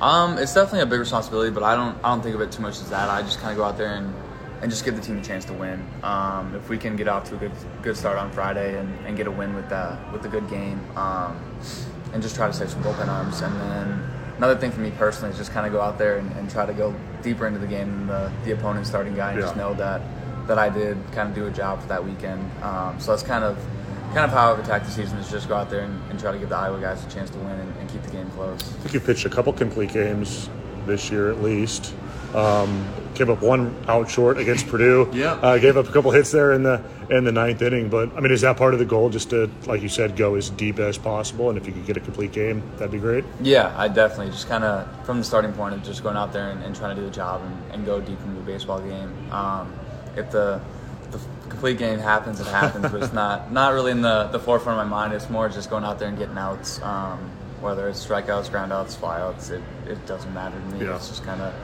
Um, 0.00 0.38
it's 0.38 0.54
definitely 0.54 0.80
a 0.80 0.86
big 0.86 1.00
responsibility, 1.00 1.50
but 1.50 1.62
I 1.62 1.74
don't 1.74 1.98
I 2.02 2.08
don't 2.08 2.22
think 2.22 2.34
of 2.34 2.40
it 2.40 2.50
too 2.50 2.62
much 2.62 2.80
as 2.80 2.88
that. 2.88 3.10
I 3.10 3.20
just 3.20 3.38
kind 3.40 3.50
of 3.50 3.58
go 3.58 3.64
out 3.64 3.76
there 3.76 3.96
and, 3.96 4.14
and 4.62 4.70
just 4.70 4.84
give 4.84 4.96
the 4.96 5.02
team 5.02 5.18
a 5.18 5.22
chance 5.22 5.44
to 5.46 5.52
win. 5.52 5.86
Um, 6.02 6.54
if 6.54 6.70
we 6.70 6.78
can 6.78 6.96
get 6.96 7.08
off 7.08 7.28
to 7.28 7.34
a 7.34 7.38
good 7.38 7.52
good 7.82 7.96
start 7.96 8.16
on 8.16 8.30
Friday 8.30 8.78
and, 8.78 9.06
and 9.06 9.16
get 9.16 9.26
a 9.26 9.30
win 9.30 9.54
with 9.54 9.68
that 9.68 10.10
with 10.12 10.24
a 10.24 10.28
good 10.28 10.48
game, 10.48 10.80
um, 10.96 11.36
and 12.14 12.22
just 12.22 12.34
try 12.34 12.46
to 12.46 12.52
save 12.52 12.70
some 12.70 12.82
bullpen 12.82 13.08
arms. 13.08 13.42
And 13.42 13.60
then 13.60 14.10
another 14.38 14.56
thing 14.56 14.70
for 14.70 14.80
me 14.80 14.90
personally 14.92 15.32
is 15.32 15.36
just 15.36 15.52
kind 15.52 15.66
of 15.66 15.72
go 15.72 15.82
out 15.82 15.98
there 15.98 16.16
and, 16.16 16.32
and 16.38 16.48
try 16.48 16.64
to 16.64 16.72
go 16.72 16.94
deeper 17.22 17.46
into 17.46 17.58
the 17.58 17.66
game 17.66 17.90
than 17.90 18.06
the, 18.06 18.32
the 18.44 18.52
opponent's 18.52 18.88
starting 18.88 19.14
guy 19.14 19.32
and 19.32 19.40
just 19.40 19.56
know 19.56 19.74
that 19.74 20.00
that 20.50 20.58
I 20.58 20.68
did 20.68 20.98
kind 21.12 21.28
of 21.28 21.34
do 21.36 21.46
a 21.46 21.50
job 21.50 21.80
for 21.80 21.86
that 21.86 22.04
weekend. 22.04 22.42
Um, 22.60 22.98
so 22.98 23.12
that's 23.12 23.22
kind 23.22 23.44
of 23.44 23.56
kind 24.12 24.24
of 24.24 24.30
how 24.30 24.52
I've 24.52 24.58
attacked 24.58 24.84
the 24.84 24.90
season 24.90 25.16
is 25.18 25.30
just 25.30 25.48
go 25.48 25.54
out 25.54 25.70
there 25.70 25.82
and, 25.82 26.10
and 26.10 26.18
try 26.18 26.32
to 26.32 26.38
give 26.38 26.48
the 26.48 26.56
Iowa 26.56 26.80
guys 26.80 27.06
a 27.06 27.08
chance 27.08 27.30
to 27.30 27.38
win 27.38 27.52
and, 27.52 27.76
and 27.76 27.88
keep 27.88 28.02
the 28.02 28.10
game 28.10 28.28
close. 28.32 28.60
I 28.60 28.64
think 28.80 28.94
you 28.94 28.98
pitched 28.98 29.24
a 29.24 29.30
couple 29.30 29.52
complete 29.52 29.92
games 29.92 30.50
this 30.86 31.08
year 31.08 31.30
at 31.30 31.40
least. 31.40 31.94
Um, 32.34 32.84
gave 33.14 33.30
up 33.30 33.42
one 33.42 33.76
out 33.86 34.10
short 34.10 34.38
against 34.38 34.66
Purdue. 34.68 35.08
Yeah. 35.12 35.34
Uh, 35.34 35.58
gave 35.58 35.76
up 35.76 35.88
a 35.88 35.92
couple 35.92 36.10
hits 36.10 36.32
there 36.32 36.52
in 36.52 36.64
the 36.64 36.82
in 37.10 37.22
the 37.22 37.32
ninth 37.32 37.62
inning. 37.62 37.88
But 37.88 38.16
I 38.16 38.20
mean, 38.20 38.32
is 38.32 38.40
that 38.40 38.56
part 38.56 38.72
of 38.72 38.80
the 38.80 38.86
goal? 38.86 39.08
Just 39.08 39.30
to, 39.30 39.48
like 39.66 39.82
you 39.82 39.88
said, 39.88 40.16
go 40.16 40.34
as 40.34 40.50
deep 40.50 40.80
as 40.80 40.98
possible. 40.98 41.48
And 41.48 41.56
if 41.56 41.64
you 41.66 41.72
could 41.72 41.86
get 41.86 41.96
a 41.96 42.00
complete 42.00 42.32
game, 42.32 42.62
that'd 42.72 42.90
be 42.90 42.98
great. 42.98 43.24
Yeah, 43.40 43.72
I 43.76 43.86
definitely 43.86 44.32
just 44.32 44.48
kind 44.48 44.64
of 44.64 45.06
from 45.06 45.18
the 45.18 45.24
starting 45.24 45.52
point 45.52 45.74
of 45.74 45.84
just 45.84 46.02
going 46.02 46.16
out 46.16 46.32
there 46.32 46.50
and, 46.50 46.60
and 46.64 46.74
trying 46.74 46.96
to 46.96 47.00
do 47.00 47.06
the 47.06 47.14
job 47.14 47.42
and, 47.42 47.72
and 47.72 47.86
go 47.86 48.00
deep 48.00 48.20
into 48.22 48.34
the 48.34 48.46
baseball 48.46 48.80
game. 48.80 49.12
Um, 49.32 49.72
if 50.16 50.30
the 50.30 50.60
the 51.10 51.20
complete 51.48 51.78
game 51.78 51.98
happens, 51.98 52.40
it 52.40 52.46
happens, 52.46 52.90
but 52.90 53.02
it's 53.02 53.12
not 53.12 53.52
not 53.60 53.72
really 53.72 53.92
in 53.92 54.02
the, 54.02 54.28
the 54.32 54.38
forefront 54.38 54.80
of 54.80 54.86
my 54.86 54.90
mind. 54.90 55.12
It's 55.12 55.30
more 55.30 55.48
just 55.48 55.70
going 55.70 55.84
out 55.84 55.98
there 55.98 56.08
and 56.08 56.18
getting 56.18 56.38
outs, 56.38 56.80
um, 56.82 57.18
whether 57.60 57.88
it's 57.88 58.04
strikeouts, 58.04 58.50
groundouts, 58.50 58.96
flyouts. 58.96 59.50
It, 59.50 59.62
it 59.86 60.04
doesn't 60.06 60.32
matter 60.32 60.58
to 60.58 60.66
me. 60.66 60.86
Yeah. 60.86 60.96
It's 60.96 61.08
just 61.08 61.24
kind 61.24 61.40
of 61.40 61.54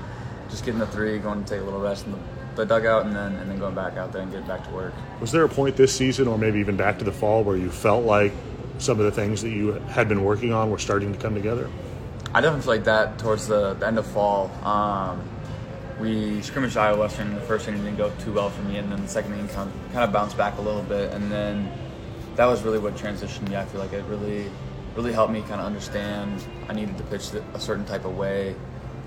just 0.50 0.64
getting 0.64 0.80
the 0.80 0.86
three, 0.86 1.18
going 1.18 1.42
to 1.42 1.48
take 1.48 1.60
a 1.60 1.64
little 1.64 1.80
rest 1.80 2.06
in 2.06 2.12
the, 2.12 2.18
the 2.56 2.64
dugout, 2.66 3.06
and 3.06 3.14
then 3.14 3.36
and 3.36 3.50
then 3.50 3.58
going 3.58 3.74
back 3.74 3.96
out 3.96 4.12
there 4.12 4.22
and 4.22 4.30
getting 4.30 4.46
back 4.46 4.66
to 4.66 4.70
work. 4.74 4.94
Was 5.20 5.32
there 5.32 5.44
a 5.44 5.48
point 5.48 5.76
this 5.76 5.94
season, 5.94 6.28
or 6.28 6.38
maybe 6.38 6.58
even 6.60 6.76
back 6.76 6.98
to 6.98 7.04
the 7.04 7.12
fall, 7.12 7.44
where 7.44 7.56
you 7.56 7.70
felt 7.70 8.04
like 8.04 8.32
some 8.78 8.98
of 8.98 9.06
the 9.06 9.12
things 9.12 9.42
that 9.42 9.50
you 9.50 9.72
had 9.88 10.08
been 10.08 10.22
working 10.22 10.52
on 10.52 10.70
were 10.70 10.78
starting 10.78 11.12
to 11.12 11.18
come 11.18 11.34
together? 11.34 11.70
I 12.34 12.40
definitely 12.40 12.62
feel 12.62 12.74
like 12.74 12.84
that 12.84 13.18
towards 13.18 13.46
the, 13.46 13.74
the 13.74 13.86
end 13.86 13.98
of 13.98 14.06
fall. 14.06 14.50
Um, 14.62 15.26
we 16.00 16.42
scrimmaged 16.42 16.76
Iowa 16.76 16.98
Western. 16.98 17.34
The 17.34 17.40
first 17.42 17.68
inning 17.68 17.82
didn't 17.82 17.98
go 17.98 18.12
too 18.18 18.32
well 18.32 18.50
for 18.50 18.62
me, 18.62 18.76
and 18.76 18.90
then 18.90 19.02
the 19.02 19.08
second 19.08 19.32
inning 19.32 19.48
kind 19.48 19.70
of, 19.70 19.92
kind 19.92 20.04
of 20.04 20.12
bounced 20.12 20.36
back 20.36 20.58
a 20.58 20.60
little 20.60 20.82
bit, 20.82 21.12
and 21.12 21.30
then 21.30 21.70
that 22.36 22.46
was 22.46 22.62
really 22.62 22.78
what 22.78 22.96
transitioned 22.96 23.48
me. 23.48 23.56
I 23.56 23.64
feel 23.64 23.80
like 23.80 23.92
it 23.92 24.04
really, 24.04 24.50
really 24.94 25.12
helped 25.12 25.32
me 25.32 25.40
kind 25.42 25.60
of 25.60 25.66
understand 25.66 26.44
I 26.68 26.74
needed 26.74 26.98
to 26.98 27.04
pitch 27.04 27.30
a 27.54 27.60
certain 27.60 27.84
type 27.84 28.04
of 28.04 28.16
way, 28.16 28.54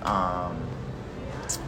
um, 0.03 0.59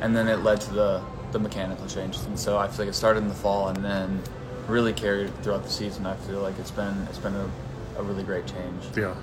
and 0.02 0.16
then 0.16 0.28
it 0.28 0.38
led 0.38 0.62
to 0.62 0.74
the 0.74 1.04
the 1.32 1.40
mechanical 1.40 1.88
changes. 1.88 2.26
And 2.26 2.38
so 2.38 2.58
I 2.58 2.68
feel 2.68 2.80
like 2.80 2.90
it 2.90 2.96
started 2.96 3.20
in 3.20 3.30
the 3.30 3.36
fall, 3.36 3.68
and 3.70 3.84
then 3.84 4.22
really 4.68 4.94
carried 4.94 5.36
throughout 5.44 5.64
the 5.64 5.70
season. 5.70 6.06
I 6.06 6.16
feel 6.16 6.42
like 6.42 6.58
it's 6.58 6.72
been 6.72 7.08
it's 7.10 7.20
been 7.20 7.36
a, 7.36 7.50
a 7.98 8.04
really 8.04 8.24
great 8.24 8.48
change. 8.48 8.84
Yeah. 8.96 9.16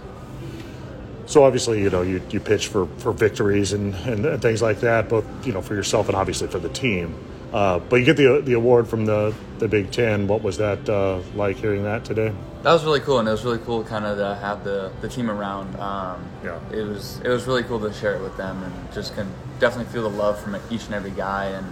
So 1.29 1.45
obviously, 1.45 1.83
you 1.83 1.91
know, 1.91 2.01
you, 2.01 2.23
you 2.31 2.41
pitch 2.41 2.69
for, 2.69 2.87
for 2.87 3.13
victories 3.13 3.75
and, 3.75 3.95
and 3.95 4.41
things 4.41 4.63
like 4.63 4.81
that, 4.81 5.11
both 5.11 5.27
you 5.47 5.53
know 5.53 5.61
for 5.61 5.75
yourself 5.75 6.09
and 6.09 6.17
obviously 6.17 6.49
for 6.49 6.59
the 6.59 6.71
team. 6.71 7.15
Uh, 7.53 7.79
but 7.79 7.97
you 7.97 8.07
get 8.07 8.17
the 8.17 8.41
the 8.43 8.55
award 8.55 8.89
from 8.89 9.05
the, 9.05 9.35
the 9.59 9.69
Big 9.69 9.91
Ten. 9.91 10.27
What 10.27 10.43
was 10.43 10.57
that 10.57 10.89
uh, 10.89 11.21
like 11.35 11.57
hearing 11.57 11.83
that 11.85 12.07
today? 12.07 12.33
That 12.63 12.73
was 12.73 12.83
really 12.83 13.01
cool, 13.01 13.19
and 13.19 13.29
it 13.29 13.31
was 13.31 13.45
really 13.45 13.59
cool 13.59 13.85
kind 13.85 14.07
of 14.07 14.17
to 14.17 14.37
have 14.37 14.65
the, 14.65 14.91
the 15.03 15.09
team 15.09 15.31
around. 15.31 15.79
Um, 15.79 16.27
Yeah. 16.43 16.59
It 16.73 16.83
was 16.83 17.21
it 17.23 17.29
was 17.29 17.47
really 17.47 17.63
cool 17.63 17.81
to 17.81 17.93
share 17.93 18.15
it 18.15 18.23
with 18.23 18.37
them, 18.39 18.63
and 18.63 18.93
just 18.95 19.15
can 19.15 19.31
definitely 19.61 19.93
feel 19.93 20.09
the 20.09 20.17
love 20.17 20.41
from 20.41 20.57
each 20.71 20.87
and 20.87 20.95
every 20.95 21.11
guy. 21.11 21.47
And 21.47 21.67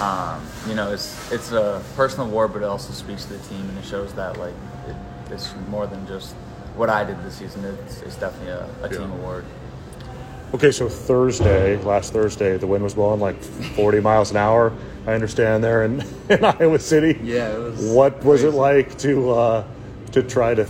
um, 0.00 0.42
you 0.66 0.74
know, 0.74 0.92
it's 0.92 1.30
it's 1.30 1.52
a 1.52 1.82
personal 1.94 2.26
award, 2.26 2.54
but 2.54 2.62
it 2.62 2.66
also 2.66 2.94
speaks 2.94 3.26
to 3.26 3.34
the 3.34 3.48
team, 3.48 3.68
and 3.68 3.78
it 3.78 3.84
shows 3.84 4.14
that 4.14 4.38
like 4.38 4.54
it, 4.88 4.96
it's 5.30 5.52
more 5.68 5.86
than 5.86 6.06
just 6.06 6.34
what 6.78 6.88
I 6.88 7.04
did 7.04 7.22
this 7.22 7.34
season. 7.34 7.64
It's, 7.64 8.02
it's 8.02 8.16
definitely 8.16 8.52
a, 8.52 8.68
a 8.82 8.88
team 8.88 9.10
award. 9.10 9.44
Okay, 10.54 10.70
so 10.70 10.88
Thursday, 10.88 11.76
last 11.82 12.12
Thursday, 12.12 12.56
the 12.56 12.66
wind 12.66 12.82
was 12.82 12.94
blowing 12.94 13.20
like 13.20 13.38
40 13.42 14.00
miles 14.00 14.30
an 14.30 14.38
hour. 14.38 14.72
I 15.06 15.12
understand 15.12 15.62
there 15.62 15.84
in, 15.84 16.02
in 16.30 16.44
Iowa 16.44 16.78
City. 16.78 17.18
Yeah, 17.22 17.54
it 17.54 17.58
was 17.58 17.92
What 17.92 18.24
was 18.24 18.44
it 18.44 18.54
like 18.54 18.96
to 18.98 19.30
uh, 19.30 19.64
to 20.12 20.22
try 20.22 20.54
to 20.54 20.66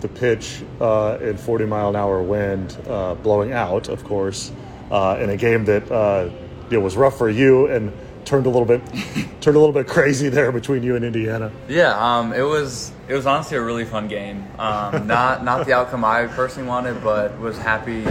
to 0.00 0.08
pitch 0.08 0.62
uh, 0.80 1.18
in 1.20 1.36
40 1.36 1.66
mile 1.66 1.90
an 1.90 1.96
hour 1.96 2.22
wind, 2.22 2.78
uh, 2.88 3.14
blowing 3.16 3.52
out, 3.52 3.88
of 3.88 4.02
course, 4.04 4.50
uh, 4.90 5.18
in 5.20 5.28
a 5.28 5.36
game 5.36 5.66
that 5.66 5.90
uh, 5.92 6.30
you 6.70 6.80
was 6.80 6.96
rough 6.96 7.18
for 7.18 7.28
you 7.28 7.66
and 7.66 7.92
turned 8.30 8.46
a 8.46 8.48
little 8.48 8.64
bit 8.64 8.80
turned 9.40 9.56
a 9.56 9.60
little 9.60 9.72
bit 9.72 9.88
crazy 9.88 10.28
there 10.28 10.52
between 10.52 10.82
you 10.84 10.94
and 10.94 11.04
Indiana. 11.04 11.50
Yeah, 11.68 11.92
um, 11.98 12.32
it 12.32 12.42
was 12.42 12.92
it 13.08 13.14
was 13.14 13.26
honestly 13.26 13.56
a 13.56 13.60
really 13.60 13.84
fun 13.84 14.06
game. 14.06 14.46
Um, 14.58 15.06
not 15.16 15.44
not 15.44 15.66
the 15.66 15.72
outcome 15.72 16.04
I 16.04 16.26
personally 16.26 16.68
wanted, 16.68 17.02
but 17.02 17.36
was 17.40 17.58
happy 17.58 18.02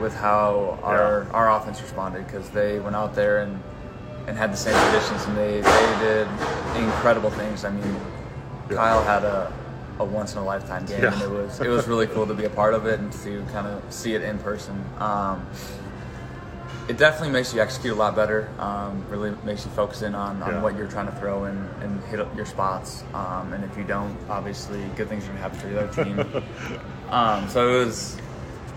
with 0.00 0.14
how 0.14 0.78
our 0.82 1.24
Yeah. 1.24 1.36
our 1.36 1.50
offense 1.60 1.80
responded 1.82 2.26
because 2.26 2.48
they 2.50 2.80
went 2.80 2.96
out 2.96 3.14
there 3.14 3.40
and 3.42 3.62
and 4.26 4.36
had 4.36 4.50
the 4.52 4.56
same 4.56 4.74
conditions 4.84 5.24
and 5.26 5.36
they 5.36 5.60
they 5.60 5.98
did 6.00 6.26
incredible 6.82 7.30
things. 7.30 7.64
I 7.64 7.70
mean, 7.70 7.96
Kyle 8.70 9.04
had 9.04 9.24
a 9.24 9.52
a 9.98 10.04
once 10.04 10.32
in 10.34 10.38
a 10.38 10.44
lifetime 10.44 10.84
game, 10.86 11.02
Yeah. 11.02 11.12
and 11.12 11.22
it 11.22 11.30
was 11.30 11.60
it 11.60 11.68
was 11.68 11.86
really 11.86 12.06
cool 12.14 12.26
to 12.26 12.34
be 12.34 12.44
a 12.46 12.50
part 12.50 12.72
of 12.72 12.86
it 12.86 12.98
and 12.98 13.12
to 13.24 13.44
kind 13.52 13.66
of 13.66 13.82
see 13.92 14.14
it 14.14 14.22
in 14.22 14.38
person. 14.38 14.82
Um, 14.98 15.46
it 16.88 16.98
definitely 16.98 17.30
makes 17.30 17.52
you 17.52 17.60
execute 17.60 17.92
a 17.92 17.96
lot 17.96 18.14
better. 18.14 18.48
Um, 18.58 19.04
really 19.10 19.32
makes 19.44 19.64
you 19.64 19.70
focus 19.72 20.02
in 20.02 20.14
on, 20.14 20.42
on 20.42 20.50
Yeah. 20.54 20.62
what 20.62 20.76
you're 20.76 20.86
trying 20.86 21.06
to 21.06 21.12
throw 21.12 21.44
and, 21.44 21.68
and 21.82 22.02
hit 22.04 22.20
your 22.36 22.46
spots. 22.46 23.02
Um, 23.12 23.52
and 23.52 23.64
if 23.64 23.76
you 23.76 23.84
don't, 23.84 24.16
obviously, 24.28 24.82
good 24.96 25.08
things 25.08 25.24
are 25.24 25.28
gonna 25.28 25.40
happen 25.40 25.58
for 25.58 25.66
the 25.68 25.80
other 25.82 26.04
team. 26.04 26.42
um, 27.10 27.48
so 27.48 27.68
it 27.80 27.84
was 27.86 28.16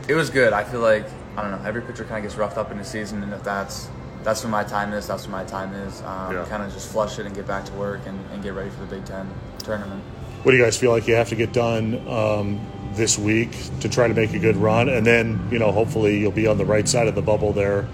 it 0.08 0.16
was 0.16 0.30
good. 0.30 0.54
I 0.54 0.64
feel 0.64 0.80
like 0.80 1.06
I 1.38 1.44
don't 1.44 1.52
know. 1.52 1.68
Every 1.68 1.82
pitcher 1.82 2.04
kind 2.04 2.18
of 2.18 2.24
gets 2.24 2.36
roughed 2.36 2.58
up 2.58 2.72
in 2.72 2.78
the 2.78 2.84
season, 2.86 3.22
and 3.22 3.32
if 3.34 3.44
that's 3.44 3.90
that's 4.24 4.44
when 4.44 4.52
my 4.52 4.64
time 4.64 4.92
is, 4.94 5.08
that's 5.08 5.24
when 5.24 5.32
my 5.32 5.44
time 5.46 5.74
is. 5.74 6.02
Um, 6.02 6.34
Yeah. 6.34 6.46
Kind 6.50 6.64
of 6.64 6.74
just 6.74 6.92
flush 6.92 7.20
it 7.20 7.26
and 7.26 7.36
get 7.36 7.46
back 7.48 7.64
to 7.66 7.74
work 7.74 8.02
and, 8.08 8.20
and 8.32 8.42
get 8.42 8.54
ready 8.54 8.70
for 8.70 8.80
the 8.82 8.96
Big 8.96 9.06
Ten 9.06 9.30
tournament. 9.60 10.04
What 10.44 10.52
do 10.54 10.58
you 10.58 10.64
guys 10.64 10.78
feel 10.78 10.92
like 10.92 11.08
you 11.08 11.16
have 11.16 11.30
to 11.30 11.36
get 11.36 11.52
done 11.54 11.96
um, 12.08 12.60
this 12.94 13.18
week 13.18 13.52
to 13.82 13.90
try 13.90 14.08
to 14.08 14.14
make 14.14 14.34
a 14.34 14.40
good 14.40 14.58
run, 14.58 14.90
and 14.90 15.06
then 15.06 15.48
you 15.52 15.60
know 15.60 15.72
hopefully 15.72 16.20
you'll 16.20 16.32
be 16.32 16.48
on 16.48 16.58
the 16.58 16.66
right 16.66 16.88
side 16.88 17.08
of 17.08 17.16
the 17.16 17.22
bubble 17.22 17.54
there 17.54 17.88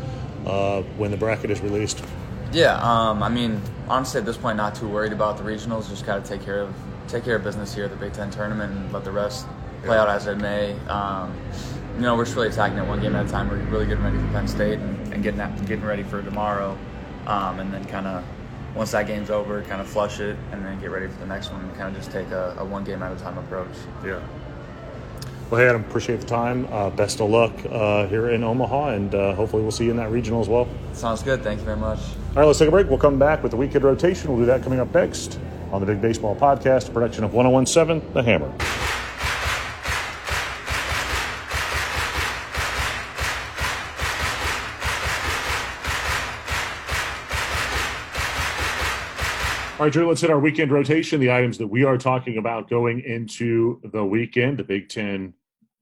uh, 0.46 0.82
when 0.98 1.12
the 1.12 1.18
bracket 1.18 1.52
is 1.52 1.62
released. 1.62 2.04
Yeah, 2.52 2.76
um, 2.78 3.22
I 3.22 3.30
mean, 3.30 3.62
honestly, 3.90 4.20
at 4.20 4.26
this 4.26 4.38
point, 4.38 4.58
not 4.58 4.76
too 4.76 4.88
worried 4.88 5.12
about 5.12 5.38
the 5.38 5.44
regionals. 5.44 5.90
Just 5.90 6.06
got 6.06 6.24
to 6.24 6.30
take 6.30 6.44
care 6.46 6.62
of 6.62 6.74
take 7.08 7.24
care 7.24 7.36
of 7.36 7.44
business 7.44 7.74
here 7.74 7.86
at 7.86 7.92
the 7.92 7.98
Big 7.98 8.14
Ten 8.14 8.32
tournament 8.32 8.74
and 8.74 8.94
let 8.94 9.04
the 9.04 9.12
rest 9.12 9.46
play 9.84 9.98
out 9.98 10.10
as 10.10 10.28
it 10.28 10.38
may. 10.38 10.74
Um, 10.88 11.38
you 11.96 12.02
know, 12.02 12.16
we're 12.16 12.26
just 12.26 12.36
really 12.36 12.50
attacking 12.50 12.78
it 12.78 12.88
one 12.88 13.02
game 13.02 13.16
at 13.16 13.26
a 13.26 13.30
time. 13.30 13.50
We're 13.50 13.58
really 13.70 13.86
getting 13.86 14.04
ready 14.04 14.18
for 14.18 14.28
Penn 14.28 14.48
State 14.48 14.80
and, 14.80 15.14
and 15.14 15.24
getting 15.24 15.38
that, 15.38 15.56
getting 15.66 15.86
ready 15.86 16.04
for 16.04 16.22
tomorrow, 16.22 16.78
um, 17.28 17.60
and 17.60 17.74
then 17.74 17.86
kind 17.86 18.08
of 18.08 18.24
once 18.76 18.92
that 18.92 19.08
game's 19.08 19.30
over, 19.30 19.62
kind 19.64 19.80
of 19.80 19.88
flush 19.88 20.20
it, 20.20 20.38
and 20.52 20.66
then 20.66 20.80
get 20.80 20.92
ready 20.92 21.08
for 21.08 21.20
the 21.20 21.26
next 21.26 21.52
one. 21.52 21.62
and 21.62 21.76
Kind 21.76 21.96
of 21.96 21.96
just 21.96 22.12
take 22.12 22.30
a, 22.32 22.56
a 22.60 22.66
one 22.66 22.84
game 22.84 23.02
at 23.02 23.12
a 23.12 23.16
time 23.16 23.38
approach. 23.38 23.76
Yeah. 24.04 24.20
Well, 25.50 25.62
hey, 25.62 25.70
Adam, 25.70 25.82
appreciate 25.84 26.22
the 26.22 26.26
time. 26.26 26.68
Uh, 26.72 26.90
best 26.90 27.22
of 27.22 27.30
luck 27.30 27.54
uh, 27.70 28.08
here 28.08 28.30
in 28.32 28.44
Omaha, 28.44 28.90
and 28.90 29.14
uh, 29.14 29.36
hopefully 29.36 29.62
we'll 29.62 29.72
see 29.72 29.86
you 29.86 29.92
in 29.92 29.98
that 29.98 30.10
regional 30.10 30.42
as 30.42 30.50
well. 30.50 30.68
Sounds 30.94 31.22
good. 31.22 31.44
Thank 31.44 31.60
you 31.60 31.66
very 31.66 31.78
much. 31.78 32.00
All 32.00 32.38
right, 32.38 32.46
let's 32.46 32.58
take 32.58 32.68
a 32.68 32.72
break. 32.72 32.90
We'll 32.90 32.98
come 32.98 33.20
back 33.20 33.44
with 33.44 33.52
the 33.52 33.58
weekend 33.58 33.84
rotation. 33.84 34.32
We'll 34.32 34.40
do 34.40 34.46
that 34.48 34.64
coming 34.64 34.80
up 34.80 34.92
next 34.94 35.40
on 35.72 35.82
the 35.82 35.86
Big 35.86 36.02
Baseball 36.02 36.36
Podcast, 36.36 36.90
a 36.90 36.92
production 36.92 37.24
of 37.24 37.34
1017 37.34 38.14
The 38.14 38.24
Hammer. 38.24 38.52
All 49.86 49.88
right, 49.88 49.94
Drew, 49.94 50.08
let's 50.08 50.22
hit 50.22 50.32
our 50.32 50.40
weekend 50.40 50.72
rotation. 50.72 51.20
The 51.20 51.32
items 51.32 51.60
that 51.60 51.68
we 51.68 51.84
are 51.84 51.96
talking 51.96 52.40
about 52.40 52.68
going 52.68 53.02
into 53.02 53.80
the 53.94 54.04
weekend, 54.04 54.58
the 54.58 54.64
Big 54.64 54.90
Ten 54.90 55.36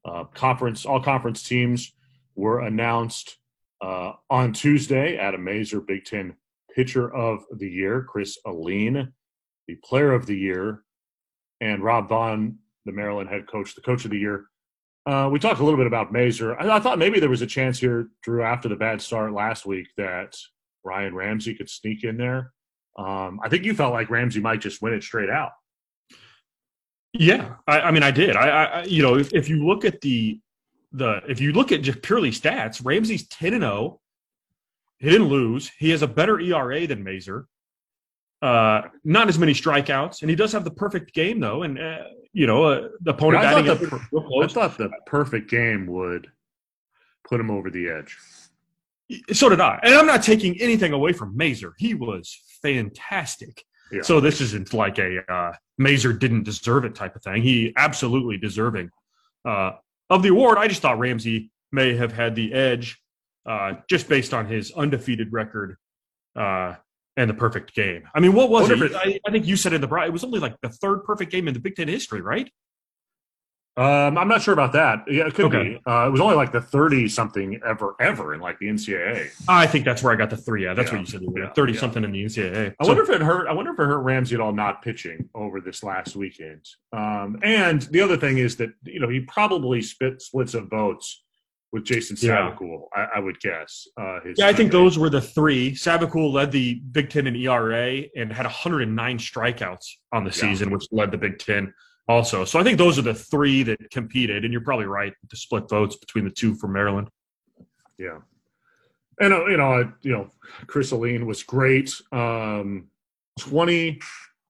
uh, 0.04 0.24
conference, 0.24 0.84
all 0.84 1.00
conference 1.00 1.42
teams 1.42 1.90
were 2.34 2.60
announced 2.60 3.38
uh, 3.80 4.12
on 4.28 4.52
Tuesday. 4.52 5.16
Adam 5.16 5.42
Mazur, 5.42 5.80
Big 5.80 6.04
Ten 6.04 6.36
Pitcher 6.74 7.14
of 7.14 7.44
the 7.50 7.66
Year, 7.66 8.02
Chris 8.06 8.36
Alleyne, 8.46 9.10
the 9.68 9.76
Player 9.76 10.12
of 10.12 10.26
the 10.26 10.36
Year, 10.36 10.82
and 11.62 11.82
Rob 11.82 12.10
Vaughn, 12.10 12.58
the 12.84 12.92
Maryland 12.92 13.30
head 13.30 13.46
coach, 13.46 13.74
the 13.74 13.80
Coach 13.80 14.04
of 14.04 14.10
the 14.10 14.18
Year. 14.18 14.44
Uh, 15.06 15.30
we 15.32 15.38
talked 15.38 15.60
a 15.60 15.64
little 15.64 15.80
bit 15.80 15.86
about 15.86 16.12
Mazur. 16.12 16.60
I, 16.60 16.76
I 16.76 16.78
thought 16.78 16.98
maybe 16.98 17.20
there 17.20 17.30
was 17.30 17.40
a 17.40 17.46
chance 17.46 17.78
here, 17.78 18.08
Drew, 18.22 18.42
after 18.42 18.68
the 18.68 18.76
bad 18.76 19.00
start 19.00 19.32
last 19.32 19.64
week, 19.64 19.88
that 19.96 20.36
Ryan 20.84 21.14
Ramsey 21.14 21.54
could 21.54 21.70
sneak 21.70 22.04
in 22.04 22.18
there. 22.18 22.52
Um, 22.96 23.40
I 23.42 23.48
think 23.48 23.64
you 23.64 23.74
felt 23.74 23.92
like 23.92 24.10
Ramsey 24.10 24.40
might 24.40 24.60
just 24.60 24.80
win 24.80 24.94
it 24.94 25.02
straight 25.02 25.30
out. 25.30 25.52
Yeah, 27.12 27.54
I, 27.66 27.80
I 27.80 27.90
mean, 27.90 28.02
I 28.02 28.10
did. 28.10 28.36
I, 28.36 28.48
I, 28.48 28.84
you 28.84 29.02
know, 29.02 29.16
if, 29.16 29.32
if 29.32 29.48
you 29.48 29.66
look 29.66 29.84
at 29.84 30.00
the 30.00 30.40
the 30.92 31.20
if 31.28 31.40
you 31.40 31.52
look 31.52 31.72
at 31.72 31.82
just 31.82 32.02
purely 32.02 32.30
stats, 32.30 32.84
Ramsey's 32.84 33.26
ten 33.28 33.54
and 33.54 33.62
zero. 33.62 33.72
Oh. 33.72 34.00
He 34.98 35.10
didn't 35.10 35.28
lose. 35.28 35.70
He 35.78 35.90
has 35.90 36.02
a 36.02 36.08
better 36.08 36.40
ERA 36.40 36.86
than 36.86 37.04
Mazur. 37.04 37.46
Uh, 38.40 38.82
not 39.04 39.28
as 39.28 39.38
many 39.38 39.52
strikeouts, 39.52 40.22
and 40.22 40.30
he 40.30 40.36
does 40.36 40.52
have 40.52 40.64
the 40.64 40.70
perfect 40.70 41.14
game 41.14 41.40
though. 41.40 41.62
And 41.62 41.78
uh, 41.78 42.04
you 42.32 42.46
know, 42.46 42.64
uh, 42.64 42.88
the 43.00 43.10
opponent 43.10 43.42
yeah, 43.42 43.56
I, 43.56 43.62
thought 43.62 43.80
the, 43.80 44.42
I 44.42 44.46
thought 44.46 44.78
the 44.78 44.90
perfect 45.06 45.50
game 45.50 45.86
would 45.86 46.28
put 47.28 47.40
him 47.40 47.50
over 47.50 47.70
the 47.70 47.88
edge. 47.88 48.16
So 49.32 49.48
did 49.48 49.60
I. 49.60 49.78
And 49.82 49.94
I'm 49.94 50.06
not 50.06 50.22
taking 50.22 50.60
anything 50.60 50.92
away 50.92 51.12
from 51.12 51.36
Mazur. 51.36 51.74
He 51.78 51.94
was 51.94 52.40
fantastic. 52.64 53.62
Yeah. 53.92 54.02
So 54.02 54.20
this 54.20 54.40
isn't 54.40 54.72
like 54.72 54.98
a 54.98 55.30
uh, 55.32 55.52
Mazur 55.78 56.12
didn't 56.12 56.44
deserve 56.44 56.84
it 56.84 56.94
type 56.94 57.14
of 57.14 57.22
thing. 57.22 57.42
He 57.42 57.72
absolutely 57.76 58.38
deserving 58.38 58.90
uh, 59.44 59.72
of 60.10 60.22
the 60.22 60.30
award. 60.30 60.58
I 60.58 60.66
just 60.66 60.82
thought 60.82 60.98
Ramsey 60.98 61.50
may 61.70 61.94
have 61.94 62.12
had 62.12 62.34
the 62.34 62.52
edge 62.52 62.98
uh, 63.46 63.74
just 63.88 64.08
based 64.08 64.32
on 64.32 64.46
his 64.46 64.72
undefeated 64.72 65.32
record 65.32 65.76
uh, 66.34 66.74
and 67.16 67.28
the 67.28 67.34
perfect 67.34 67.74
game. 67.74 68.04
I 68.14 68.20
mean, 68.20 68.32
what 68.32 68.48
was 68.48 68.70
it? 68.70 68.94
I, 68.94 69.20
I, 69.26 69.30
think 69.30 69.46
you 69.46 69.56
said 69.56 69.72
in 69.72 69.80
the 69.80 69.94
it 70.02 70.12
was 70.12 70.24
only 70.24 70.40
like 70.40 70.56
the 70.62 70.70
third 70.70 71.04
perfect 71.04 71.30
game 71.30 71.46
in 71.46 71.54
the 71.54 71.60
Big 71.60 71.76
Ten 71.76 71.88
history, 71.88 72.22
right? 72.22 72.50
Um, 73.76 74.16
I'm 74.16 74.28
not 74.28 74.40
sure 74.40 74.54
about 74.54 74.72
that. 74.74 75.04
Yeah, 75.08 75.26
it 75.26 75.34
could 75.34 75.46
okay. 75.46 75.70
be. 75.70 75.80
Uh, 75.84 76.06
it 76.06 76.10
was 76.10 76.20
only 76.20 76.36
like 76.36 76.52
the 76.52 76.60
30 76.60 77.08
something 77.08 77.60
ever, 77.66 77.96
ever 77.98 78.32
in 78.34 78.40
like 78.40 78.58
the 78.60 78.66
NCAA. 78.66 79.30
I 79.48 79.66
think 79.66 79.84
that's 79.84 80.02
where 80.02 80.12
I 80.12 80.16
got 80.16 80.30
the 80.30 80.36
three. 80.36 80.64
Yeah, 80.64 80.74
that's 80.74 80.92
yeah. 80.92 80.98
what 80.98 81.00
you 81.00 81.06
said. 81.06 81.22
Yeah. 81.36 81.52
30 81.52 81.72
yeah. 81.72 81.80
something 81.80 82.04
in 82.04 82.12
the 82.12 82.24
NCAA. 82.24 82.74
I 82.78 82.84
so, 82.84 82.88
wonder 82.88 83.02
if 83.02 83.10
it 83.10 83.20
hurt. 83.20 83.48
I 83.48 83.52
wonder 83.52 83.72
if 83.72 83.78
it 83.80 83.82
hurt 83.82 83.98
Ramsey 83.98 84.36
at 84.36 84.40
all 84.40 84.52
not 84.52 84.82
pitching 84.82 85.28
over 85.34 85.60
this 85.60 85.82
last 85.82 86.14
weekend. 86.14 86.64
Um, 86.92 87.40
and 87.42 87.82
the 87.82 88.00
other 88.00 88.16
thing 88.16 88.38
is 88.38 88.56
that, 88.56 88.70
you 88.84 89.00
know, 89.00 89.08
he 89.08 89.20
probably 89.20 89.82
spit 89.82 90.22
splits 90.22 90.54
of 90.54 90.68
votes 90.68 91.24
with 91.72 91.84
Jason 91.84 92.14
Savacool, 92.14 92.84
I, 92.94 93.16
I, 93.16 93.18
would 93.18 93.40
guess. 93.40 93.88
Uh, 94.00 94.20
yeah, 94.36 94.46
I 94.46 94.52
think 94.52 94.70
those 94.70 94.96
were 94.96 95.10
the 95.10 95.20
three. 95.20 95.72
Savacool 95.72 96.32
led 96.32 96.52
the 96.52 96.74
Big 96.92 97.10
Ten 97.10 97.26
in 97.26 97.34
ERA 97.34 98.04
and 98.16 98.32
had 98.32 98.46
109 98.46 99.18
strikeouts 99.18 99.84
on 100.12 100.22
the 100.22 100.30
season, 100.30 100.70
which 100.70 100.84
led 100.92 101.10
the 101.10 101.18
Big 101.18 101.40
Ten 101.40 101.74
also. 102.08 102.44
So 102.44 102.58
I 102.58 102.62
think 102.62 102.78
those 102.78 102.98
are 102.98 103.02
the 103.02 103.14
three 103.14 103.62
that 103.64 103.90
competed, 103.90 104.44
and 104.44 104.52
you're 104.52 104.62
probably 104.62 104.86
right 104.86 105.12
to 105.28 105.36
split 105.36 105.68
votes 105.68 105.96
between 105.96 106.24
the 106.24 106.30
two 106.30 106.54
for 106.54 106.68
Maryland. 106.68 107.08
Yeah, 107.98 108.18
and 109.20 109.32
uh, 109.32 109.46
you 109.46 109.56
know, 109.56 109.92
you 110.02 110.12
know, 110.12 110.28
Chris 110.66 110.92
Alleyne 110.92 111.26
was 111.26 111.42
great. 111.42 111.94
Um, 112.12 112.88
Twenty 113.38 114.00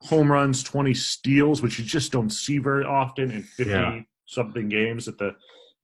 home 0.02 0.30
runs, 0.30 0.62
twenty 0.62 0.92
steals, 0.92 1.62
which 1.62 1.78
you 1.78 1.84
just 1.84 2.12
don't 2.12 2.28
see 2.28 2.58
very 2.58 2.84
often 2.84 3.30
in 3.30 3.42
fifty 3.42 3.70
yeah. 3.70 4.00
something 4.26 4.68
games 4.68 5.08
at 5.08 5.16
the 5.16 5.34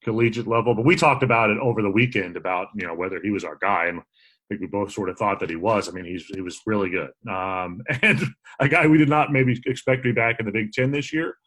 collegiate 0.03 0.47
level. 0.47 0.75
But 0.75 0.85
we 0.85 0.95
talked 0.95 1.23
about 1.23 1.49
it 1.49 1.57
over 1.57 1.81
the 1.81 1.89
weekend 1.89 2.37
about 2.37 2.67
you 2.75 2.85
know 2.85 2.93
whether 2.93 3.19
he 3.19 3.31
was 3.31 3.43
our 3.43 3.57
guy, 3.59 3.85
and 3.85 3.99
I 3.99 4.03
think 4.49 4.61
we 4.61 4.67
both 4.67 4.91
sort 4.91 5.09
of 5.09 5.17
thought 5.17 5.39
that 5.39 5.49
he 5.49 5.55
was. 5.55 5.89
I 5.89 5.93
mean, 5.93 6.05
he's 6.05 6.25
he 6.25 6.41
was 6.41 6.61
really 6.67 6.91
good, 6.91 7.09
um, 7.27 7.81
and 8.03 8.19
a 8.59 8.69
guy 8.69 8.85
we 8.85 8.99
did 8.99 9.09
not 9.09 9.31
maybe 9.31 9.59
expect 9.65 10.03
to 10.03 10.09
be 10.09 10.13
back 10.13 10.39
in 10.39 10.45
the 10.45 10.51
Big 10.51 10.73
Ten 10.73 10.91
this 10.91 11.11
year 11.11 11.37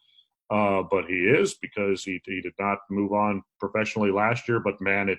uh, 0.49 0.83
but 0.89 1.05
he 1.05 1.15
is 1.15 1.55
because 1.55 2.03
he 2.03 2.21
he 2.25 2.41
did 2.41 2.53
not 2.59 2.79
move 2.89 3.11
on 3.11 3.43
professionally 3.59 4.11
last 4.11 4.47
year. 4.47 4.59
But 4.59 4.79
man, 4.79 5.09
it 5.09 5.17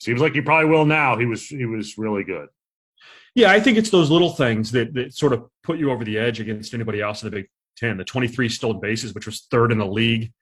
seems 0.00 0.20
like 0.20 0.34
he 0.34 0.40
probably 0.40 0.70
will 0.70 0.84
now. 0.84 1.16
He 1.16 1.26
was 1.26 1.46
he 1.46 1.66
was 1.66 1.96
really 1.96 2.24
good. 2.24 2.48
Yeah, 3.34 3.50
I 3.50 3.60
think 3.60 3.78
it's 3.78 3.90
those 3.90 4.10
little 4.10 4.30
things 4.30 4.72
that 4.72 4.94
that 4.94 5.14
sort 5.14 5.32
of 5.32 5.46
put 5.62 5.78
you 5.78 5.90
over 5.90 6.04
the 6.04 6.18
edge 6.18 6.40
against 6.40 6.74
anybody 6.74 7.00
else 7.00 7.22
in 7.22 7.30
the 7.30 7.36
Big 7.36 7.46
Ten. 7.76 7.96
The 7.96 8.04
23 8.04 8.48
stolen 8.48 8.80
bases, 8.80 9.14
which 9.14 9.26
was 9.26 9.46
third 9.50 9.72
in 9.72 9.78
the 9.78 9.86
league. 9.86 10.32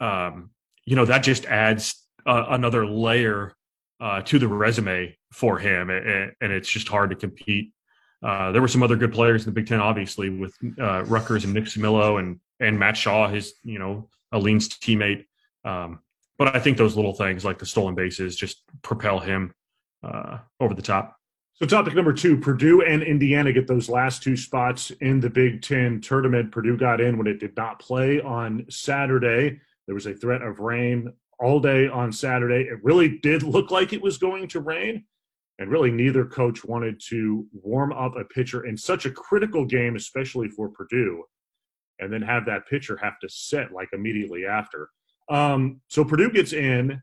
Um, 0.00 0.50
you 0.84 0.96
know 0.96 1.04
that 1.04 1.22
just 1.22 1.44
adds 1.46 2.06
uh, 2.26 2.46
another 2.50 2.86
layer 2.86 3.54
uh, 4.00 4.22
to 4.22 4.38
the 4.38 4.48
resume 4.48 5.16
for 5.32 5.58
him, 5.58 5.90
and, 5.90 6.32
and, 6.40 6.52
it's 6.52 6.68
just 6.68 6.88
hard 6.88 7.10
to 7.10 7.16
compete. 7.16 7.72
Uh, 8.22 8.50
there 8.50 8.62
were 8.62 8.68
some 8.68 8.82
other 8.82 8.96
good 8.96 9.12
players 9.12 9.42
in 9.42 9.46
the 9.46 9.52
Big 9.52 9.66
Ten, 9.66 9.78
obviously, 9.78 10.30
with 10.30 10.54
uh, 10.80 11.04
Rutgers 11.04 11.44
and 11.44 11.52
Nick 11.52 11.64
Ciamillo 11.64 12.18
and 12.18 12.40
and 12.60 12.78
Matt 12.78 12.96
Shaw, 12.96 13.28
his 13.28 13.54
you 13.64 13.78
know 13.78 14.08
Alleyne's 14.32 14.68
teammate. 14.68 15.24
Um, 15.64 16.00
but 16.38 16.54
I 16.54 16.60
think 16.60 16.78
those 16.78 16.96
little 16.96 17.12
things 17.12 17.44
like 17.44 17.58
the 17.58 17.66
stolen 17.66 17.94
bases 17.94 18.36
just 18.36 18.62
propel 18.82 19.18
him 19.18 19.52
uh, 20.02 20.38
over 20.58 20.74
the 20.74 20.82
top. 20.82 21.16
So, 21.54 21.66
topic 21.66 21.94
number 21.94 22.12
two 22.12 22.38
Purdue 22.38 22.82
and 22.82 23.02
Indiana 23.02 23.52
get 23.52 23.66
those 23.66 23.88
last 23.88 24.22
two 24.22 24.36
spots 24.36 24.90
in 25.00 25.20
the 25.20 25.28
Big 25.28 25.60
Ten 25.60 26.00
tournament. 26.00 26.52
Purdue 26.52 26.76
got 26.76 27.00
in 27.00 27.18
when 27.18 27.26
it 27.26 27.40
did 27.40 27.56
not 27.56 27.78
play 27.78 28.20
on 28.20 28.64
Saturday. 28.70 29.60
There 29.86 29.94
was 29.94 30.06
a 30.06 30.14
threat 30.14 30.42
of 30.42 30.60
rain 30.60 31.12
all 31.38 31.60
day 31.60 31.88
on 31.88 32.12
Saturday. 32.12 32.68
It 32.68 32.82
really 32.82 33.18
did 33.18 33.42
look 33.42 33.70
like 33.70 33.92
it 33.92 34.00
was 34.00 34.16
going 34.18 34.48
to 34.48 34.60
rain. 34.60 35.04
And 35.58 35.70
really, 35.70 35.90
neither 35.90 36.24
coach 36.24 36.64
wanted 36.64 36.98
to 37.08 37.46
warm 37.52 37.92
up 37.92 38.16
a 38.16 38.24
pitcher 38.24 38.64
in 38.64 38.78
such 38.78 39.04
a 39.04 39.10
critical 39.10 39.66
game, 39.66 39.94
especially 39.96 40.48
for 40.48 40.70
Purdue 40.70 41.24
and 42.00 42.12
then 42.12 42.22
have 42.22 42.46
that 42.46 42.66
pitcher 42.66 42.98
have 43.02 43.18
to 43.20 43.28
sit 43.28 43.72
like 43.72 43.88
immediately 43.92 44.46
after. 44.46 44.90
Um, 45.28 45.80
so 45.88 46.04
Purdue 46.04 46.30
gets 46.30 46.52
in, 46.52 47.00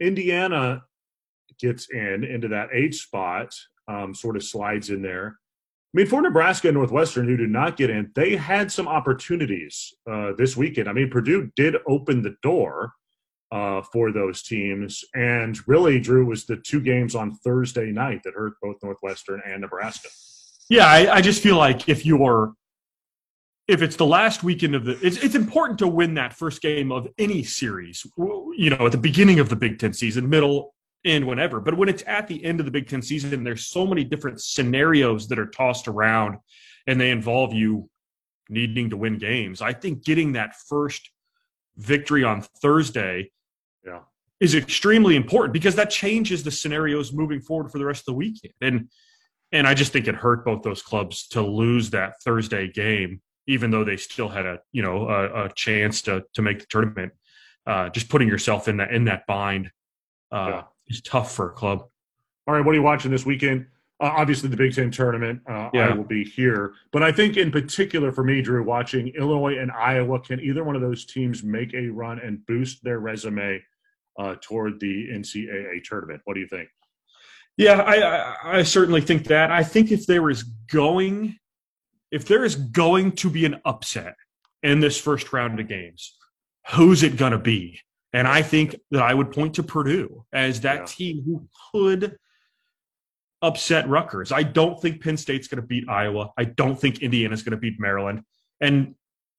Indiana 0.00 0.82
gets 1.58 1.88
in 1.90 2.24
into 2.24 2.48
that 2.48 2.68
eight 2.72 2.94
spot, 2.94 3.54
um, 3.88 4.14
sort 4.14 4.36
of 4.36 4.44
slides 4.44 4.90
in 4.90 5.02
there. 5.02 5.38
I 5.94 5.98
mean, 5.98 6.06
for 6.06 6.20
Nebraska 6.20 6.68
and 6.68 6.76
Northwestern, 6.76 7.26
who 7.26 7.38
did 7.38 7.48
not 7.48 7.78
get 7.78 7.88
in, 7.88 8.10
they 8.14 8.36
had 8.36 8.70
some 8.70 8.86
opportunities 8.86 9.94
uh, 10.10 10.32
this 10.36 10.56
weekend. 10.56 10.88
I 10.88 10.92
mean, 10.92 11.08
Purdue 11.08 11.50
did 11.56 11.76
open 11.88 12.22
the 12.22 12.36
door 12.42 12.92
uh, 13.50 13.80
for 13.80 14.12
those 14.12 14.42
teams, 14.42 15.02
and 15.14 15.56
really, 15.66 15.98
Drew 15.98 16.26
was 16.26 16.44
the 16.44 16.56
two 16.56 16.80
games 16.80 17.14
on 17.14 17.36
Thursday 17.36 17.92
night 17.92 18.20
that 18.24 18.34
hurt 18.34 18.54
both 18.60 18.76
Northwestern 18.82 19.40
and 19.46 19.62
Nebraska. 19.62 20.08
Yeah, 20.68 20.86
I, 20.86 21.14
I 21.14 21.20
just 21.20 21.42
feel 21.42 21.56
like 21.56 21.88
if 21.88 22.04
you're 22.04 22.52
if 23.68 23.82
it's 23.82 23.96
the 23.96 24.06
last 24.06 24.42
weekend 24.42 24.74
of 24.74 24.84
the 24.84 24.98
it's, 25.04 25.16
it's 25.18 25.34
important 25.34 25.78
to 25.80 25.88
win 25.88 26.14
that 26.14 26.32
first 26.32 26.62
game 26.62 26.92
of 26.92 27.08
any 27.18 27.42
series 27.42 28.06
you 28.16 28.70
know 28.70 28.86
at 28.86 28.92
the 28.92 28.98
beginning 28.98 29.40
of 29.40 29.48
the 29.48 29.56
big 29.56 29.78
ten 29.78 29.92
season 29.92 30.28
middle 30.28 30.74
end 31.04 31.26
whenever. 31.26 31.60
But 31.60 31.76
when 31.76 31.88
it's 31.88 32.02
at 32.06 32.26
the 32.26 32.44
end 32.44 32.58
of 32.58 32.66
the 32.66 32.72
big 32.72 32.88
ten 32.88 33.02
season 33.02 33.44
there's 33.44 33.66
so 33.66 33.86
many 33.86 34.04
different 34.04 34.40
scenarios 34.40 35.28
that 35.28 35.38
are 35.38 35.46
tossed 35.46 35.88
around 35.88 36.38
and 36.86 37.00
they 37.00 37.10
involve 37.10 37.52
you 37.52 37.88
needing 38.48 38.90
to 38.90 38.96
win 38.96 39.18
games. 39.18 39.60
I 39.60 39.72
think 39.72 40.04
getting 40.04 40.32
that 40.32 40.54
first 40.68 41.10
victory 41.76 42.24
on 42.24 42.42
thursday 42.62 43.30
yeah. 43.84 44.00
is 44.40 44.54
extremely 44.54 45.14
important 45.16 45.52
because 45.52 45.74
that 45.74 45.90
changes 45.90 46.42
the 46.42 46.50
scenarios 46.50 47.12
moving 47.12 47.40
forward 47.40 47.70
for 47.70 47.78
the 47.78 47.84
rest 47.84 48.02
of 48.02 48.06
the 48.06 48.14
weekend. 48.14 48.54
And 48.60 48.88
and 49.52 49.66
i 49.66 49.74
just 49.74 49.92
think 49.92 50.08
it 50.08 50.14
hurt 50.14 50.44
both 50.44 50.62
those 50.62 50.82
clubs 50.82 51.28
to 51.28 51.42
lose 51.42 51.90
that 51.90 52.14
thursday 52.24 52.66
game 52.68 53.20
even 53.46 53.70
though 53.70 53.84
they 53.84 53.96
still 53.96 54.28
had 54.28 54.46
a 54.46 54.60
you 54.72 54.82
know 54.82 55.08
a, 55.08 55.44
a 55.44 55.52
chance 55.54 56.02
to 56.02 56.24
to 56.34 56.42
make 56.42 56.60
the 56.60 56.66
tournament. 56.68 57.12
Uh, 57.66 57.88
just 57.88 58.08
putting 58.08 58.28
yourself 58.28 58.68
in 58.68 58.76
that 58.76 58.92
in 58.92 59.04
that 59.04 59.26
bind 59.26 59.70
uh, 60.32 60.48
yeah. 60.50 60.62
is 60.88 61.00
tough 61.02 61.34
for 61.34 61.50
a 61.50 61.52
club. 61.52 61.84
All 62.46 62.54
right, 62.54 62.64
what 62.64 62.72
are 62.72 62.78
you 62.78 62.82
watching 62.82 63.10
this 63.10 63.26
weekend? 63.26 63.66
Uh, 63.98 64.12
obviously, 64.14 64.48
the 64.48 64.56
Big 64.56 64.74
Ten 64.74 64.90
tournament. 64.90 65.40
Uh, 65.48 65.70
yeah. 65.72 65.88
I 65.88 65.94
will 65.94 66.04
be 66.04 66.22
here, 66.22 66.74
but 66.92 67.02
I 67.02 67.10
think 67.10 67.36
in 67.36 67.50
particular 67.50 68.12
for 68.12 68.22
me, 68.22 68.42
Drew, 68.42 68.62
watching 68.62 69.08
Illinois 69.18 69.58
and 69.58 69.72
Iowa, 69.72 70.20
can 70.20 70.38
either 70.40 70.62
one 70.64 70.76
of 70.76 70.82
those 70.82 71.06
teams 71.06 71.42
make 71.42 71.72
a 71.74 71.88
run 71.88 72.20
and 72.20 72.44
boost 72.46 72.84
their 72.84 73.00
resume 73.00 73.62
uh, 74.18 74.36
toward 74.40 74.78
the 74.80 75.08
NCAA 75.08 75.82
tournament? 75.82 76.20
What 76.24 76.34
do 76.34 76.40
you 76.40 76.46
think? 76.46 76.68
Yeah, 77.56 77.80
I, 77.80 77.96
I, 77.96 78.58
I 78.58 78.62
certainly 78.64 79.00
think 79.00 79.24
that. 79.24 79.50
I 79.50 79.62
think 79.64 79.90
if 79.90 80.06
there 80.06 80.28
is 80.28 80.42
going 80.42 81.38
if 82.10 82.26
there 82.26 82.44
is 82.44 82.54
going 82.56 83.12
to 83.12 83.30
be 83.30 83.44
an 83.44 83.60
upset 83.64 84.14
in 84.62 84.80
this 84.80 84.98
first 85.00 85.32
round 85.32 85.58
of 85.60 85.68
games, 85.68 86.16
who's 86.74 87.02
it 87.02 87.16
going 87.16 87.32
to 87.32 87.38
be? 87.38 87.80
And 88.12 88.26
I 88.26 88.42
think 88.42 88.76
that 88.90 89.02
I 89.02 89.12
would 89.12 89.32
point 89.32 89.54
to 89.54 89.62
Purdue 89.62 90.24
as 90.32 90.60
that 90.62 90.78
Yeah. 90.80 90.84
team 90.86 91.22
who 91.24 91.48
could 91.72 92.16
upset 93.42 93.88
Rutgers. 93.88 94.32
I 94.32 94.42
don't 94.42 94.80
think 94.80 95.02
Penn 95.02 95.16
State's 95.16 95.48
going 95.48 95.60
to 95.60 95.66
beat 95.66 95.88
Iowa. 95.88 96.30
I 96.38 96.44
don't 96.44 96.80
think 96.80 97.02
Indiana's 97.02 97.42
going 97.42 97.52
to 97.52 97.58
beat 97.58 97.78
Maryland. 97.78 98.22
And 98.60 98.94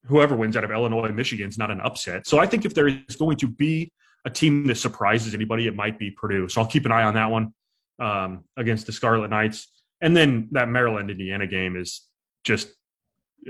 whoever 0.05 0.35
wins 0.35 0.55
out 0.55 0.63
of 0.63 0.71
Illinois 0.71 1.05
and 1.05 1.15
Michigan 1.15 1.49
is 1.49 1.57
not 1.57 1.71
an 1.71 1.81
upset. 1.81 2.27
So 2.27 2.37
I 2.37 2.45
think 2.45 2.65
if 2.65 2.73
there 2.73 2.87
is 2.87 3.15
going 3.17 3.37
to 3.37 3.47
be 3.47 3.91
a 4.25 4.29
team 4.29 4.65
that 4.67 4.75
surprises 4.75 5.33
anybody, 5.33 5.67
it 5.67 5.75
might 5.75 5.97
be 5.97 6.11
Purdue. 6.11 6.47
So 6.47 6.61
I'll 6.61 6.67
keep 6.67 6.85
an 6.85 6.91
eye 6.91 7.03
on 7.03 7.15
that 7.15 7.31
one 7.31 7.53
um, 7.99 8.43
against 8.55 8.85
the 8.85 8.91
Scarlet 8.91 9.29
Knights. 9.29 9.67
And 10.01 10.15
then 10.15 10.49
that 10.51 10.69
Maryland 10.69 11.09
Indiana 11.09 11.47
game 11.47 11.75
is 11.75 12.06
just, 12.47 12.69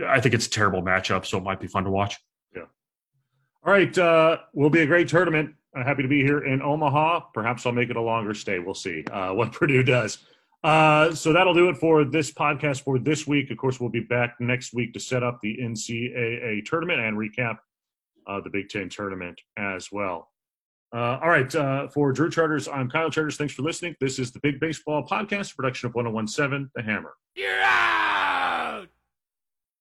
I 0.06 0.20
think 0.20 0.36
it's 0.36 0.48
a 0.48 0.50
terrible 0.50 0.82
matchup. 0.82 1.26
So 1.26 1.38
it 1.38 1.43
might 1.43 1.60
be 1.60 1.68
fun 1.68 1.86
to 1.86 1.91
watch. 1.91 2.18
Yeah. 2.56 2.64
All 3.64 3.72
right, 3.72 3.95
uh, 3.98 4.38
will 4.54 4.70
be 4.70 4.82
a 4.82 4.86
great 4.86 5.08
tournament. 5.08 5.54
I'm 5.76 5.84
happy 5.84 6.02
to 6.02 6.08
be 6.08 6.24
here 6.24 6.43
in 6.43 6.62
Omaha. 6.62 7.20
Perhaps 7.34 7.66
I'll 7.66 7.72
make 7.72 7.89
it 7.89 7.95
a 7.95 8.02
longer 8.02 8.34
stay. 8.34 8.60
We'll 8.60 8.74
see 8.74 9.06
uh, 9.12 9.34
what 9.34 9.54
Purdue 9.54 9.84
does. 9.84 10.18
Uh, 10.64 11.14
so 11.14 11.32
that'll 11.32 11.54
do 11.54 11.70
it 11.70 11.78
for 11.78 12.04
this 12.04 12.32
podcast 12.34 12.84
for 12.84 12.98
this 12.98 13.28
week. 13.28 13.52
Of 13.52 13.58
course, 13.58 13.80
we'll 13.80 13.91
be 13.91 14.00
back 14.00 14.36
next 14.39 14.74
week 14.74 14.91
to 14.93 15.00
set 15.00 15.22
up 15.22 15.39
the 15.41 15.56
NCAA 15.62 16.66
tournament 16.66 17.00
and 17.00 17.16
recap 17.16 17.60
uh, 18.26 18.41
the 18.41 18.50
Big 18.50 18.68
Ten 18.70 18.89
tournament 18.89 19.39
as 19.56 19.91
well. 19.91 20.32
Uh, 20.93 21.20
all 21.22 21.30
right, 21.30 21.54
uh, 21.54 21.88
for 21.89 22.12
Drew 22.12 22.30
Charters, 22.30 22.68
I'm 22.68 22.89
Kyle 22.89 23.12
Charters. 23.12 23.38
Thanks 23.38 23.54
for 23.54 23.62
listening. 23.62 23.95
This 24.00 24.20
is 24.20 24.32
the 24.32 24.39
Big 24.39 24.60
Baseball 24.60 25.06
Podcast, 25.06 25.56
production 25.56 25.88
of 25.88 25.95
1017 25.95 26.72
The 26.76 26.82
Hammer. 26.82 27.14
Yeah! 27.36 28.26